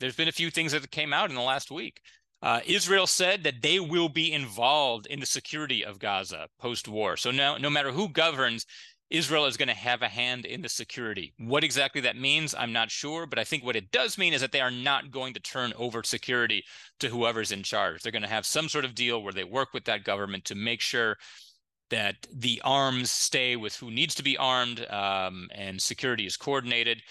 there's 0.02 0.16
been 0.16 0.28
a 0.28 0.32
few 0.32 0.50
things 0.50 0.72
that 0.72 0.90
came 0.90 1.12
out 1.12 1.30
in 1.30 1.36
the 1.36 1.42
last 1.42 1.70
week. 1.70 2.00
Uh, 2.42 2.58
Israel 2.66 3.06
said 3.06 3.44
that 3.44 3.62
they 3.62 3.78
will 3.78 4.08
be 4.08 4.32
involved 4.32 5.06
in 5.06 5.20
the 5.20 5.26
security 5.26 5.84
of 5.84 6.00
Gaza 6.00 6.48
post 6.58 6.88
war. 6.88 7.16
So 7.16 7.30
now, 7.30 7.56
no 7.56 7.70
matter 7.70 7.92
who 7.92 8.08
governs, 8.08 8.66
Israel 9.10 9.46
is 9.46 9.56
going 9.56 9.68
to 9.68 9.74
have 9.74 10.02
a 10.02 10.08
hand 10.08 10.44
in 10.44 10.60
the 10.60 10.68
security. 10.68 11.34
What 11.38 11.62
exactly 11.62 12.00
that 12.00 12.16
means, 12.16 12.52
I'm 12.52 12.72
not 12.72 12.90
sure. 12.90 13.26
But 13.26 13.38
I 13.38 13.44
think 13.44 13.62
what 13.62 13.76
it 13.76 13.92
does 13.92 14.18
mean 14.18 14.32
is 14.32 14.40
that 14.40 14.50
they 14.50 14.60
are 14.60 14.72
not 14.72 15.12
going 15.12 15.34
to 15.34 15.40
turn 15.40 15.72
over 15.78 16.02
security 16.02 16.64
to 16.98 17.08
whoever's 17.08 17.52
in 17.52 17.62
charge. 17.62 18.02
They're 18.02 18.10
going 18.10 18.22
to 18.22 18.28
have 18.28 18.44
some 18.44 18.68
sort 18.68 18.84
of 18.84 18.96
deal 18.96 19.22
where 19.22 19.32
they 19.32 19.44
work 19.44 19.72
with 19.72 19.84
that 19.84 20.02
government 20.02 20.44
to 20.46 20.56
make 20.56 20.80
sure 20.80 21.16
that 21.90 22.16
the 22.34 22.60
arms 22.64 23.12
stay 23.12 23.54
with 23.54 23.76
who 23.76 23.92
needs 23.92 24.16
to 24.16 24.24
be 24.24 24.36
armed 24.36 24.84
um, 24.90 25.48
and 25.54 25.80
security 25.80 26.26
is 26.26 26.36
coordinated 26.36 27.02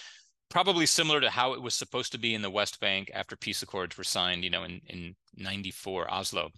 probably 0.52 0.86
similar 0.86 1.20
to 1.22 1.30
how 1.30 1.54
it 1.54 1.62
was 1.62 1.74
supposed 1.74 2.12
to 2.12 2.20
be 2.20 2.34
in 2.34 2.41
the 2.41 2.49
west 2.49 2.80
bank 2.80 3.10
after 3.14 3.36
peace 3.36 3.64
accords 3.64 3.97
were 3.97 4.04
signed 4.04 4.43
you 4.43 4.49
know 4.49 4.64
in, 4.64 4.82
in 4.88 5.16
94 5.36 6.12
oslo. 6.14 6.49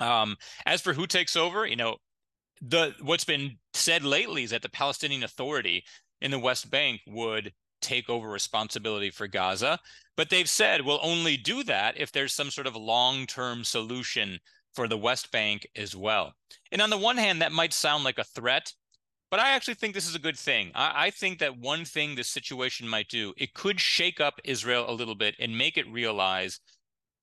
Um, 0.00 0.36
as 0.66 0.80
for 0.80 0.92
who 0.92 1.06
takes 1.06 1.36
over 1.36 1.66
you 1.66 1.76
know 1.76 1.96
the 2.60 2.94
what's 3.00 3.24
been 3.24 3.58
said 3.74 4.04
lately 4.04 4.44
is 4.44 4.50
that 4.50 4.62
the 4.62 4.68
palestinian 4.68 5.22
authority 5.22 5.84
in 6.20 6.30
the 6.30 6.38
west 6.38 6.70
bank 6.70 7.00
would 7.06 7.52
take 7.80 8.08
over 8.08 8.28
responsibility 8.28 9.10
for 9.10 9.26
gaza 9.26 9.78
but 10.16 10.30
they've 10.30 10.48
said 10.48 10.80
we'll 10.80 11.00
only 11.02 11.36
do 11.36 11.62
that 11.64 11.98
if 11.98 12.12
there's 12.12 12.32
some 12.32 12.50
sort 12.50 12.66
of 12.66 12.76
long-term 12.76 13.64
solution 13.64 14.38
for 14.74 14.88
the 14.88 14.96
west 14.96 15.30
bank 15.30 15.66
as 15.76 15.94
well. 15.94 16.32
And 16.70 16.80
on 16.80 16.90
the 16.90 16.98
one 16.98 17.16
hand, 17.16 17.42
that 17.42 17.52
might 17.52 17.72
sound 17.72 18.04
like 18.04 18.18
a 18.18 18.24
threat, 18.24 18.72
but 19.32 19.40
I 19.40 19.52
actually 19.52 19.74
think 19.74 19.94
this 19.94 20.06
is 20.06 20.14
a 20.14 20.18
good 20.18 20.38
thing. 20.38 20.72
I, 20.74 21.06
I, 21.06 21.10
think 21.10 21.38
that 21.38 21.58
one 21.58 21.86
thing 21.86 22.14
this 22.14 22.28
situation 22.28 22.86
might 22.86 23.08
do, 23.08 23.32
it 23.38 23.54
could 23.54 23.80
shake 23.80 24.20
up 24.20 24.34
Israel 24.44 24.84
a 24.86 24.92
little 24.92 25.14
bit 25.14 25.36
and 25.40 25.56
make 25.56 25.78
it 25.78 25.90
realize 25.90 26.60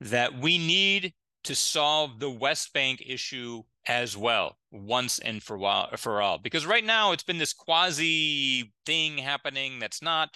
that 0.02 0.36
we 0.36 0.58
need 0.58 1.14
to 1.44 1.54
solve 1.54 2.20
the 2.20 2.32
West 2.32 2.74
Bank 2.74 3.04
issue 3.06 3.62
as 3.88 4.18
well, 4.18 4.58
once 4.72 5.20
and 5.20 5.44
for 5.44 5.56
while 5.56 5.96
for 5.98 6.20
all. 6.20 6.40
Because 6.40 6.66
right 6.66 6.84
now 6.84 7.12
it's 7.12 7.22
been 7.22 7.38
this 7.38 7.54
quasi 7.54 8.74
thing 8.88 9.20
happening 9.20 9.78
that's 9.78 10.02
not 10.02 10.30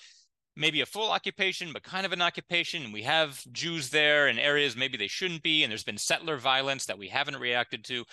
maybe 0.55 0.81
a 0.81 0.85
full 0.85 1.09
occupation, 1.09 1.73
but 1.73 1.81
kind 1.81 2.05
of 2.05 2.13
an 2.13 2.21
occupation. 2.21 2.91
We 2.91 3.01
have 3.01 3.43
Jews 3.51 3.89
there 3.89 4.27
in 4.27 4.37
areas 4.37 4.75
maybe 4.75 4.95
they 4.95 5.07
shouldn't 5.07 5.41
be, 5.41 5.63
and 5.63 5.71
there's 5.71 5.83
been 5.83 5.97
settler 5.97 6.37
violence 6.37 6.85
that 6.85 6.99
we 6.99 7.07
haven't 7.07 7.39
reacted 7.39 7.83
to 7.85 8.05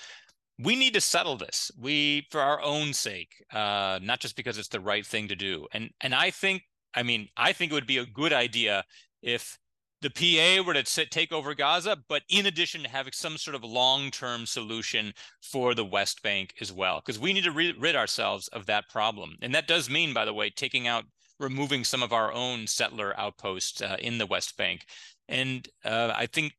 we 0.63 0.77
need 0.77 0.95
to 0.95 1.01
settle 1.01 1.37
this 1.37 1.71
we 1.79 2.27
for 2.31 2.41
our 2.41 2.61
own 2.63 2.93
sake 2.93 3.45
uh 3.53 3.99
not 4.03 4.21
just 4.21 4.37
because 4.37 4.59
it's 4.59 4.69
the 4.69 4.81
right 4.81 5.07
thing 5.07 5.29
to 5.29 5.37
do. 5.37 5.67
And 5.73 5.91
and 6.01 6.15
i 6.15 6.31
think 6.31 6.63
i 6.95 7.03
mean 7.03 7.29
i 7.37 7.53
think 7.53 7.71
it 7.71 7.75
would 7.75 7.87
be 7.87 7.99
a 7.99 8.07
good 8.07 8.33
idea 8.33 8.85
if 9.23 9.59
the 10.03 10.11
PA 10.11 10.63
were 10.63 10.75
to 10.75 10.87
sit, 10.87 11.11
take 11.11 11.33
over 11.33 11.55
Gaza, 11.55 11.99
but 12.09 12.23
in 12.29 12.47
addition 12.47 12.83
to 12.83 12.89
having 12.89 13.13
some 13.13 13.37
sort 13.37 13.55
of 13.55 13.63
long-term 13.63 14.47
solution 14.47 15.13
for 15.43 15.75
the 15.75 15.85
West 15.85 16.23
Bank 16.23 16.55
as 16.61 16.73
well, 16.73 17.03
because 17.05 17.19
we 17.19 17.33
need 17.33 17.45
to 17.45 17.53
re- 17.53 17.75
rid 17.79 17.97
ourselves 17.97 18.49
of 18.49 18.67
that 18.67 18.89
problem, 18.89 19.37
and 19.43 19.55
that 19.55 19.69
does 19.69 19.91
mean, 19.91 20.15
by 20.15 20.25
the 20.25 20.33
way, 20.33 20.49
taking 20.49 20.87
out, 20.87 21.05
removing 21.39 21.85
some 21.85 22.03
of 22.03 22.13
our 22.13 22.33
own 22.33 22.67
settler 22.67 23.19
outposts 23.19 23.83
uh, 23.83 23.97
in 24.01 24.17
the 24.17 24.27
West 24.27 24.57
Bank, 24.57 24.87
and 25.29 25.69
uh, 25.85 26.13
I 26.17 26.27
think 26.27 26.55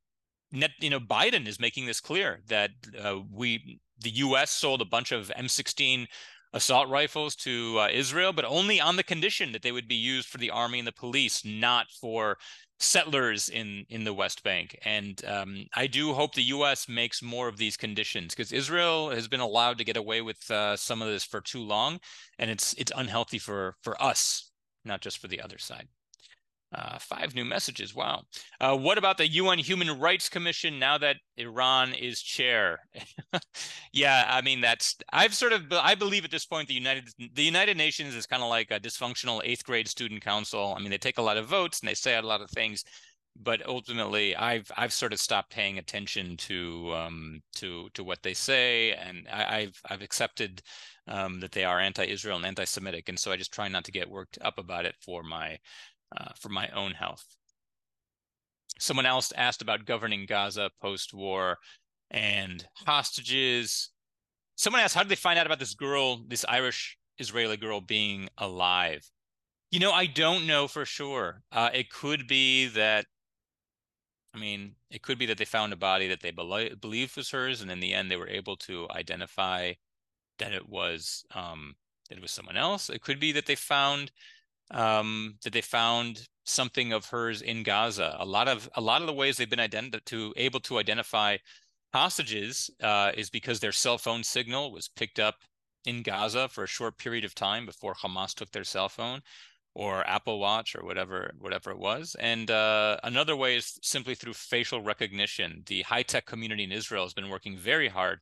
net, 0.52 0.70
you 0.78 0.90
know, 0.90 1.00
Biden 1.00 1.46
is 1.48 1.58
making 1.58 1.86
this 1.86 2.00
clear 2.00 2.40
that 2.46 2.70
uh, 3.02 3.18
we, 3.30 3.80
the 4.02 4.10
U.S. 4.10 4.50
sold 4.50 4.80
a 4.82 4.86
bunch 4.86 5.12
of 5.12 5.30
M16 5.36 6.06
assault 6.52 6.88
rifles 6.88 7.34
to 7.34 7.78
uh, 7.80 7.88
Israel, 7.90 8.32
but 8.32 8.44
only 8.44 8.80
on 8.80 8.96
the 8.96 9.02
condition 9.02 9.52
that 9.52 9.62
they 9.62 9.72
would 9.72 9.88
be 9.88 9.94
used 9.94 10.28
for 10.28 10.38
the 10.38 10.50
army 10.50 10.78
and 10.78 10.86
the 10.86 10.92
police, 10.92 11.44
not 11.44 11.86
for 12.00 12.36
settlers 12.78 13.48
in 13.48 13.84
in 13.88 14.04
the 14.04 14.12
West 14.12 14.42
Bank. 14.42 14.78
And 14.84 15.24
um, 15.24 15.66
I 15.74 15.86
do 15.86 16.12
hope 16.12 16.34
the 16.34 16.42
U.S. 16.42 16.88
makes 16.88 17.22
more 17.22 17.48
of 17.48 17.56
these 17.56 17.76
conditions 17.76 18.34
because 18.34 18.52
Israel 18.52 19.10
has 19.10 19.28
been 19.28 19.40
allowed 19.40 19.78
to 19.78 19.84
get 19.84 19.96
away 19.96 20.20
with 20.20 20.50
uh, 20.50 20.76
some 20.76 21.00
of 21.00 21.08
this 21.08 21.24
for 21.24 21.40
too 21.40 21.62
long, 21.62 22.00
and 22.38 22.50
it's 22.50 22.74
it's 22.74 22.92
unhealthy 22.94 23.38
for 23.38 23.76
for 23.82 24.00
us, 24.02 24.50
not 24.84 25.00
just 25.00 25.18
for 25.18 25.28
the 25.28 25.40
other 25.40 25.58
side. 25.58 25.88
Uh, 26.74 26.98
five 26.98 27.34
new 27.34 27.44
messages. 27.44 27.94
Wow. 27.94 28.22
Uh, 28.58 28.74
what 28.74 28.96
about 28.96 29.18
the 29.18 29.28
UN 29.28 29.58
Human 29.58 29.98
Rights 30.00 30.30
Commission 30.30 30.78
now 30.78 30.96
that 30.96 31.16
Iran 31.36 31.92
is 31.92 32.22
chair? 32.22 32.78
yeah, 33.92 34.24
I 34.26 34.40
mean 34.40 34.62
that's 34.62 34.96
I've 35.12 35.34
sort 35.34 35.52
of 35.52 35.70
I 35.70 35.94
believe 35.94 36.24
at 36.24 36.30
this 36.30 36.46
point 36.46 36.68
the 36.68 36.74
United 36.74 37.08
the 37.34 37.42
United 37.42 37.76
Nations 37.76 38.14
is 38.14 38.26
kind 38.26 38.42
of 38.42 38.48
like 38.48 38.70
a 38.70 38.80
dysfunctional 38.80 39.42
eighth 39.44 39.64
grade 39.64 39.86
student 39.86 40.22
council. 40.22 40.74
I 40.74 40.80
mean 40.80 40.90
they 40.90 40.96
take 40.98 41.18
a 41.18 41.22
lot 41.22 41.36
of 41.36 41.46
votes 41.46 41.80
and 41.80 41.88
they 41.90 41.94
say 41.94 42.16
a 42.16 42.22
lot 42.22 42.40
of 42.40 42.50
things, 42.50 42.84
but 43.36 43.66
ultimately 43.66 44.36
I've 44.36 44.70
I've 44.76 44.92
sort 44.92 45.12
of 45.12 45.20
stopped 45.20 45.50
paying 45.52 45.78
attention 45.78 46.36
to 46.38 46.92
um, 46.94 47.40
to 47.56 47.88
to 47.94 48.04
what 48.04 48.22
they 48.22 48.34
say, 48.34 48.92
and 48.92 49.26
I, 49.30 49.58
I've 49.58 49.80
I've 49.90 50.02
accepted 50.02 50.62
um, 51.08 51.40
that 51.40 51.52
they 51.52 51.64
are 51.64 51.80
anti-Israel 51.80 52.36
and 52.36 52.46
anti-Semitic, 52.46 53.08
and 53.08 53.18
so 53.18 53.32
I 53.32 53.36
just 53.36 53.52
try 53.52 53.68
not 53.68 53.84
to 53.84 53.92
get 53.92 54.08
worked 54.08 54.38
up 54.42 54.58
about 54.58 54.86
it 54.86 54.94
for 55.00 55.22
my 55.22 55.58
uh, 56.16 56.32
for 56.38 56.48
my 56.48 56.68
own 56.68 56.92
health. 56.92 57.24
Someone 58.78 59.06
else 59.06 59.32
asked 59.36 59.62
about 59.62 59.84
governing 59.84 60.26
Gaza 60.26 60.70
post-war 60.80 61.58
and 62.10 62.66
hostages. 62.74 63.90
Someone 64.56 64.82
asked, 64.82 64.94
how 64.94 65.02
did 65.02 65.08
they 65.08 65.16
find 65.16 65.38
out 65.38 65.46
about 65.46 65.58
this 65.58 65.74
girl, 65.74 66.22
this 66.26 66.44
Irish 66.48 66.98
Israeli 67.18 67.56
girl 67.56 67.80
being 67.80 68.28
alive? 68.38 69.08
You 69.70 69.80
know, 69.80 69.92
I 69.92 70.06
don't 70.06 70.46
know 70.46 70.68
for 70.68 70.84
sure. 70.84 71.42
Uh, 71.52 71.70
it 71.72 71.90
could 71.90 72.26
be 72.26 72.66
that, 72.68 73.06
I 74.34 74.38
mean, 74.38 74.74
it 74.90 75.02
could 75.02 75.18
be 75.18 75.26
that 75.26 75.38
they 75.38 75.44
found 75.44 75.72
a 75.72 75.76
body 75.76 76.08
that 76.08 76.20
they 76.20 76.30
be- 76.30 76.74
believed 76.80 77.16
was 77.16 77.30
hers, 77.30 77.60
and 77.60 77.70
in 77.70 77.80
the 77.80 77.94
end, 77.94 78.10
they 78.10 78.16
were 78.16 78.28
able 78.28 78.56
to 78.56 78.86
identify 78.90 79.72
that 80.38 80.52
it 80.52 80.68
was 80.68 81.24
um, 81.34 81.76
that 82.08 82.18
it 82.18 82.22
was 82.22 82.32
someone 82.32 82.56
else. 82.56 82.90
It 82.90 83.02
could 83.02 83.20
be 83.20 83.32
that 83.32 83.46
they 83.46 83.54
found 83.54 84.10
um, 84.70 85.34
that 85.44 85.52
they 85.52 85.60
found 85.60 86.28
something 86.44 86.92
of 86.92 87.06
hers 87.06 87.42
in 87.42 87.62
Gaza. 87.62 88.16
A 88.18 88.24
lot 88.24 88.48
of 88.48 88.68
a 88.74 88.80
lot 88.80 89.00
of 89.00 89.06
the 89.06 89.12
ways 89.12 89.36
they've 89.36 89.48
been 89.48 89.90
to 90.06 90.34
able 90.36 90.60
to 90.60 90.78
identify 90.78 91.36
hostages 91.92 92.70
uh, 92.82 93.12
is 93.14 93.30
because 93.30 93.60
their 93.60 93.72
cell 93.72 93.98
phone 93.98 94.24
signal 94.24 94.72
was 94.72 94.88
picked 94.88 95.18
up 95.18 95.36
in 95.84 96.02
Gaza 96.02 96.48
for 96.48 96.64
a 96.64 96.68
short 96.68 96.96
period 96.98 97.24
of 97.24 97.34
time 97.34 97.66
before 97.66 97.94
Hamas 97.94 98.34
took 98.34 98.50
their 98.52 98.64
cell 98.64 98.88
phone 98.88 99.20
or 99.74 100.06
Apple 100.08 100.38
Watch 100.38 100.76
or 100.76 100.84
whatever 100.84 101.32
whatever 101.38 101.70
it 101.70 101.78
was. 101.78 102.16
And 102.18 102.50
uh, 102.50 102.98
another 103.04 103.36
way 103.36 103.56
is 103.56 103.78
simply 103.82 104.14
through 104.14 104.34
facial 104.34 104.80
recognition. 104.82 105.62
The 105.66 105.82
high 105.82 106.02
tech 106.02 106.26
community 106.26 106.64
in 106.64 106.72
Israel 106.72 107.04
has 107.04 107.14
been 107.14 107.30
working 107.30 107.56
very 107.56 107.88
hard 107.88 108.20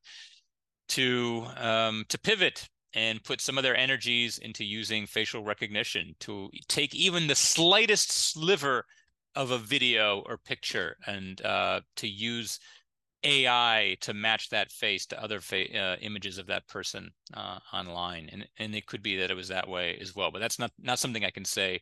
to 0.91 1.47
um, 1.57 2.05
to 2.09 2.19
pivot 2.19 2.69
and 2.95 3.23
put 3.23 3.41
some 3.41 3.57
of 3.57 3.63
their 3.63 3.77
energies 3.77 4.39
into 4.39 4.65
using 4.65 5.07
facial 5.07 5.45
recognition 5.45 6.15
to 6.21 6.51
take 6.69 6.95
even 6.95 7.27
the 7.27 7.35
slightest 7.35 8.11
sliver 8.11 8.85
of 9.35 9.51
a 9.51 9.59
video 9.59 10.23
or 10.27 10.37
picture 10.37 10.97
and 11.07 11.41
uh, 11.43 11.81
to 11.97 12.09
use 12.09 12.59
AI 13.25 13.97
to 14.01 14.15
match 14.15 14.49
that 14.51 14.73
face 14.73 15.07
to 15.07 15.23
other 15.23 15.41
fa- 15.41 15.77
uh, 15.77 15.97
images 16.01 16.39
of 16.39 16.47
that 16.47 16.67
person 16.69 17.11
uh, 17.35 17.59
online, 17.73 18.29
and 18.33 18.49
and 18.59 18.75
it 18.75 18.87
could 18.87 19.03
be 19.03 19.17
that 19.17 19.31
it 19.31 19.37
was 19.37 19.49
that 19.49 19.69
way 19.69 19.99
as 20.01 20.17
well. 20.17 20.31
But 20.31 20.41
that's 20.41 20.59
not 20.59 20.73
not 20.79 20.99
something 20.99 21.25
I 21.25 21.31
can 21.31 21.45
say 21.45 21.81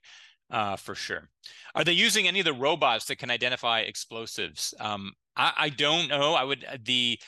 uh, 0.50 0.76
for 0.76 0.94
sure. 0.94 1.28
Are 1.74 1.84
they 1.84 1.92
using 1.92 2.26
any 2.26 2.40
of 2.40 2.44
the 2.44 2.52
robots 2.52 3.06
that 3.06 3.18
can 3.18 3.30
identify 3.30 3.80
explosives? 3.80 4.74
Um, 4.80 5.12
I, 5.36 5.52
I 5.56 5.68
don't 5.70 6.09
know. 6.09 6.34
I 6.34 6.44
would 6.44 6.64
uh, 6.64 6.78
the 6.84 7.18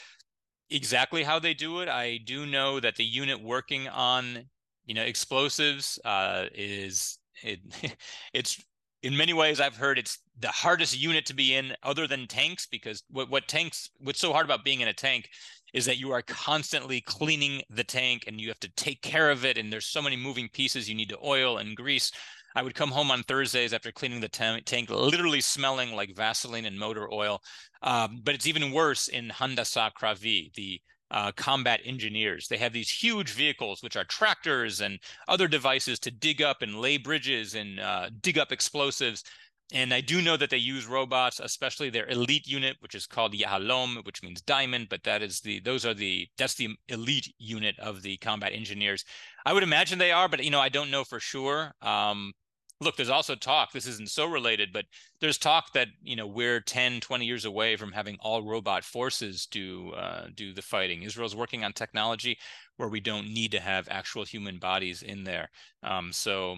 exactly 0.70 1.22
how 1.22 1.38
they 1.38 1.54
do 1.54 1.80
it. 1.80 1.88
I 1.88 2.18
do 2.18 2.46
know 2.46 2.80
that 2.80 2.96
the 2.96 3.04
unit 3.04 3.42
working 3.42 3.88
on 3.88 4.44
you 4.84 4.94
know 4.94 5.02
explosives 5.02 5.98
uh, 6.04 6.46
is 6.54 7.18
it 7.42 7.60
it's 8.32 8.62
in 9.02 9.16
many 9.16 9.32
ways 9.32 9.60
I've 9.60 9.76
heard 9.76 9.98
it's 9.98 10.18
the 10.38 10.48
hardest 10.48 10.98
unit 10.98 11.26
to 11.26 11.34
be 11.34 11.54
in 11.54 11.74
other 11.82 12.06
than 12.06 12.26
tanks 12.26 12.66
because 12.66 13.02
what 13.10 13.30
what 13.30 13.48
tanks 13.48 13.90
what's 13.98 14.20
so 14.20 14.32
hard 14.32 14.46
about 14.46 14.64
being 14.64 14.80
in 14.80 14.88
a 14.88 14.92
tank 14.92 15.28
is 15.72 15.86
that 15.86 15.98
you 15.98 16.12
are 16.12 16.22
constantly 16.22 17.00
cleaning 17.00 17.62
the 17.70 17.84
tank 17.84 18.24
and 18.26 18.40
you 18.40 18.48
have 18.48 18.60
to 18.60 18.72
take 18.74 19.00
care 19.02 19.30
of 19.30 19.44
it 19.44 19.56
and 19.56 19.72
there's 19.72 19.86
so 19.86 20.02
many 20.02 20.16
moving 20.16 20.48
pieces 20.48 20.88
you 20.88 20.94
need 20.94 21.08
to 21.08 21.18
oil 21.24 21.58
and 21.58 21.76
grease 21.76 22.10
I 22.54 22.62
would 22.62 22.74
come 22.74 22.90
home 22.90 23.10
on 23.10 23.22
Thursdays 23.22 23.72
after 23.72 23.92
cleaning 23.92 24.20
the 24.20 24.28
tank, 24.28 24.90
literally 24.90 25.40
smelling 25.40 25.92
like 25.92 26.16
Vaseline 26.16 26.64
and 26.64 26.78
motor 26.78 27.12
oil. 27.12 27.42
Um, 27.82 28.20
but 28.22 28.34
it's 28.34 28.46
even 28.46 28.72
worse 28.72 29.08
in 29.08 29.28
Handasa 29.28 29.90
Kravit, 29.98 30.54
the 30.54 30.80
uh, 31.10 31.32
combat 31.32 31.80
engineers. 31.84 32.46
They 32.48 32.58
have 32.58 32.72
these 32.72 32.90
huge 32.90 33.30
vehicles, 33.32 33.82
which 33.82 33.96
are 33.96 34.04
tractors 34.04 34.80
and 34.80 34.98
other 35.28 35.48
devices 35.48 35.98
to 36.00 36.10
dig 36.10 36.40
up 36.40 36.62
and 36.62 36.80
lay 36.80 36.98
bridges 36.98 37.54
and 37.54 37.80
uh, 37.80 38.10
dig 38.20 38.38
up 38.38 38.52
explosives. 38.52 39.24
And 39.72 39.94
I 39.94 40.00
do 40.00 40.20
know 40.20 40.36
that 40.36 40.50
they 40.50 40.56
use 40.56 40.86
robots, 40.86 41.38
especially 41.40 41.90
their 41.90 42.08
elite 42.08 42.46
unit, 42.46 42.76
which 42.80 42.94
is 42.94 43.06
called 43.06 43.34
Yahalom, 43.34 44.04
which 44.04 44.22
means 44.22 44.40
diamond. 44.40 44.88
But 44.88 45.04
that 45.04 45.22
is 45.22 45.40
the 45.40 45.60
those 45.60 45.86
are 45.86 45.94
the 45.94 46.28
that's 46.36 46.54
the 46.54 46.70
elite 46.88 47.32
unit 47.38 47.78
of 47.78 48.02
the 48.02 48.16
combat 48.16 48.52
engineers. 48.52 49.04
I 49.46 49.52
would 49.52 49.62
imagine 49.62 49.98
they 49.98 50.12
are, 50.12 50.28
but 50.28 50.42
you 50.42 50.50
know 50.50 50.60
I 50.60 50.68
don't 50.68 50.90
know 50.90 51.04
for 51.04 51.20
sure. 51.20 51.72
Um, 51.82 52.32
look 52.80 52.96
there's 52.96 53.10
also 53.10 53.34
talk 53.34 53.72
this 53.72 53.86
isn't 53.86 54.08
so 54.08 54.26
related 54.26 54.72
but 54.72 54.86
there's 55.20 55.38
talk 55.38 55.72
that 55.72 55.88
you 56.02 56.16
know 56.16 56.26
we're 56.26 56.60
10 56.60 57.00
20 57.00 57.26
years 57.26 57.44
away 57.44 57.76
from 57.76 57.92
having 57.92 58.16
all 58.20 58.42
robot 58.42 58.84
forces 58.84 59.46
do 59.46 59.90
uh, 59.92 60.28
do 60.34 60.52
the 60.52 60.62
fighting 60.62 61.02
israel's 61.02 61.36
working 61.36 61.62
on 61.62 61.72
technology 61.72 62.38
where 62.76 62.88
we 62.88 63.00
don't 63.00 63.28
need 63.28 63.50
to 63.52 63.60
have 63.60 63.86
actual 63.90 64.24
human 64.24 64.58
bodies 64.58 65.02
in 65.02 65.24
there 65.24 65.50
um, 65.82 66.12
so 66.12 66.56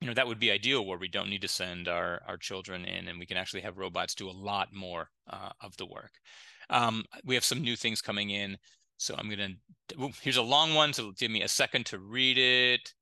you 0.00 0.06
know 0.06 0.14
that 0.14 0.26
would 0.26 0.38
be 0.38 0.50
ideal 0.50 0.84
where 0.84 0.98
we 0.98 1.08
don't 1.08 1.28
need 1.30 1.42
to 1.42 1.48
send 1.48 1.88
our 1.88 2.22
our 2.26 2.36
children 2.36 2.84
in 2.84 3.08
and 3.08 3.18
we 3.18 3.26
can 3.26 3.36
actually 3.36 3.60
have 3.60 3.78
robots 3.78 4.14
do 4.14 4.28
a 4.28 4.32
lot 4.32 4.72
more 4.72 5.10
uh, 5.28 5.50
of 5.60 5.76
the 5.76 5.86
work 5.86 6.12
um, 6.70 7.04
we 7.24 7.34
have 7.34 7.44
some 7.44 7.60
new 7.60 7.76
things 7.76 8.00
coming 8.00 8.30
in 8.30 8.56
so 8.96 9.14
i'm 9.18 9.28
gonna 9.28 9.48
here's 10.22 10.36
a 10.36 10.42
long 10.42 10.74
one 10.74 10.92
so 10.92 11.12
give 11.12 11.30
me 11.30 11.42
a 11.42 11.48
second 11.48 11.86
to 11.86 11.98
read 11.98 12.38
it 12.38 12.92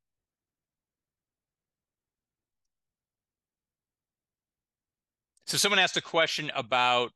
So 5.49 5.57
someone 5.57 5.79
asked 5.79 5.97
a 5.97 6.03
question 6.03 6.53
about 6.55 7.11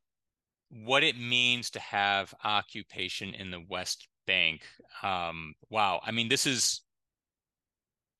what 0.71 1.03
it 1.03 1.15
means 1.19 1.69
to 1.69 1.79
have 1.79 2.33
occupation 2.43 3.35
in 3.35 3.51
the 3.51 3.63
West 3.69 4.07
Bank. 4.25 4.63
Um, 5.03 5.53
wow, 5.69 6.01
I 6.03 6.09
mean, 6.09 6.29
this 6.29 6.47
is 6.47 6.81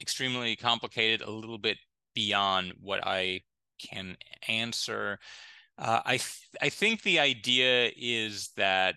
extremely 0.04 0.56
complicated, 0.56 1.22
a 1.22 1.32
little 1.32 1.58
bit 1.58 1.78
beyond 2.14 2.74
what 2.80 3.00
I 3.08 3.42
can 3.80 4.16
answer. 4.48 5.18
Uh, 5.80 6.02
I 6.06 6.18
th- 6.18 6.50
I 6.62 6.70
think 6.70 7.02
the 7.02 7.20
idea 7.20 7.92
is 7.98 8.52
that 8.58 8.96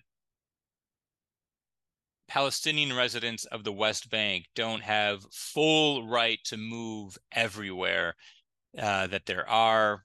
Palestinian 2.27 2.95
residents 2.95 3.45
of 3.45 3.63
the 3.63 3.71
West 3.71 4.09
Bank 4.11 4.45
don't 4.53 4.83
have 4.83 5.25
full 5.31 6.07
right 6.07 6.39
to 6.45 6.57
move 6.57 7.17
everywhere. 7.31 8.13
Uh, 8.77 9.07
that 9.07 9.25
there 9.25 9.49
are 9.49 10.03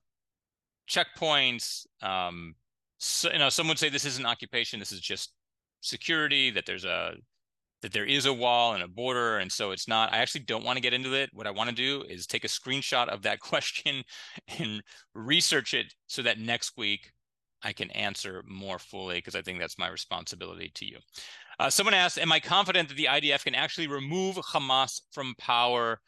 checkpoints. 0.89 1.85
Um, 2.01 2.55
so, 2.99 3.31
you 3.31 3.39
know, 3.39 3.51
some 3.51 3.69
would 3.69 3.79
say 3.79 3.91
this 3.91 4.07
isn't 4.07 4.25
occupation. 4.25 4.79
This 4.79 4.93
is 4.93 5.01
just 5.01 5.33
security. 5.81 6.51
That 6.51 6.65
there's 6.65 6.85
a 6.85 7.17
that 7.83 7.93
there 7.93 8.05
is 8.05 8.27
a 8.27 8.33
wall 8.33 8.75
and 8.75 8.83
a 8.83 8.89
border, 8.89 9.39
and 9.39 9.51
so 9.51 9.73
it's 9.73 9.89
not. 9.89 10.13
I 10.13 10.19
actually 10.19 10.43
don't 10.43 10.65
want 10.65 10.77
to 10.77 10.83
get 10.83 10.95
into 10.95 11.15
it. 11.15 11.31
What 11.33 11.47
I 11.47 11.51
want 11.51 11.69
to 11.69 11.75
do 11.75 12.05
is 12.09 12.27
take 12.27 12.45
a 12.45 12.49
screenshot 12.49 13.09
of 13.09 13.23
that 13.23 13.41
question 13.41 14.05
and 14.59 14.83
research 15.15 15.75
it 15.75 15.93
so 16.07 16.23
that 16.23 16.39
next 16.39 16.77
week 16.77 17.13
I 17.63 17.73
can 17.73 17.91
answer 17.91 18.43
more 18.47 18.79
fully 18.79 19.17
because 19.17 19.35
I 19.35 19.43
think 19.43 19.59
that's 19.59 19.79
my 19.79 19.89
responsibility 19.89 20.71
to 20.75 20.87
you. 20.87 20.99
Uh, 21.59 21.71
someone 21.71 21.95
asked, 21.95 22.19
"Am 22.19 22.33
I 22.33 22.41
confident 22.41 22.89
that 22.89 22.97
the 22.97 23.09
IDF 23.09 23.45
can 23.45 23.55
actually 23.55 23.89
remove 23.89 24.37
Hamas 24.37 25.03
from 25.13 25.35
power 25.37 26.01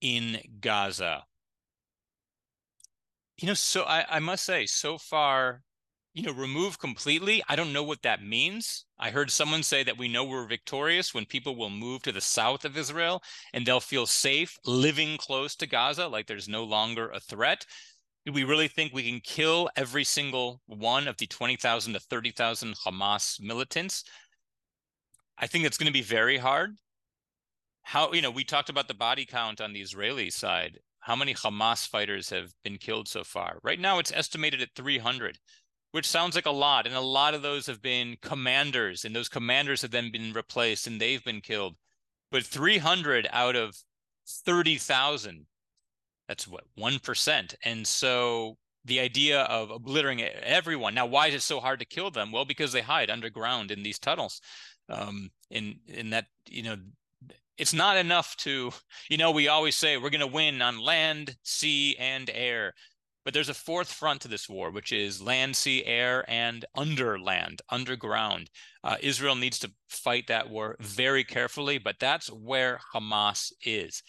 in 0.00 0.40
Gaza?" 0.60 1.24
You 3.38 3.48
know, 3.48 3.54
so 3.54 3.84
I, 3.84 4.04
I 4.16 4.18
must 4.18 4.44
say, 4.44 4.66
so 4.66 4.98
far, 4.98 5.62
you 6.12 6.24
know, 6.24 6.32
remove 6.32 6.78
completely, 6.78 7.42
I 7.48 7.54
don't 7.54 7.72
know 7.72 7.84
what 7.84 8.02
that 8.02 8.22
means. 8.22 8.84
I 8.98 9.10
heard 9.10 9.30
someone 9.30 9.62
say 9.62 9.84
that 9.84 9.96
we 9.96 10.08
know 10.08 10.24
we're 10.24 10.46
victorious 10.46 11.14
when 11.14 11.24
people 11.24 11.54
will 11.54 11.70
move 11.70 12.02
to 12.02 12.12
the 12.12 12.20
south 12.20 12.64
of 12.64 12.76
Israel 12.76 13.22
and 13.52 13.64
they'll 13.64 13.80
feel 13.80 14.06
safe 14.06 14.58
living 14.64 15.16
close 15.18 15.54
to 15.56 15.66
Gaza, 15.66 16.08
like 16.08 16.26
there's 16.26 16.48
no 16.48 16.64
longer 16.64 17.10
a 17.10 17.20
threat. 17.20 17.64
Do 18.26 18.32
we 18.32 18.44
really 18.44 18.68
think 18.68 18.92
we 18.92 19.08
can 19.08 19.20
kill 19.20 19.70
every 19.76 20.04
single 20.04 20.60
one 20.66 21.06
of 21.06 21.16
the 21.16 21.26
20,000 21.26 21.92
to 21.92 22.00
30,000 22.00 22.74
Hamas 22.84 23.40
militants? 23.40 24.04
I 25.38 25.46
think 25.46 25.64
it's 25.64 25.78
going 25.78 25.86
to 25.86 25.92
be 25.92 26.02
very 26.02 26.38
hard. 26.38 26.72
How, 27.82 28.12
you 28.12 28.20
know, 28.20 28.30
we 28.30 28.44
talked 28.44 28.68
about 28.68 28.88
the 28.88 28.94
body 28.94 29.24
count 29.24 29.60
on 29.60 29.72
the 29.72 29.80
Israeli 29.80 30.28
side 30.30 30.78
how 31.00 31.16
many 31.16 31.34
Hamas 31.34 31.88
fighters 31.88 32.28
have 32.30 32.52
been 32.62 32.76
killed 32.76 33.08
so 33.08 33.24
far. 33.24 33.58
Right 33.62 33.80
now, 33.80 33.98
it's 33.98 34.12
estimated 34.12 34.60
at 34.60 34.68
300, 34.76 35.38
which 35.92 36.08
sounds 36.08 36.34
like 36.34 36.46
a 36.46 36.50
lot. 36.50 36.86
And 36.86 36.94
a 36.94 37.00
lot 37.00 37.34
of 37.34 37.42
those 37.42 37.66
have 37.66 37.82
been 37.82 38.16
commanders, 38.20 39.04
and 39.04 39.14
those 39.14 39.28
commanders 39.28 39.82
have 39.82 39.90
then 39.90 40.10
been 40.10 40.32
replaced 40.32 40.86
and 40.86 41.00
they've 41.00 41.24
been 41.24 41.40
killed. 41.40 41.76
But 42.30 42.44
300 42.44 43.28
out 43.32 43.56
of 43.56 43.76
30,000, 44.28 45.46
that's 46.28 46.46
what, 46.46 46.64
1%. 46.78 47.54
And 47.64 47.86
so 47.86 48.56
the 48.84 49.00
idea 49.00 49.42
of 49.42 49.70
obliterating 49.70 50.24
everyone. 50.42 50.94
Now, 50.94 51.06
why 51.06 51.26
is 51.26 51.34
it 51.34 51.42
so 51.42 51.60
hard 51.60 51.80
to 51.80 51.84
kill 51.84 52.10
them? 52.10 52.32
Well, 52.32 52.44
because 52.44 52.72
they 52.72 52.80
hide 52.80 53.10
underground 53.10 53.70
in 53.70 53.82
these 53.82 53.98
tunnels. 53.98 54.40
Um, 54.88 55.30
in 55.50 55.78
in 55.86 56.10
that 56.10 56.26
you 56.48 56.64
know 56.64 56.76
it's 57.60 57.74
not 57.74 57.98
enough 57.98 58.36
to, 58.38 58.72
you 59.10 59.18
know, 59.18 59.30
we 59.30 59.48
always 59.48 59.76
say 59.76 59.98
we're 59.98 60.08
going 60.08 60.20
to 60.20 60.26
win 60.26 60.62
on 60.62 60.80
land, 60.80 61.36
sea, 61.42 61.94
and 61.98 62.30
air. 62.32 62.72
But 63.24 63.34
there's 63.34 63.48
a 63.48 63.54
fourth 63.54 63.92
front 63.92 64.22
to 64.22 64.28
this 64.28 64.48
war, 64.48 64.70
which 64.70 64.92
is 64.92 65.20
land, 65.20 65.56
sea, 65.56 65.84
air, 65.84 66.24
and 66.28 66.64
underland, 66.74 67.60
underground. 67.68 68.50
Uh, 68.82 68.96
Israel 69.00 69.36
needs 69.36 69.58
to 69.60 69.72
fight 69.88 70.26
that 70.28 70.48
war 70.48 70.76
very 70.80 71.24
carefully, 71.24 71.78
but 71.78 71.98
that's 72.00 72.28
where 72.28 72.80
Hamas 72.94 73.52
is. 73.62 74.02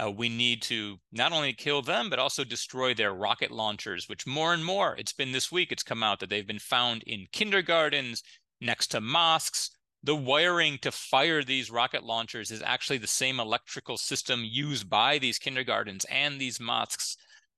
Uh, 0.00 0.10
we 0.10 0.28
need 0.28 0.62
to 0.62 0.98
not 1.10 1.32
only 1.32 1.52
kill 1.52 1.82
them, 1.82 2.10
but 2.10 2.18
also 2.18 2.44
destroy 2.44 2.94
their 2.94 3.12
rocket 3.12 3.50
launchers, 3.50 4.08
which 4.08 4.26
more 4.26 4.54
and 4.54 4.64
more, 4.64 4.94
it's 4.96 5.12
been 5.12 5.32
this 5.32 5.50
week, 5.50 5.72
it's 5.72 5.82
come 5.82 6.02
out 6.02 6.20
that 6.20 6.30
they've 6.30 6.46
been 6.46 6.58
found 6.58 7.02
in 7.04 7.26
kindergartens, 7.32 8.22
next 8.60 8.88
to 8.88 9.00
mosques, 9.00 9.70
the 10.02 10.16
wiring 10.16 10.78
to 10.78 10.90
fire 10.90 11.42
these 11.42 11.70
rocket 11.70 12.04
launchers 12.04 12.50
is 12.50 12.62
actually 12.62 12.98
the 12.98 13.06
same 13.06 13.38
electrical 13.38 13.98
system 13.98 14.42
used 14.44 14.88
by 14.88 15.18
these 15.18 15.38
kindergartens 15.38 16.06
and 16.06 16.40
these 16.40 16.58
mosques. 16.58 17.16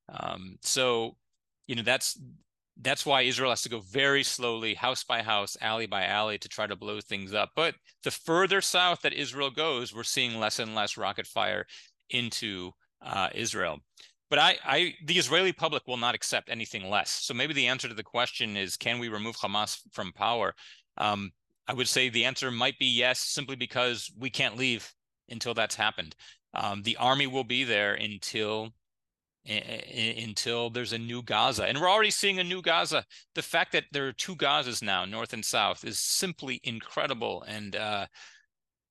Um, 0.09 0.57
so, 0.63 1.17
you 1.67 1.77
know, 1.77 1.83
that's 1.83 2.19
that's 2.81 3.05
why 3.05 3.23
Israel 3.23 3.51
has 3.51 3.63
to 3.63 3.69
go 3.69 3.81
very 3.81 4.23
slowly, 4.23 4.75
house 4.75 5.05
by 5.05 5.23
house, 5.23 5.57
alley 5.61 5.87
by 5.87 6.07
alley, 6.07 6.39
to 6.39 6.49
try 6.49 6.67
to 6.67 6.75
blow 6.77 7.01
things 7.01 7.35
up. 7.35 7.51
But 7.55 7.75
the 8.03 8.11
further 8.11 8.61
south 8.61 9.03
that 9.03 9.13
Israel 9.13 9.51
goes, 9.51 9.95
we're 9.95 10.05
seeing 10.05 10.41
less 10.41 10.59
and 10.59 10.75
less 10.75 10.97
rocket 10.97 11.27
fire 11.27 11.67
into 12.11 12.73
uh, 13.05 13.29
Israel. 13.35 13.79
But 14.31 14.39
I, 14.39 14.57
I, 14.65 14.95
the 15.05 15.19
Israeli 15.19 15.53
public 15.53 15.87
will 15.87 15.99
not 15.99 16.15
accept 16.15 16.49
anything 16.49 16.89
less. 16.89 17.11
So 17.11 17.35
maybe 17.35 17.53
the 17.53 17.67
answer 17.67 17.89
to 17.89 17.95
the 17.95 18.03
question 18.03 18.57
is, 18.57 18.79
can 18.79 18.99
we 18.99 19.11
remove 19.11 19.37
Hamas 19.37 19.79
from 19.93 20.11
power? 20.13 20.55
Um, 20.97 21.33
I 21.69 21.75
would 21.75 21.89
say 21.89 22.09
the 22.09 22.25
answer 22.25 22.51
might 22.51 22.79
be 22.79 22.87
yes, 22.87 23.21
simply 23.21 23.57
because 23.57 24.11
we 24.19 24.31
can't 24.31 24.57
leave 24.57 24.91
until 25.29 25.53
that's 25.53 25.75
happened. 25.75 26.17
Um, 26.55 26.83
the 26.83 26.97
army 26.97 27.27
will 27.27 27.45
be 27.45 27.65
there 27.65 27.93
until 27.93 28.71
until 29.45 30.71
there's 30.71 30.93
a 30.93 30.99
new 30.99 31.23
Gaza, 31.23 31.65
and 31.65 31.81
we're 31.81 31.91
already 31.91 32.11
seeing 32.11 32.39
a 32.39 32.45
new 32.45 32.63
Gaza. 32.63 33.05
The 33.35 33.43
fact 33.43 33.73
that 33.73 33.85
there 33.93 34.07
are 34.07 34.13
two 34.13 34.37
Gazas 34.37 34.83
now, 34.83 35.05
north 35.05 35.33
and 35.33 35.45
south, 35.45 35.85
is 35.85 35.99
simply 35.99 36.61
incredible. 36.63 37.43
And 37.49 37.75
uh, 37.75 38.07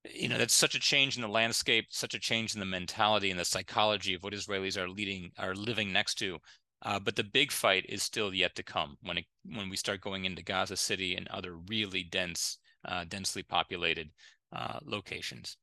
you 0.09 0.27
know 0.27 0.37
that's 0.37 0.53
such 0.53 0.75
a 0.75 0.79
change 0.79 1.15
in 1.15 1.21
the 1.21 1.27
landscape 1.27 1.85
such 1.89 2.13
a 2.13 2.19
change 2.19 2.53
in 2.53 2.59
the 2.59 2.65
mentality 2.65 3.29
and 3.29 3.39
the 3.39 3.45
psychology 3.45 4.13
of 4.13 4.23
what 4.23 4.33
israelis 4.33 4.77
are 4.77 4.89
leading 4.89 5.31
are 5.37 5.53
living 5.53 5.91
next 5.91 6.15
to 6.15 6.37
uh, 6.83 6.99
but 6.99 7.15
the 7.15 7.23
big 7.23 7.51
fight 7.51 7.85
is 7.87 8.01
still 8.01 8.33
yet 8.33 8.55
to 8.55 8.63
come 8.63 8.97
when 9.03 9.19
it 9.19 9.25
when 9.53 9.69
we 9.69 9.77
start 9.77 10.01
going 10.01 10.25
into 10.25 10.43
gaza 10.43 10.75
city 10.75 11.15
and 11.15 11.27
other 11.27 11.55
really 11.67 12.03
dense 12.03 12.57
uh, 12.85 13.05
densely 13.07 13.43
populated 13.43 14.09
uh, 14.53 14.79
locations 14.83 15.57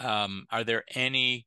um, 0.00 0.44
are 0.50 0.64
there 0.64 0.84
any 0.94 1.46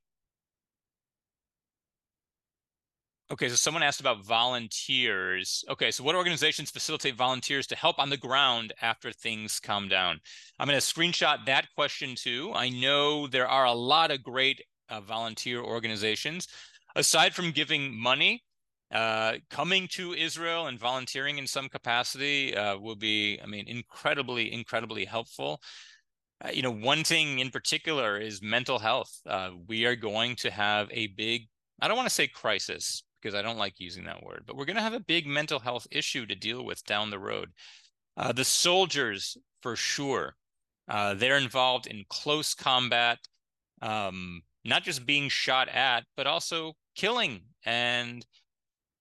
Okay, 3.32 3.48
so 3.48 3.54
someone 3.54 3.84
asked 3.84 4.00
about 4.00 4.24
volunteers. 4.24 5.64
Okay, 5.70 5.92
so 5.92 6.02
what 6.02 6.16
organizations 6.16 6.68
facilitate 6.68 7.14
volunteers 7.14 7.64
to 7.68 7.76
help 7.76 8.00
on 8.00 8.10
the 8.10 8.16
ground 8.16 8.72
after 8.82 9.12
things 9.12 9.60
calm 9.60 9.86
down? 9.86 10.18
I'm 10.58 10.66
going 10.66 10.80
to 10.80 10.84
screenshot 10.84 11.46
that 11.46 11.68
question 11.76 12.16
too. 12.16 12.50
I 12.56 12.70
know 12.70 13.28
there 13.28 13.46
are 13.46 13.66
a 13.66 13.72
lot 13.72 14.10
of 14.10 14.24
great 14.24 14.64
uh, 14.88 15.00
volunteer 15.00 15.62
organizations. 15.62 16.48
Aside 16.96 17.32
from 17.32 17.52
giving 17.52 17.96
money, 17.96 18.42
uh, 18.90 19.34
coming 19.48 19.86
to 19.92 20.12
Israel 20.12 20.66
and 20.66 20.76
volunteering 20.76 21.38
in 21.38 21.46
some 21.46 21.68
capacity 21.68 22.56
uh, 22.56 22.78
will 22.78 22.96
be, 22.96 23.38
I 23.40 23.46
mean, 23.46 23.68
incredibly, 23.68 24.52
incredibly 24.52 25.04
helpful. 25.04 25.60
Uh, 26.44 26.50
you 26.50 26.62
know, 26.62 26.72
one 26.72 27.04
thing 27.04 27.38
in 27.38 27.50
particular 27.50 28.18
is 28.18 28.42
mental 28.42 28.80
health. 28.80 29.20
Uh, 29.24 29.50
we 29.68 29.84
are 29.84 29.94
going 29.94 30.34
to 30.36 30.50
have 30.50 30.88
a 30.90 31.06
big, 31.08 31.42
I 31.80 31.86
don't 31.86 31.96
want 31.96 32.08
to 32.08 32.14
say 32.14 32.26
crisis, 32.26 33.04
because 33.20 33.34
I 33.34 33.42
don't 33.42 33.58
like 33.58 33.78
using 33.78 34.04
that 34.04 34.22
word, 34.22 34.44
but 34.46 34.56
we're 34.56 34.64
going 34.64 34.76
to 34.76 34.82
have 34.82 34.94
a 34.94 35.00
big 35.00 35.26
mental 35.26 35.58
health 35.58 35.86
issue 35.90 36.26
to 36.26 36.34
deal 36.34 36.64
with 36.64 36.84
down 36.84 37.10
the 37.10 37.18
road. 37.18 37.50
Uh, 38.16 38.32
the 38.32 38.44
soldiers, 38.44 39.36
for 39.62 39.76
sure, 39.76 40.34
uh, 40.88 41.14
they're 41.14 41.36
involved 41.36 41.86
in 41.86 42.04
close 42.08 42.54
combat, 42.54 43.18
um, 43.82 44.42
not 44.64 44.82
just 44.82 45.06
being 45.06 45.28
shot 45.28 45.68
at, 45.68 46.04
but 46.16 46.26
also 46.26 46.72
killing 46.96 47.40
and 47.64 48.26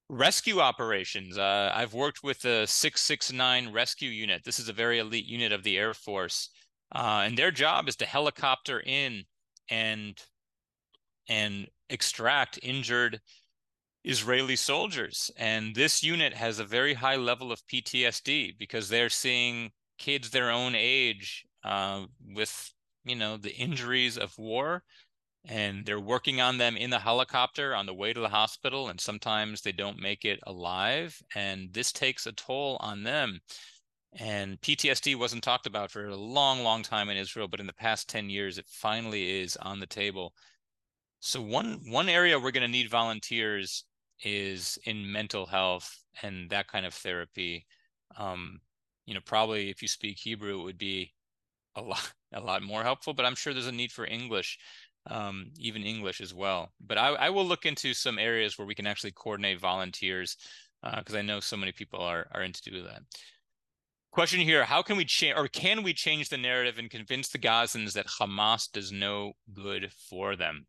rescue 0.10 0.60
operations. 0.60 1.38
Uh, 1.38 1.72
I've 1.74 1.94
worked 1.94 2.24
with 2.24 2.42
the 2.42 2.66
669 2.66 3.72
rescue 3.72 4.10
unit. 4.10 4.44
This 4.44 4.60
is 4.60 4.70
a 4.70 4.74
very 4.74 5.00
elite 5.00 5.26
unit 5.26 5.52
of 5.52 5.64
the 5.64 5.78
Air 5.78 5.94
Force. 5.94 6.50
Uh, 6.94 7.24
and 7.26 7.38
their 7.38 7.52
job 7.52 7.88
is 7.88 7.96
to 7.98 8.06
helicopter 8.06 8.80
in 8.80 9.24
and 9.70 10.18
and 11.28 11.68
extract 11.90 12.60
injured 12.64 13.22
Israeli 14.04 14.56
soldiers. 14.56 15.30
And 15.38 15.76
this 15.76 16.04
unit 16.04 16.34
has 16.34 16.60
a 16.60 16.66
very 16.66 16.94
high 16.94 17.18
level 17.18 17.52
of 17.52 17.66
PTSD 17.68 18.58
because 18.58 18.90
they're 18.90 19.10
seeing 19.10 19.72
kids 19.98 20.30
their 20.30 20.50
own 20.50 20.74
age 20.76 21.46
uh, 21.64 22.06
with, 22.26 22.74
you 23.04 23.16
know, 23.16 23.38
the 23.38 23.54
injuries 23.56 24.18
of 24.18 24.38
war. 24.38 24.84
And 25.46 25.86
they're 25.86 26.00
working 26.00 26.42
on 26.42 26.58
them 26.58 26.76
in 26.76 26.90
the 26.90 27.00
helicopter 27.00 27.74
on 27.74 27.86
the 27.86 27.94
way 27.94 28.14
to 28.14 28.20
the 28.20 28.30
hospital. 28.30 28.90
And 28.90 29.00
sometimes 29.00 29.62
they 29.62 29.72
don't 29.72 30.00
make 30.00 30.26
it 30.26 30.40
alive. 30.46 31.18
And 31.34 31.74
this 31.74 31.92
takes 31.92 32.26
a 32.26 32.34
toll 32.34 32.78
on 32.82 33.04
them. 33.04 33.40
And 34.14 34.60
PTSD 34.62 35.16
wasn't 35.16 35.44
talked 35.44 35.68
about 35.68 35.92
for 35.92 36.08
a 36.08 36.16
long, 36.16 36.64
long 36.64 36.84
time 36.84 37.10
in 37.10 37.18
Israel, 37.18 37.48
but 37.48 37.60
in 37.60 37.68
the 37.68 37.74
past 37.74 38.10
10 38.10 38.30
years, 38.30 38.58
it 38.58 38.66
finally 38.68 39.42
is 39.42 39.56
on 39.58 39.80
the 39.80 39.86
table. 39.86 40.34
So 41.20 41.42
one 41.42 41.82
one 41.86 42.10
area 42.10 42.40
we're 42.40 42.52
going 42.52 42.62
to 42.62 42.68
need 42.68 42.90
volunteers 42.90 43.84
is 44.24 44.78
in 44.86 45.12
mental 45.12 45.46
health 45.46 46.04
and 46.24 46.50
that 46.50 46.68
kind 46.68 46.86
of 46.86 46.94
therapy 46.94 47.66
um, 48.18 48.60
you 49.06 49.14
know 49.14 49.22
probably 49.26 49.70
if 49.70 49.82
you 49.82 49.88
speak 49.88 50.18
hebrew 50.18 50.60
it 50.60 50.64
would 50.64 50.78
be 50.78 51.12
a 51.76 51.82
lot 51.82 52.14
a 52.34 52.40
lot 52.40 52.62
more 52.62 52.84
helpful 52.84 53.14
but 53.14 53.26
i'm 53.26 53.36
sure 53.36 53.54
there's 53.54 53.68
a 53.68 53.72
need 53.72 53.92
for 53.92 54.06
english 54.06 54.60
um, 55.08 55.52
even 55.58 55.84
english 55.84 56.22
as 56.22 56.34
well. 56.34 56.72
But 56.80 56.98
I, 56.98 57.10
I, 57.10 57.30
will 57.30 57.46
look 57.46 57.66
into 57.66 57.94
some 57.94 58.20
areas 58.20 58.58
where 58.58 58.68
we 58.68 58.76
can 58.76 58.88
actually 58.88 59.12
coordinate 59.12 59.60
volunteers 59.60 60.38
because 60.84 61.16
uh, 61.16 61.18
i 61.18 61.22
know 61.22 61.40
so 61.40 61.58
many 61.58 61.72
people 61.72 62.00
are 62.00 62.28
are 62.32 62.44
into 62.44 62.62
do 62.62 62.84
that. 62.84 63.02
Question 64.12 64.40
here 64.40 64.64
how 64.66 64.82
can 64.82 64.98
we 64.98 65.06
change 65.06 65.38
or 65.38 65.48
can 65.48 65.84
we 65.84 65.94
change 65.94 66.30
the 66.30 66.38
narrative 66.38 66.78
and 66.78 66.90
convince 66.90 67.30
the 67.30 67.40
gazans 67.40 67.94
that 67.94 68.08
hamas 68.08 68.72
does 68.72 68.92
no 68.92 69.34
good 69.54 69.92
for 70.10 70.36
them? 70.36 70.68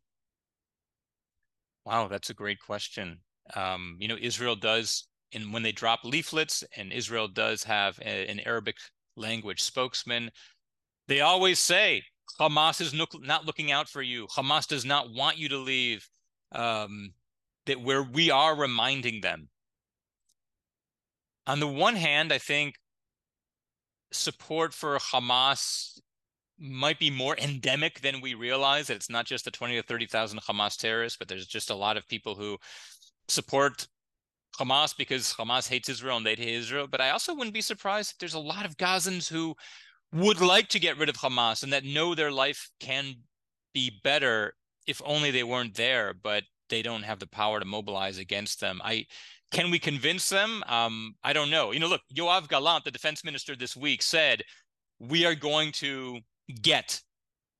Wow 1.85 2.07
that's 2.07 2.29
a 2.29 2.35
great 2.35 2.59
question 2.59 3.19
um, 3.55 3.97
you 3.99 4.07
know, 4.07 4.17
Israel 4.19 4.55
does, 4.55 5.07
and 5.33 5.53
when 5.53 5.63
they 5.63 5.71
drop 5.71 6.03
leaflets, 6.03 6.63
and 6.75 6.91
Israel 6.91 7.27
does 7.27 7.63
have 7.63 7.99
a, 7.99 8.27
an 8.27 8.39
Arabic 8.41 8.77
language 9.15 9.61
spokesman, 9.61 10.31
they 11.07 11.21
always 11.21 11.59
say 11.59 12.03
Hamas 12.39 12.81
is 12.81 12.93
not 12.93 13.45
looking 13.45 13.71
out 13.71 13.89
for 13.89 14.01
you. 14.01 14.27
Hamas 14.27 14.67
does 14.67 14.85
not 14.85 15.13
want 15.13 15.37
you 15.37 15.49
to 15.49 15.57
leave. 15.57 16.07
Um, 16.53 17.13
that 17.65 17.81
where 17.81 18.03
we 18.03 18.31
are 18.31 18.55
reminding 18.55 19.21
them. 19.21 19.49
On 21.47 21.59
the 21.59 21.67
one 21.67 21.95
hand, 21.95 22.31
I 22.31 22.37
think 22.37 22.75
support 24.11 24.73
for 24.73 24.97
Hamas 24.97 25.99
might 26.59 26.99
be 26.99 27.09
more 27.09 27.35
endemic 27.37 28.01
than 28.01 28.21
we 28.21 28.33
realize. 28.33 28.87
That 28.87 28.95
it's 28.95 29.09
not 29.09 29.25
just 29.25 29.45
the 29.45 29.51
twenty 29.51 29.75
to 29.75 29.83
thirty 29.83 30.05
thousand 30.05 30.41
Hamas 30.41 30.77
terrorists, 30.77 31.17
but 31.17 31.27
there's 31.27 31.47
just 31.47 31.69
a 31.69 31.75
lot 31.75 31.97
of 31.97 32.07
people 32.07 32.35
who 32.35 32.57
support 33.27 33.87
Hamas 34.59 34.95
because 34.95 35.33
Hamas 35.33 35.67
hates 35.67 35.89
Israel 35.89 36.17
and 36.17 36.25
they 36.25 36.35
hate 36.35 36.55
Israel. 36.55 36.87
But 36.87 37.01
I 37.01 37.11
also 37.11 37.33
wouldn't 37.33 37.53
be 37.53 37.61
surprised 37.61 38.11
if 38.11 38.17
there's 38.17 38.33
a 38.33 38.39
lot 38.39 38.65
of 38.65 38.77
Gazans 38.77 39.29
who 39.29 39.55
would 40.13 40.41
like 40.41 40.67
to 40.69 40.79
get 40.79 40.97
rid 40.97 41.09
of 41.09 41.15
Hamas 41.15 41.63
and 41.63 41.71
that 41.73 41.85
know 41.85 42.13
their 42.13 42.31
life 42.31 42.69
can 42.79 43.15
be 43.73 43.99
better 44.03 44.53
if 44.87 45.01
only 45.05 45.31
they 45.31 45.43
weren't 45.43 45.75
there, 45.75 46.13
but 46.13 46.43
they 46.69 46.81
don't 46.81 47.03
have 47.03 47.19
the 47.19 47.27
power 47.27 47.59
to 47.59 47.65
mobilize 47.65 48.17
against 48.17 48.59
them. 48.59 48.81
I 48.83 49.05
can 49.51 49.69
we 49.69 49.79
convince 49.79 50.29
them? 50.29 50.63
Um, 50.67 51.15
I 51.23 51.33
don't 51.33 51.49
know. 51.49 51.71
You 51.71 51.79
know, 51.79 51.87
look, 51.87 52.01
Yoav 52.13 52.47
Gallant, 52.47 52.85
the 52.85 52.91
defense 52.91 53.23
minister 53.23 53.55
this 53.55 53.75
week, 53.75 54.01
said 54.01 54.43
we 54.99 55.25
are 55.25 55.35
going 55.35 55.73
to 55.73 56.19
get 56.61 57.01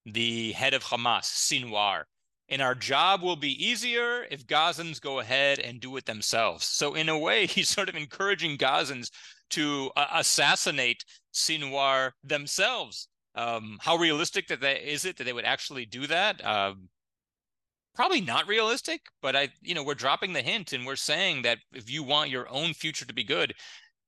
the 0.06 0.54
head 0.54 0.74
of 0.74 0.84
Hamas, 0.84 1.26
Sinwar, 1.26 2.04
and 2.52 2.62
our 2.62 2.76
job 2.76 3.24
will 3.24 3.38
be 3.38 3.66
easier 3.66 4.26
if 4.30 4.46
Gazans 4.46 5.00
go 5.00 5.20
ahead 5.20 5.60
and 5.60 5.80
do 5.80 5.96
it 5.96 6.06
themselves. 6.06 6.66
So, 6.66 6.94
in 6.94 7.08
a 7.08 7.18
way, 7.18 7.46
he's 7.48 7.70
sort 7.70 7.90
of 7.90 7.96
encouraging 7.96 8.58
Gazans 8.58 9.10
to 9.52 9.90
uh, 9.96 10.08
assassinate 10.14 11.04
Sinwar 11.34 12.12
themselves. 12.24 13.08
Um, 13.34 13.78
how 13.82 13.96
realistic 13.96 14.48
that 14.50 14.60
they, 14.60 14.76
is 14.76 15.06
it 15.06 15.18
that 15.18 15.24
they 15.24 15.34
would 15.34 15.46
actually 15.46 15.86
do 15.86 16.06
that? 16.08 16.46
Um, 16.46 16.90
probably 17.96 18.20
not 18.20 18.48
realistic, 18.48 19.02
but 19.22 19.36
I, 19.36 19.50
you 19.62 19.74
know, 19.74 19.84
we're 19.84 19.96
dropping 19.96 20.34
the 20.34 20.42
hint 20.42 20.74
and 20.74 20.86
we're 20.86 20.98
saying 20.98 21.44
that 21.44 21.60
if 21.74 21.90
you 21.90 22.04
want 22.04 22.30
your 22.30 22.50
own 22.50 22.74
future 22.74 23.06
to 23.06 23.14
be 23.14 23.24
good, 23.24 23.54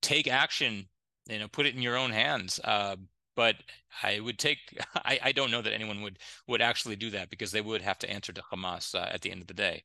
take 0.02 0.28
action. 0.28 0.89
You 1.30 1.39
know, 1.39 1.48
put 1.48 1.66
it 1.66 1.74
in 1.74 1.82
your 1.82 1.96
own 1.96 2.12
hands. 2.12 2.60
Uh, 2.62 2.98
but 3.36 3.55
I 4.01 4.19
would 4.19 4.39
take 4.39 4.59
I, 4.95 5.19
I 5.23 5.31
don't 5.31 5.51
know 5.51 5.61
that 5.61 5.73
anyone 5.73 6.01
would 6.01 6.19
would 6.47 6.61
actually 6.61 6.95
do 6.95 7.09
that 7.11 7.29
because 7.29 7.51
they 7.51 7.61
would 7.61 7.81
have 7.81 7.99
to 7.99 8.09
answer 8.09 8.34
to 8.34 8.41
Hamas 8.51 8.95
uh, 8.95 9.09
at 9.11 9.21
the 9.21 9.31
end 9.31 9.41
of 9.41 9.47
the 9.47 9.53
day. 9.53 9.84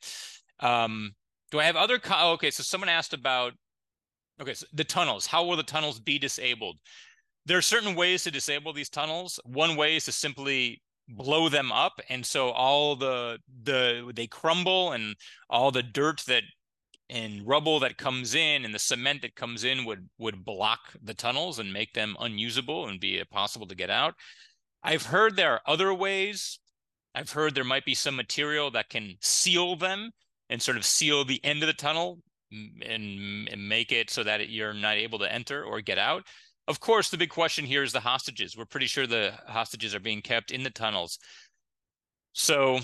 Um, 0.61 1.15
do 1.51 1.61
I 1.61 1.65
have 1.65 1.77
other? 1.77 1.99
Co- 1.99 2.15
oh, 2.17 2.33
okay, 2.33 2.51
so 2.51 2.63
someone 2.63 2.89
asked 2.89 3.15
about 3.15 3.55
okay, 4.41 4.55
so 4.55 4.67
the 4.73 4.85
tunnels. 4.85 5.27
How 5.27 5.45
will 5.45 5.57
the 5.57 5.63
tunnels 5.63 5.99
be 5.99 6.19
disabled? 6.19 6.79
There 7.47 7.59
are 7.59 7.63
certain 7.63 7.95
ways 7.95 8.25
to 8.25 8.31
disable 8.31 8.73
these 8.73 8.91
tunnels. 8.91 9.41
One 9.45 9.77
way 9.77 9.97
is 9.97 10.05
to 10.05 10.13
simply 10.13 10.83
blow 11.09 11.49
them 11.49 11.73
up, 11.73 12.01
and 12.09 12.25
so 12.25 12.51
all 12.51 12.97
the 12.97 13.39
the 13.63 14.13
they 14.15 14.27
crumble 14.27 14.93
and 14.93 15.17
all 15.49 15.71
the 15.71 15.83
dirt 15.83 16.23
that 16.27 16.43
and 17.11 17.47
rubble 17.47 17.81
that 17.81 17.97
comes 17.97 18.35
in 18.35 18.65
and 18.65 18.75
the 18.75 18.79
cement 18.79 19.23
that 19.23 19.35
comes 19.35 19.65
in 19.65 19.85
would 19.85 20.09
would 20.19 20.45
block 20.45 20.81
the 21.03 21.15
tunnels 21.15 21.59
and 21.59 21.73
make 21.73 21.95
them 21.95 22.17
unusable 22.21 22.89
and 22.89 23.01
be 23.01 23.19
impossible 23.19 23.67
to 23.67 23.75
get 23.75 23.91
out. 23.91 24.15
I've 24.83 25.07
heard 25.07 25.37
there 25.37 25.53
are 25.53 25.63
other 25.67 25.93
ways. 25.93 26.59
I've 27.15 27.33
heard 27.33 27.55
there 27.55 27.65
might 27.65 27.85
be 27.85 27.95
some 27.95 28.17
material 28.17 28.71
that 28.73 28.91
can 28.91 29.17
seal 29.21 29.77
them 29.77 30.11
and 30.51 30.63
sort 30.63 30.77
of 30.77 30.85
seal 30.85 31.25
the 31.25 31.45
end 31.45 31.63
of 31.63 31.67
the 31.67 31.73
tunnel 31.73 32.21
and, 32.51 33.49
and 33.49 33.69
make 33.69 33.93
it 33.93 34.11
so 34.11 34.23
that 34.23 34.49
you're 34.49 34.75
not 34.75 34.97
able 34.97 35.19
to 35.19 35.33
enter 35.33 35.65
or 35.65 35.81
get 35.81 35.99
out. 35.99 36.25
Of 36.69 36.81
course, 36.81 37.09
the 37.09 37.19
big 37.19 37.31
question 37.31 37.65
here 37.65 37.83
is 37.83 37.93
the 37.93 38.01
hostages. 38.01 38.57
We're 38.57 38.67
pretty 38.67 38.87
sure 38.87 39.07
the 39.07 39.33
hostages 39.47 39.95
are 39.95 40.01
being 40.01 40.21
kept 40.21 40.51
in 40.51 40.63
the 40.63 40.71
tunnels. 40.71 41.19
So 42.35 42.81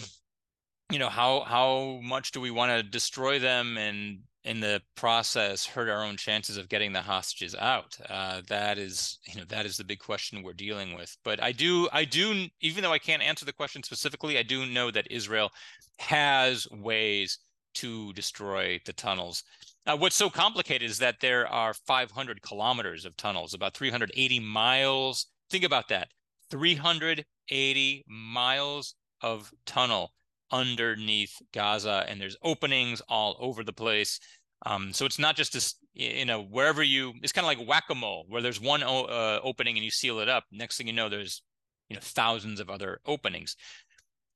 you 0.93 0.99
know 0.99 1.09
how 1.09 1.41
how 1.41 2.01
much 2.03 2.33
do 2.33 2.41
we 2.41 2.51
want 2.51 2.71
to 2.71 2.83
destroy 2.83 3.39
them 3.39 3.79
and 3.79 4.19
in 4.45 4.61
the 4.61 4.83
process 4.95 5.65
hurt 5.65 5.89
our 5.89 6.05
own 6.05 6.19
chances 6.19 6.59
of 6.59 6.69
getting 6.69 6.93
the 6.93 7.01
hostages 7.01 7.55
out? 7.55 7.97
Uh, 8.09 8.43
that 8.49 8.79
is 8.79 9.19
you 9.27 9.39
know 9.39 9.47
that 9.49 9.67
is 9.67 9.77
the 9.77 9.85
big 9.85 9.99
question 9.99 10.43
we're 10.43 10.53
dealing 10.53 10.95
with. 10.95 11.17
But 11.25 11.43
i 11.43 11.53
do 11.53 11.89
i 11.93 12.05
do 12.05 12.47
even 12.61 12.83
though 12.83 12.93
i 12.93 12.99
can't 12.99 13.23
answer 13.23 13.45
the 13.45 13.53
question 13.53 13.83
specifically 13.83 14.39
i 14.39 14.43
do 14.43 14.67
know 14.67 14.91
that 14.91 15.11
israel 15.11 15.51
has 15.99 16.69
ways 16.71 17.39
to 17.75 18.13
destroy 18.13 18.81
the 18.87 18.93
tunnels. 18.93 19.43
Uh, 19.87 19.97
what's 19.97 20.17
so 20.17 20.31
complicated 20.31 20.89
is 20.89 20.99
that 20.99 21.17
there 21.21 21.47
are 21.49 21.75
500 21.75 22.41
kilometers 22.43 23.05
of 23.05 23.17
tunnels 23.17 23.53
about 23.53 23.75
380 23.75 24.41
miles 24.41 25.27
think 25.51 25.65
about 25.65 25.89
that 25.89 26.09
380 26.51 28.05
miles 28.09 28.95
of 29.21 29.53
tunnel 29.67 30.13
underneath 30.55 31.35
Gaza, 31.53 32.05
and 32.09 32.21
there's 32.21 32.37
openings 32.43 33.03
all 33.09 33.37
over 33.41 33.65
the 33.65 33.73
place. 33.73 34.21
Um, 34.65 34.93
so 34.93 35.05
it's 35.05 35.19
not 35.19 35.37
just 35.37 35.53
this, 35.53 35.75
you 35.93 36.25
know, 36.25 36.43
wherever 36.43 36.83
you, 36.83 37.13
it's 37.23 37.33
kind 37.33 37.45
of 37.45 37.59
like 37.59 37.69
whack 37.69 37.85
a 37.91 37.95
mole, 37.95 38.25
where 38.29 38.41
there's 38.41 38.61
one 38.61 38.83
uh, 38.83 39.41
opening 39.43 39.77
and 39.77 39.85
you 39.85 39.91
seal 39.91 40.21
it 40.21 40.29
up. 40.29 40.45
Next 40.53 40.79
thing 40.79 40.87
you 40.87 40.93
know, 40.93 41.09
there's, 41.09 41.43
you 41.89 41.97
know, 41.97 42.01
thousands 42.03 42.61
of 42.61 42.71
other 42.71 43.01
openings. 43.05 43.57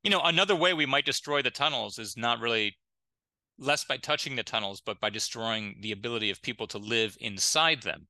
You 0.03 0.11
know, 0.11 0.21
another 0.23 0.57
way 0.57 0.75
we 0.75 0.87
might 0.87 1.07
destroy 1.07 1.41
the 1.41 1.51
tunnels 1.51 1.99
is 1.99 2.17
not 2.17 2.41
really 2.41 2.77
less 3.59 3.85
by 3.85 3.97
touching 3.97 4.37
the 4.37 4.43
tunnels, 4.43 4.83
but 4.85 5.01
by 5.01 5.11
destroying 5.11 5.77
the 5.81 5.93
ability 5.93 6.31
of 6.31 6.43
people 6.43 6.67
to 6.69 6.79
live 6.79 7.17
inside 7.21 7.83
them. 7.83 8.07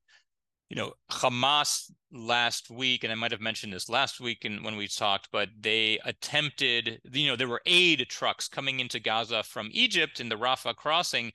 You 0.69 0.75
know, 0.75 0.93
Hamas 1.11 1.91
last 2.11 2.69
week, 2.69 3.03
and 3.03 3.11
I 3.11 3.15
might 3.15 3.31
have 3.31 3.41
mentioned 3.41 3.73
this 3.73 3.89
last 3.89 4.19
week 4.19 4.45
and 4.45 4.63
when 4.63 4.75
we 4.75 4.87
talked, 4.87 5.29
but 5.31 5.49
they 5.59 5.99
attempted, 6.05 7.01
you 7.11 7.27
know, 7.27 7.35
there 7.35 7.47
were 7.47 7.61
aid 7.65 8.05
trucks 8.07 8.47
coming 8.47 8.79
into 8.79 8.99
Gaza 8.99 9.41
from 9.41 9.69
Egypt 9.71 10.19
in 10.19 10.29
the 10.29 10.37
Rafah 10.37 10.75
crossing 10.75 11.31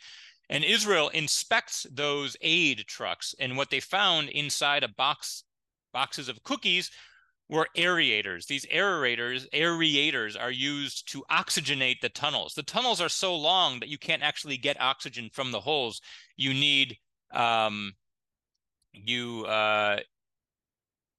and 0.50 0.64
Israel 0.64 1.08
inspects 1.10 1.86
those 1.90 2.36
aid 2.40 2.84
trucks, 2.86 3.34
and 3.38 3.56
what 3.56 3.70
they 3.70 3.80
found 3.80 4.28
inside 4.28 4.82
a 4.82 4.88
box 4.88 5.44
boxes 5.92 6.28
of 6.28 6.42
cookies 6.42 6.90
were 7.48 7.68
aerators. 7.76 8.46
These 8.46 8.66
aerators, 8.66 9.48
aerators 9.50 10.38
are 10.40 10.50
used 10.50 11.10
to 11.12 11.24
oxygenate 11.30 12.00
the 12.00 12.08
tunnels. 12.08 12.54
The 12.54 12.62
tunnels 12.62 13.00
are 13.00 13.08
so 13.08 13.34
long 13.36 13.80
that 13.80 13.88
you 13.88 13.98
can't 13.98 14.22
actually 14.22 14.56
get 14.56 14.80
oxygen 14.80 15.30
from 15.32 15.52
the 15.52 15.60
holes. 15.60 16.00
You 16.36 16.52
need 16.52 16.96
um, 17.32 17.92
you 18.94 19.44
uh, 19.46 19.98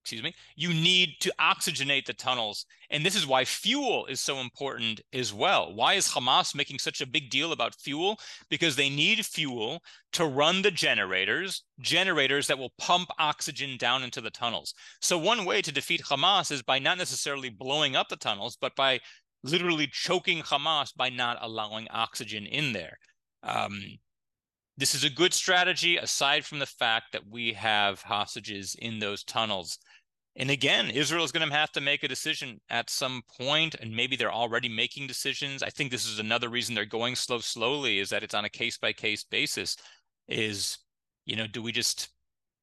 excuse 0.05 0.21
me, 0.21 0.35
you 0.55 0.69
need 0.69 1.15
to 1.19 1.33
oxygenate 1.41 2.05
the 2.05 2.13
tunnels. 2.13 2.67
And 2.91 3.03
this 3.03 3.15
is 3.15 3.25
why 3.25 3.43
fuel 3.43 4.05
is 4.05 4.19
so 4.19 4.37
important 4.37 5.01
as 5.11 5.33
well. 5.33 5.73
Why 5.73 5.95
is 5.95 6.07
Hamas 6.07 6.53
making 6.53 6.77
such 6.77 7.01
a 7.01 7.07
big 7.07 7.31
deal 7.31 7.51
about 7.51 7.73
fuel? 7.73 8.19
Because 8.47 8.75
they 8.75 8.87
need 8.87 9.25
fuel 9.25 9.81
to 10.13 10.27
run 10.27 10.61
the 10.61 10.69
generators, 10.69 11.63
generators 11.79 12.45
that 12.45 12.59
will 12.59 12.71
pump 12.77 13.09
oxygen 13.17 13.77
down 13.77 14.03
into 14.03 14.21
the 14.21 14.29
tunnels. 14.29 14.75
So, 15.01 15.17
one 15.17 15.43
way 15.43 15.63
to 15.63 15.71
defeat 15.71 16.03
Hamas 16.03 16.51
is 16.51 16.61
by 16.61 16.77
not 16.77 16.99
necessarily 16.99 17.49
blowing 17.49 17.95
up 17.95 18.07
the 18.07 18.15
tunnels, 18.15 18.59
but 18.61 18.75
by 18.75 18.99
literally 19.43 19.87
choking 19.91 20.43
Hamas 20.43 20.95
by 20.95 21.09
not 21.09 21.39
allowing 21.41 21.87
oxygen 21.89 22.45
in 22.45 22.73
there. 22.73 22.99
Um, 23.41 23.81
this 24.77 24.93
is 24.93 25.03
a 25.03 25.09
good 25.09 25.33
strategy 25.33 25.97
aside 25.97 26.45
from 26.45 26.59
the 26.59 26.65
fact 26.65 27.13
that 27.13 27.27
we 27.29 27.53
have 27.53 28.01
hostages 28.01 28.75
in 28.79 28.99
those 28.99 29.23
tunnels. 29.23 29.77
And 30.37 30.51
again, 30.51 30.89
Israel 30.89 31.23
is 31.23 31.31
going 31.31 31.47
to 31.47 31.55
have 31.55 31.71
to 31.73 31.81
make 31.81 32.03
a 32.03 32.09
decision 32.09 32.59
at 32.69 32.89
some 32.89 33.21
point, 33.37 33.75
and 33.75 33.95
maybe 33.95 34.17
they're 34.17 34.33
already 34.33 34.67
making 34.67 35.07
decisions. 35.07 35.63
I 35.63 35.69
think 35.69 35.91
this 35.91 36.05
is 36.05 36.19
another 36.19 36.49
reason 36.49 36.75
they're 36.75 36.85
going 36.85 37.15
slow, 37.15 37.39
slowly, 37.39 37.99
is 37.99 38.09
that 38.09 38.21
it's 38.21 38.33
on 38.33 38.43
a 38.43 38.49
case 38.49 38.77
by 38.77 38.91
case 38.91 39.23
basis. 39.23 39.77
Is 40.27 40.77
you 41.25 41.35
know, 41.35 41.47
do 41.47 41.61
we 41.61 41.71
just 41.71 42.09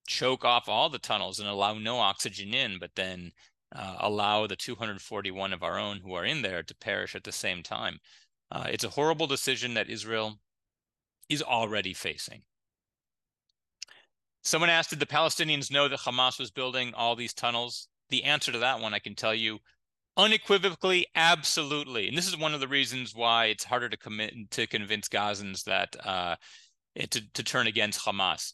choke 0.07 0.45
off 0.45 0.69
all 0.69 0.91
the 0.91 0.99
tunnels 0.99 1.41
and 1.41 1.49
allow 1.49 1.79
no 1.79 1.99
oxygen 1.99 2.53
in, 2.53 2.79
but 2.79 2.91
then 2.95 3.33
uh, 3.75 3.97
allow 4.01 4.47
the 4.47 4.57
241 4.57 5.53
of 5.53 5.63
our 5.63 5.79
own 5.79 6.01
who 6.05 6.13
are 6.15 6.27
in 6.27 6.43
there 6.43 6.63
to 6.63 6.75
perish 6.77 7.15
at 7.15 7.25
the 7.25 7.33
same 7.33 7.63
time? 7.63 7.99
Uh, 8.51 8.67
it's 8.69 8.85
a 8.85 8.91
horrible 8.91 9.27
decision 9.27 9.73
that 9.75 9.89
Israel 9.89 10.39
is 11.29 11.43
already 11.43 11.95
facing. 11.95 12.43
Someone 14.43 14.71
asked, 14.71 14.91
did 14.91 14.99
the 14.99 15.07
Palestinians 15.07 15.71
know 15.71 15.89
that 15.89 16.01
Hamas 16.01 16.39
was 16.39 16.51
building 16.51 16.93
all 16.95 17.15
these 17.15 17.33
tunnels? 17.33 17.89
The 18.11 18.25
answer 18.25 18.51
to 18.53 18.59
that 18.59 18.81
one, 18.81 18.93
I 18.93 18.99
can 18.99 19.15
tell 19.15 19.35
you 19.35 19.61
unequivocally, 20.17 21.07
absolutely. 21.15 22.09
And 22.09 22.19
this 22.19 22.27
is 22.27 22.37
one 22.37 22.55
of 22.55 22.61
the 22.61 22.69
reasons 22.69 23.15
why 23.15 23.47
it's 23.47 23.65
harder 23.65 23.89
to 23.89 23.97
commit 23.97 24.35
to 24.51 24.67
convince 24.67 25.09
Gazans 25.09 25.65
that 25.65 25.97
uh, 26.05 26.37
to, 26.99 27.33
to 27.33 27.43
turn 27.43 27.67
against 27.67 28.05
Hamas. 28.05 28.53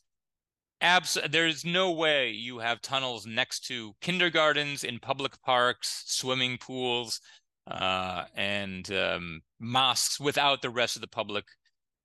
Abs- 0.81 1.19
there's 1.29 1.65
no 1.65 1.91
way 1.91 2.31
you 2.31 2.59
have 2.59 2.81
tunnels 2.81 3.27
next 3.27 3.67
to 3.67 3.95
kindergartens 4.01 4.85
in 4.85 5.01
public 5.01 5.41
parks, 5.43 6.05
swimming 6.07 6.59
pools, 6.59 7.21
uh, 7.69 8.25
and 8.37 8.93
um, 8.93 9.41
mosques 9.59 10.21
without 10.21 10.63
the 10.63 10.71
rest 10.71 10.97
of 10.97 11.03
the 11.03 11.09
public 11.09 11.47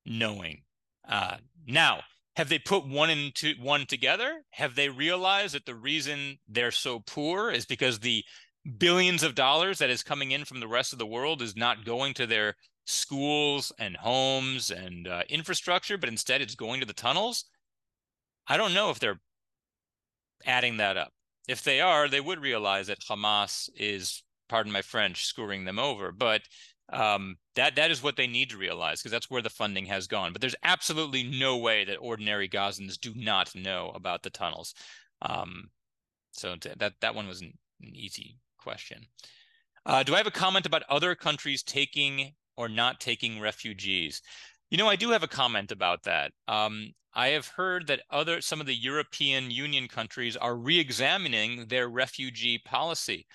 knowing. 0.05 0.61
Uh, 1.07 1.37
now, 1.67 2.01
have 2.35 2.49
they 2.49 2.59
put 2.59 2.87
one 2.87 3.09
into 3.09 3.53
one 3.61 3.85
together? 3.85 4.41
Have 4.51 4.75
they 4.75 4.89
realized 4.89 5.53
that 5.53 5.65
the 5.65 5.75
reason 5.75 6.37
they're 6.47 6.71
so 6.71 6.99
poor 6.99 7.51
is 7.51 7.65
because 7.65 7.99
the 7.99 8.23
billions 8.77 9.23
of 9.23 9.35
dollars 9.35 9.79
that 9.79 9.89
is 9.89 10.03
coming 10.03 10.31
in 10.31 10.45
from 10.45 10.59
the 10.59 10.67
rest 10.67 10.93
of 10.93 10.99
the 10.99 11.05
world 11.05 11.41
is 11.41 11.55
not 11.55 11.85
going 11.85 12.13
to 12.15 12.25
their 12.25 12.55
schools 12.85 13.71
and 13.79 13.95
homes 13.97 14.71
and 14.71 15.07
uh, 15.07 15.23
infrastructure, 15.29 15.97
but 15.97 16.09
instead 16.09 16.41
it's 16.41 16.55
going 16.55 16.79
to 16.79 16.85
the 16.85 16.93
tunnels? 16.93 17.45
I 18.47 18.57
don't 18.57 18.73
know 18.73 18.89
if 18.89 18.99
they're 18.99 19.21
adding 20.45 20.77
that 20.77 20.97
up. 20.97 21.11
If 21.47 21.63
they 21.63 21.81
are, 21.81 22.07
they 22.07 22.21
would 22.21 22.39
realize 22.39 22.87
that 22.87 23.01
Hamas 23.01 23.69
is, 23.75 24.23
pardon 24.49 24.71
my 24.71 24.81
French, 24.81 25.25
screwing 25.25 25.65
them 25.65 25.79
over. 25.79 26.11
But 26.11 26.41
um, 26.91 27.37
that 27.55 27.75
that 27.75 27.91
is 27.91 28.03
what 28.03 28.17
they 28.17 28.27
need 28.27 28.49
to 28.49 28.57
realize 28.57 28.99
because 28.99 29.11
that's 29.11 29.29
where 29.29 29.41
the 29.41 29.49
funding 29.49 29.85
has 29.85 30.07
gone. 30.07 30.33
But 30.33 30.41
there's 30.41 30.55
absolutely 30.63 31.23
no 31.23 31.57
way 31.57 31.85
that 31.85 31.97
ordinary 31.97 32.49
Gazans 32.49 32.99
do 32.99 33.13
not 33.15 33.55
know 33.55 33.91
about 33.95 34.23
the 34.23 34.29
tunnels. 34.29 34.73
Um, 35.21 35.69
so 36.31 36.55
that 36.77 36.93
that 36.99 37.15
one 37.15 37.27
was 37.27 37.41
an, 37.41 37.53
an 37.81 37.95
easy 37.95 38.37
question. 38.57 39.05
Uh, 39.85 40.03
do 40.03 40.13
I 40.13 40.17
have 40.17 40.27
a 40.27 40.31
comment 40.31 40.65
about 40.65 40.83
other 40.89 41.15
countries 41.15 41.63
taking 41.63 42.33
or 42.57 42.69
not 42.69 42.99
taking 42.99 43.39
refugees? 43.39 44.21
You 44.69 44.77
know, 44.77 44.89
I 44.89 44.95
do 44.95 45.09
have 45.09 45.23
a 45.23 45.27
comment 45.27 45.71
about 45.71 46.03
that. 46.03 46.31
Um, 46.47 46.93
I 47.13 47.29
have 47.29 47.47
heard 47.47 47.87
that 47.87 48.01
other 48.09 48.41
some 48.41 48.59
of 48.59 48.65
the 48.65 48.75
European 48.75 49.51
Union 49.51 49.87
countries 49.87 50.35
are 50.35 50.55
re-examining 50.55 51.67
their 51.67 51.87
refugee 51.87 52.57
policy. 52.57 53.27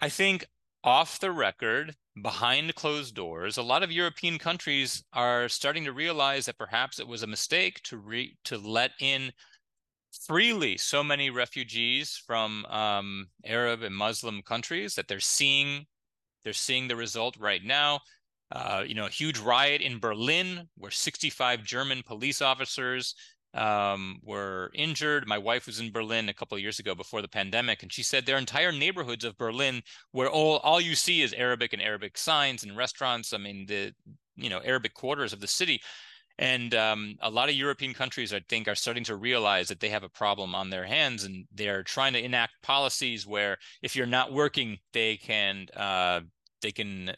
I 0.00 0.08
think 0.08 0.44
off 0.84 1.18
the 1.18 1.32
record, 1.32 1.94
behind 2.22 2.74
closed 2.74 3.14
doors, 3.14 3.56
a 3.56 3.62
lot 3.62 3.82
of 3.82 3.92
European 3.92 4.38
countries 4.38 5.04
are 5.12 5.48
starting 5.48 5.84
to 5.84 5.92
realize 5.92 6.46
that 6.46 6.58
perhaps 6.58 6.98
it 6.98 7.06
was 7.06 7.22
a 7.22 7.26
mistake 7.26 7.80
to 7.84 7.98
re- 7.98 8.36
to 8.44 8.58
let 8.58 8.92
in 9.00 9.32
freely 10.26 10.76
so 10.76 11.04
many 11.04 11.30
refugees 11.30 12.20
from 12.26 12.64
um, 12.66 13.28
Arab 13.44 13.82
and 13.82 13.94
Muslim 13.94 14.42
countries 14.42 14.94
that 14.94 15.08
they're 15.08 15.20
seeing 15.20 15.86
they're 16.42 16.52
seeing 16.52 16.88
the 16.88 16.96
result 16.96 17.36
right 17.38 17.62
now. 17.62 18.00
Uh, 18.50 18.82
you 18.84 18.94
know, 18.94 19.06
a 19.06 19.10
huge 19.10 19.38
riot 19.38 19.80
in 19.80 20.00
Berlin 20.00 20.68
where 20.76 20.90
65 20.90 21.62
German 21.62 22.02
police 22.02 22.42
officers 22.42 23.14
um, 23.54 24.20
were 24.22 24.70
injured. 24.74 25.26
My 25.26 25.38
wife 25.38 25.66
was 25.66 25.80
in 25.80 25.90
Berlin 25.90 26.28
a 26.28 26.34
couple 26.34 26.56
of 26.56 26.62
years 26.62 26.78
ago 26.78 26.94
before 26.94 27.22
the 27.22 27.28
pandemic, 27.28 27.82
and 27.82 27.92
she 27.92 28.02
said 28.02 28.24
there 28.24 28.36
are 28.36 28.38
entire 28.38 28.72
neighborhoods 28.72 29.24
of 29.24 29.38
Berlin 29.38 29.82
where 30.12 30.30
all 30.30 30.58
all 30.58 30.80
you 30.80 30.94
see 30.94 31.22
is 31.22 31.32
Arabic 31.32 31.72
and 31.72 31.82
Arabic 31.82 32.16
signs 32.16 32.62
and 32.62 32.76
restaurants. 32.76 33.32
I 33.32 33.38
mean, 33.38 33.66
the 33.66 33.92
you 34.36 34.50
know 34.50 34.60
Arabic 34.64 34.94
quarters 34.94 35.32
of 35.32 35.40
the 35.40 35.46
city. 35.46 35.80
And 36.38 36.74
um, 36.74 37.16
a 37.20 37.28
lot 37.28 37.50
of 37.50 37.54
European 37.54 37.92
countries, 37.92 38.32
I 38.32 38.40
think, 38.48 38.66
are 38.66 38.74
starting 38.74 39.04
to 39.04 39.16
realize 39.16 39.68
that 39.68 39.80
they 39.80 39.90
have 39.90 40.04
a 40.04 40.08
problem 40.08 40.54
on 40.54 40.70
their 40.70 40.86
hands, 40.86 41.24
and 41.24 41.44
they're 41.52 41.82
trying 41.82 42.14
to 42.14 42.24
enact 42.24 42.62
policies 42.62 43.26
where 43.26 43.58
if 43.82 43.94
you're 43.94 44.06
not 44.06 44.32
working, 44.32 44.78
they 44.94 45.18
can 45.18 45.66
uh, 45.76 46.20
they 46.62 46.72
can 46.72 47.14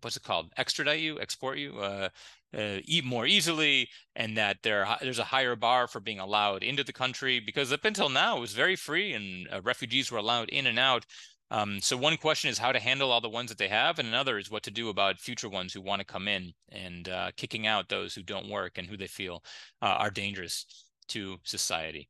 what's 0.00 0.16
it 0.16 0.22
called 0.22 0.52
extradite 0.56 1.00
you, 1.00 1.20
export 1.20 1.58
you. 1.58 1.78
Uh, 1.78 2.08
uh, 2.56 2.78
eat 2.84 3.04
more 3.04 3.26
easily 3.26 3.88
and 4.14 4.36
that 4.36 4.56
there 4.62 4.86
there's 5.00 5.18
a 5.18 5.24
higher 5.24 5.56
bar 5.56 5.86
for 5.86 6.00
being 6.00 6.20
allowed 6.20 6.62
into 6.62 6.82
the 6.82 6.92
country 6.92 7.38
because 7.38 7.72
up 7.72 7.84
until 7.84 8.08
now 8.08 8.38
it 8.38 8.40
was 8.40 8.52
very 8.52 8.76
free 8.76 9.12
and 9.12 9.48
uh, 9.52 9.60
refugees 9.62 10.10
were 10.10 10.18
allowed 10.18 10.48
in 10.48 10.66
and 10.66 10.78
out. 10.78 11.04
Um, 11.50 11.80
so 11.80 11.96
one 11.96 12.16
question 12.16 12.50
is 12.50 12.58
how 12.58 12.72
to 12.72 12.80
handle 12.80 13.12
all 13.12 13.20
the 13.20 13.28
ones 13.28 13.50
that 13.50 13.58
they 13.58 13.68
have 13.68 13.98
and 13.98 14.08
another 14.08 14.38
is 14.38 14.50
what 14.50 14.64
to 14.64 14.70
do 14.70 14.88
about 14.88 15.20
future 15.20 15.48
ones 15.48 15.72
who 15.72 15.80
want 15.80 16.00
to 16.00 16.04
come 16.04 16.26
in 16.26 16.52
and 16.70 17.08
uh, 17.08 17.30
kicking 17.36 17.66
out 17.66 17.88
those 17.88 18.14
who 18.14 18.22
don't 18.22 18.50
work 18.50 18.78
and 18.78 18.88
who 18.88 18.96
they 18.96 19.06
feel 19.06 19.44
uh, 19.80 19.96
are 19.98 20.10
dangerous 20.10 20.66
to 21.08 21.36
society. 21.44 22.08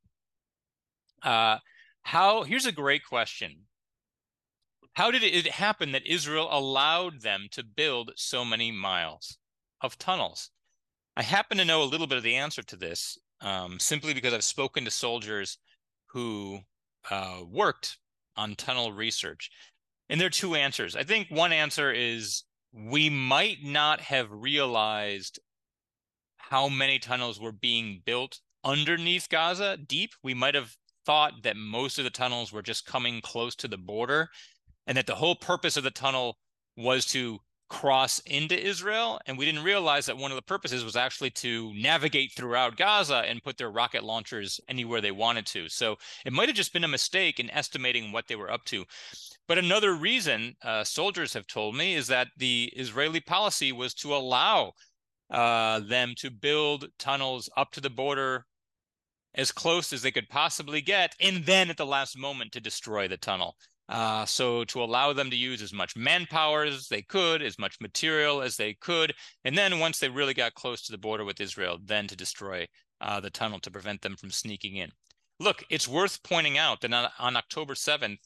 Uh, 1.23 1.59
how 2.03 2.45
here's 2.45 2.67
a 2.67 2.73
great 2.73 3.05
question. 3.05 3.67
How 4.95 5.11
did 5.11 5.23
it 5.23 5.47
happen 5.49 5.93
that 5.93 6.07
Israel 6.07 6.49
allowed 6.51 7.21
them 7.21 7.49
to 7.51 7.63
build 7.63 8.13
so 8.17 8.45
many 8.45 8.73
miles? 8.73 9.37
Of 9.81 9.99
tunnels? 9.99 10.51
I 11.17 11.23
happen 11.23 11.59
to 11.59 11.65
know 11.65 11.83
a 11.83 11.85
little 11.85 12.07
bit 12.07 12.19
of 12.19 12.25
the 12.25 12.37
answer 12.37 12.63
to 12.63 12.77
this 12.77 13.19
um, 13.41 13.79
simply 13.79 14.15
because 14.15 14.35
I've 14.35 14.45
spoken 14.45 14.85
to 14.85 14.91
soldiers 14.91 15.59
who 16.07 16.61
uh, 17.11 17.41
worked 17.51 17.99
on 18.37 18.55
tunnel 18.55 18.93
research. 18.93 19.51
And 20.09 20.21
there 20.21 20.29
are 20.29 20.31
two 20.31 20.55
answers. 20.55 20.95
I 20.95 21.03
think 21.03 21.29
one 21.31 21.53
answer 21.53 21.93
is 21.93 22.45
we 22.73 23.09
might 23.11 23.59
not 23.63 24.01
have 24.01 24.31
realized 24.31 25.41
how 26.37 26.69
many 26.69 26.99
tunnels 26.99 27.41
were 27.41 27.53
being 27.53 28.03
built 28.05 28.41
underneath 28.65 29.29
Gaza 29.29 29.77
deep. 29.77 30.11
We 30.23 30.35
might 30.35 30.55
have 30.55 30.77
thought 31.05 31.43
that 31.43 31.57
most 31.57 31.99
of 31.99 32.05
the 32.05 32.11
tunnels 32.11 32.53
were 32.53 32.63
just 32.63 32.87
coming 32.87 33.21
close 33.21 33.55
to 33.57 33.69
the 33.69 33.79
border 33.79 34.29
and 34.87 34.97
that 34.97 35.07
the 35.07 35.15
whole 35.15 35.37
purpose 35.37 35.77
of 35.77 35.85
the 35.85 35.91
tunnel 35.91 36.37
was 36.77 37.07
to 37.07 37.41
cross 37.69 38.21
into 38.21 38.59
Israel. 38.59 39.21
And 39.27 39.37
we 39.37 39.45
didn't 39.45 39.65
realize 39.65 40.07
that 40.07 40.17
one 40.17 40.31
of 40.31 40.37
the 40.37 40.43
purposes 40.43 40.85
was 40.85 40.97
actually 40.97 41.31
to 41.31 41.73
navigate 41.75 42.33
throughout 42.33 42.77
Gaza 42.77 43.25
and 43.27 43.43
put 43.43 43.59
their 43.59 43.71
rocket 43.71 44.05
launchers 44.05 44.61
anywhere 44.69 45.01
they 45.01 45.11
wanted 45.11 45.47
to. 45.47 45.69
So 45.69 45.97
it 46.25 46.33
might 46.33 46.49
have 46.49 46.57
just 46.57 46.73
been 46.73 46.85
a 46.85 46.89
mistake 46.89 47.41
in 47.41 47.51
estimating 47.51 48.13
what 48.13 48.29
they 48.29 48.37
were 48.37 48.53
up 48.53 48.65
to. 48.67 48.85
But 49.49 49.59
another 49.59 49.95
reason 49.95 50.55
uh, 50.63 50.85
soldiers 50.85 51.33
have 51.35 51.47
told 51.47 51.77
me 51.77 51.95
is 51.95 52.07
that 52.09 52.29
the 52.37 52.73
Israeli 52.77 53.21
policy 53.21 53.73
was 53.73 53.95
to 53.95 54.15
allow 54.15 54.73
uh, 55.31 55.81
them 55.81 56.15
to 56.19 56.31
build 56.31 56.87
tunnels 56.99 57.51
up 57.57 57.73
to 57.73 57.81
the 57.81 57.91
border 57.91 58.45
as 59.35 59.53
close 59.53 59.93
as 59.93 60.03
they 60.03 60.11
could 60.11 60.29
possibly 60.29 60.81
get, 60.81 61.15
and 61.21 61.45
then 61.45 61.69
at 61.69 61.77
the 61.77 61.85
last 61.87 62.17
moment 62.17 62.53
to 62.53 62.61
destroy 62.61 63.07
the 63.07 63.19
tunnel. 63.19 63.55
Uh, 63.89 64.25
so 64.25 64.65
to 64.65 64.83
allow 64.83 65.13
them 65.13 65.31
to 65.31 65.37
use 65.37 65.63
as 65.63 65.73
much 65.73 65.97
manpower 65.97 66.65
as 66.65 66.89
they 66.89 67.03
could, 67.03 67.41
as 67.41 67.59
much 67.59 67.81
material 67.81 68.43
as 68.43 68.57
they 68.57 68.75
could, 68.75 69.15
and 69.45 69.57
then 69.57 69.79
once 69.79 69.99
they 69.99 70.09
really 70.09 70.35
got 70.35 70.55
close 70.55 70.83
to 70.83 70.93
the 70.93 70.99
border 70.99 71.25
with 71.25 71.41
Israel, 71.41 71.79
then 71.85 72.07
to 72.09 72.17
destroy 72.17 72.67
uh, 73.01 73.21
the 73.21 73.31
tunnel 73.31 73.61
to 73.61 73.71
prevent 73.71 74.03
them 74.03 74.17
from 74.17 74.31
sneaking 74.31 74.77
in. 74.77 74.91
Look, 75.39 75.65
it's 75.71 75.87
worth 75.87 76.23
pointing 76.23 76.59
out 76.59 76.81
that 76.81 76.93
on, 76.93 77.09
on 77.19 77.37
October 77.37 77.75
7th, 77.75 78.19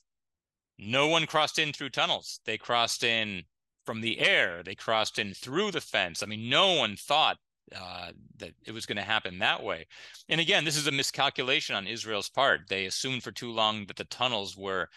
no 0.79 1.09
one 1.09 1.27
crossed 1.27 1.59
in 1.59 1.73
through 1.73 1.91
tunnels. 1.91 2.41
They 2.47 2.57
crossed 2.57 3.05
in 3.05 3.43
from 3.85 4.01
the 4.01 4.19
air. 4.21 4.63
They 4.63 4.75
crossed 4.75 5.19
in 5.19 5.35
through 5.35 5.73
the 5.73 5.81
fence. 5.81 6.23
I 6.23 6.27
mean, 6.27 6.49
no 6.49 6.75
one 6.75 6.97
thought 6.97 7.37
uh, 7.75 8.13
that 8.39 8.53
it 8.67 8.73
was 8.73 8.87
going 8.87 8.97
to 8.97 9.03
happen 9.03 9.39
that 9.39 9.63
way. 9.63 9.87
And 10.29 10.41
again, 10.41 10.65
this 10.65 10.77
is 10.77 10.87
a 10.87 10.93
miscalculation 10.93 11.77
on 11.77 11.87
Israel's 11.87 12.29
part. 12.29 12.63
They 12.69 12.87
assumed 12.87 13.23
for 13.23 13.33
too 13.33 13.53
long 13.53 13.87
that 13.87 13.97
the 13.97 14.05
tunnels 14.05 14.57
were 14.57 14.89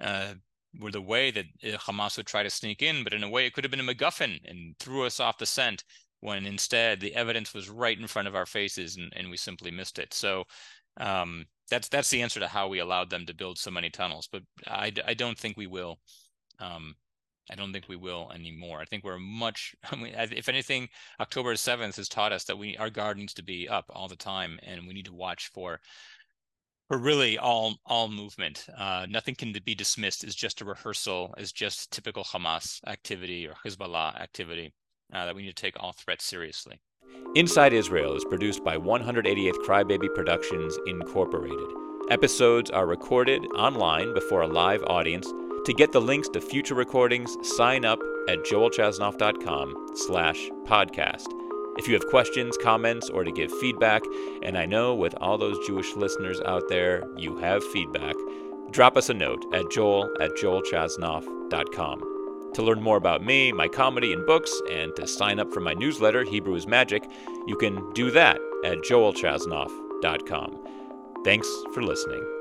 uh, 0.00 0.34
were 0.78 0.90
the 0.90 1.00
way 1.00 1.30
that 1.30 1.46
uh, 1.64 1.76
Hamas 1.78 2.16
would 2.16 2.26
try 2.26 2.42
to 2.42 2.50
sneak 2.50 2.82
in, 2.82 3.04
but 3.04 3.14
in 3.14 3.24
a 3.24 3.28
way 3.28 3.46
it 3.46 3.54
could 3.54 3.64
have 3.64 3.70
been 3.70 3.80
a 3.80 3.82
MacGuffin 3.82 4.40
and 4.44 4.76
threw 4.78 5.04
us 5.04 5.20
off 5.20 5.38
the 5.38 5.46
scent 5.46 5.84
when 6.20 6.46
instead 6.46 7.00
the 7.00 7.14
evidence 7.14 7.54
was 7.54 7.68
right 7.68 7.98
in 7.98 8.06
front 8.06 8.28
of 8.28 8.34
our 8.34 8.46
faces 8.46 8.96
and, 8.96 9.12
and 9.16 9.30
we 9.30 9.36
simply 9.36 9.70
missed 9.70 9.98
it. 9.98 10.12
So 10.12 10.44
um, 10.98 11.46
that's 11.70 11.88
that's 11.88 12.10
the 12.10 12.22
answer 12.22 12.40
to 12.40 12.48
how 12.48 12.68
we 12.68 12.80
allowed 12.80 13.10
them 13.10 13.26
to 13.26 13.34
build 13.34 13.58
so 13.58 13.70
many 13.70 13.90
tunnels. 13.90 14.28
But 14.30 14.42
I, 14.66 14.92
I 15.06 15.14
don't 15.14 15.38
think 15.38 15.56
we 15.56 15.66
will. 15.66 15.98
Um, 16.58 16.96
I 17.50 17.54
don't 17.54 17.72
think 17.72 17.88
we 17.88 17.96
will 17.96 18.30
anymore. 18.34 18.80
I 18.80 18.84
think 18.84 19.04
we're 19.04 19.18
much. 19.18 19.74
I 19.90 19.96
mean, 19.96 20.14
if 20.16 20.48
anything, 20.48 20.88
October 21.20 21.54
seventh 21.56 21.96
has 21.96 22.08
taught 22.08 22.32
us 22.32 22.44
that 22.44 22.58
we 22.58 22.76
our 22.76 22.90
guard 22.90 23.16
needs 23.16 23.34
to 23.34 23.42
be 23.42 23.68
up 23.68 23.86
all 23.90 24.08
the 24.08 24.16
time, 24.16 24.58
and 24.62 24.86
we 24.86 24.94
need 24.94 25.06
to 25.06 25.14
watch 25.14 25.50
for 25.54 25.80
for 26.88 26.98
really 26.98 27.38
all 27.38 27.76
all 27.86 28.08
movement. 28.08 28.66
Uh, 28.76 29.06
nothing 29.08 29.34
can 29.34 29.54
be 29.64 29.74
dismissed 29.74 30.24
as 30.24 30.34
just 30.34 30.60
a 30.60 30.64
rehearsal, 30.64 31.34
as 31.38 31.52
just 31.52 31.90
typical 31.92 32.24
Hamas 32.24 32.80
activity 32.86 33.46
or 33.46 33.54
Hezbollah 33.64 34.20
activity. 34.20 34.72
Uh, 35.12 35.24
that 35.24 35.34
we 35.34 35.42
need 35.42 35.56
to 35.56 35.62
take 35.62 35.82
all 35.82 35.92
threats 35.92 36.24
seriously. 36.24 36.78
Inside 37.34 37.72
Israel 37.72 38.14
is 38.14 38.24
produced 38.26 38.62
by 38.62 38.76
188th 38.76 39.56
Crybaby 39.66 40.14
Productions 40.14 40.78
Incorporated. 40.86 41.70
Episodes 42.10 42.70
are 42.70 42.86
recorded 42.86 43.42
online 43.56 44.12
before 44.12 44.42
a 44.42 44.46
live 44.46 44.82
audience. 44.84 45.32
To 45.64 45.72
get 45.72 45.92
the 45.92 46.00
links 46.00 46.28
to 46.30 46.40
future 46.40 46.74
recordings, 46.74 47.36
sign 47.56 47.84
up 47.84 47.98
at 48.28 48.38
joelchasnoff.com 48.40 49.88
slash 49.94 50.48
podcast. 50.64 51.26
If 51.78 51.86
you 51.86 51.94
have 51.94 52.08
questions, 52.08 52.58
comments, 52.60 53.08
or 53.08 53.22
to 53.22 53.30
give 53.30 53.52
feedback, 53.52 54.02
and 54.42 54.58
I 54.58 54.66
know 54.66 54.94
with 54.94 55.14
all 55.20 55.38
those 55.38 55.64
Jewish 55.64 55.94
listeners 55.94 56.40
out 56.40 56.68
there, 56.68 57.04
you 57.16 57.38
have 57.38 57.64
feedback, 57.64 58.16
drop 58.72 58.96
us 58.96 59.08
a 59.08 59.14
note 59.14 59.44
at 59.54 59.70
joel 59.70 60.10
at 60.20 60.32
joelchasnoff.com. 60.32 62.52
To 62.54 62.62
learn 62.62 62.82
more 62.82 62.96
about 62.96 63.24
me, 63.24 63.52
my 63.52 63.68
comedy 63.68 64.12
and 64.12 64.26
books, 64.26 64.60
and 64.70 64.94
to 64.96 65.06
sign 65.06 65.38
up 65.38 65.52
for 65.52 65.60
my 65.60 65.74
newsletter, 65.74 66.24
Hebrew 66.24 66.56
is 66.56 66.66
Magic, 66.66 67.08
you 67.46 67.56
can 67.56 67.92
do 67.92 68.10
that 68.10 68.40
at 68.64 68.78
joelchasnoff.com. 68.78 70.58
Thanks 71.24 71.48
for 71.72 71.82
listening. 71.82 72.37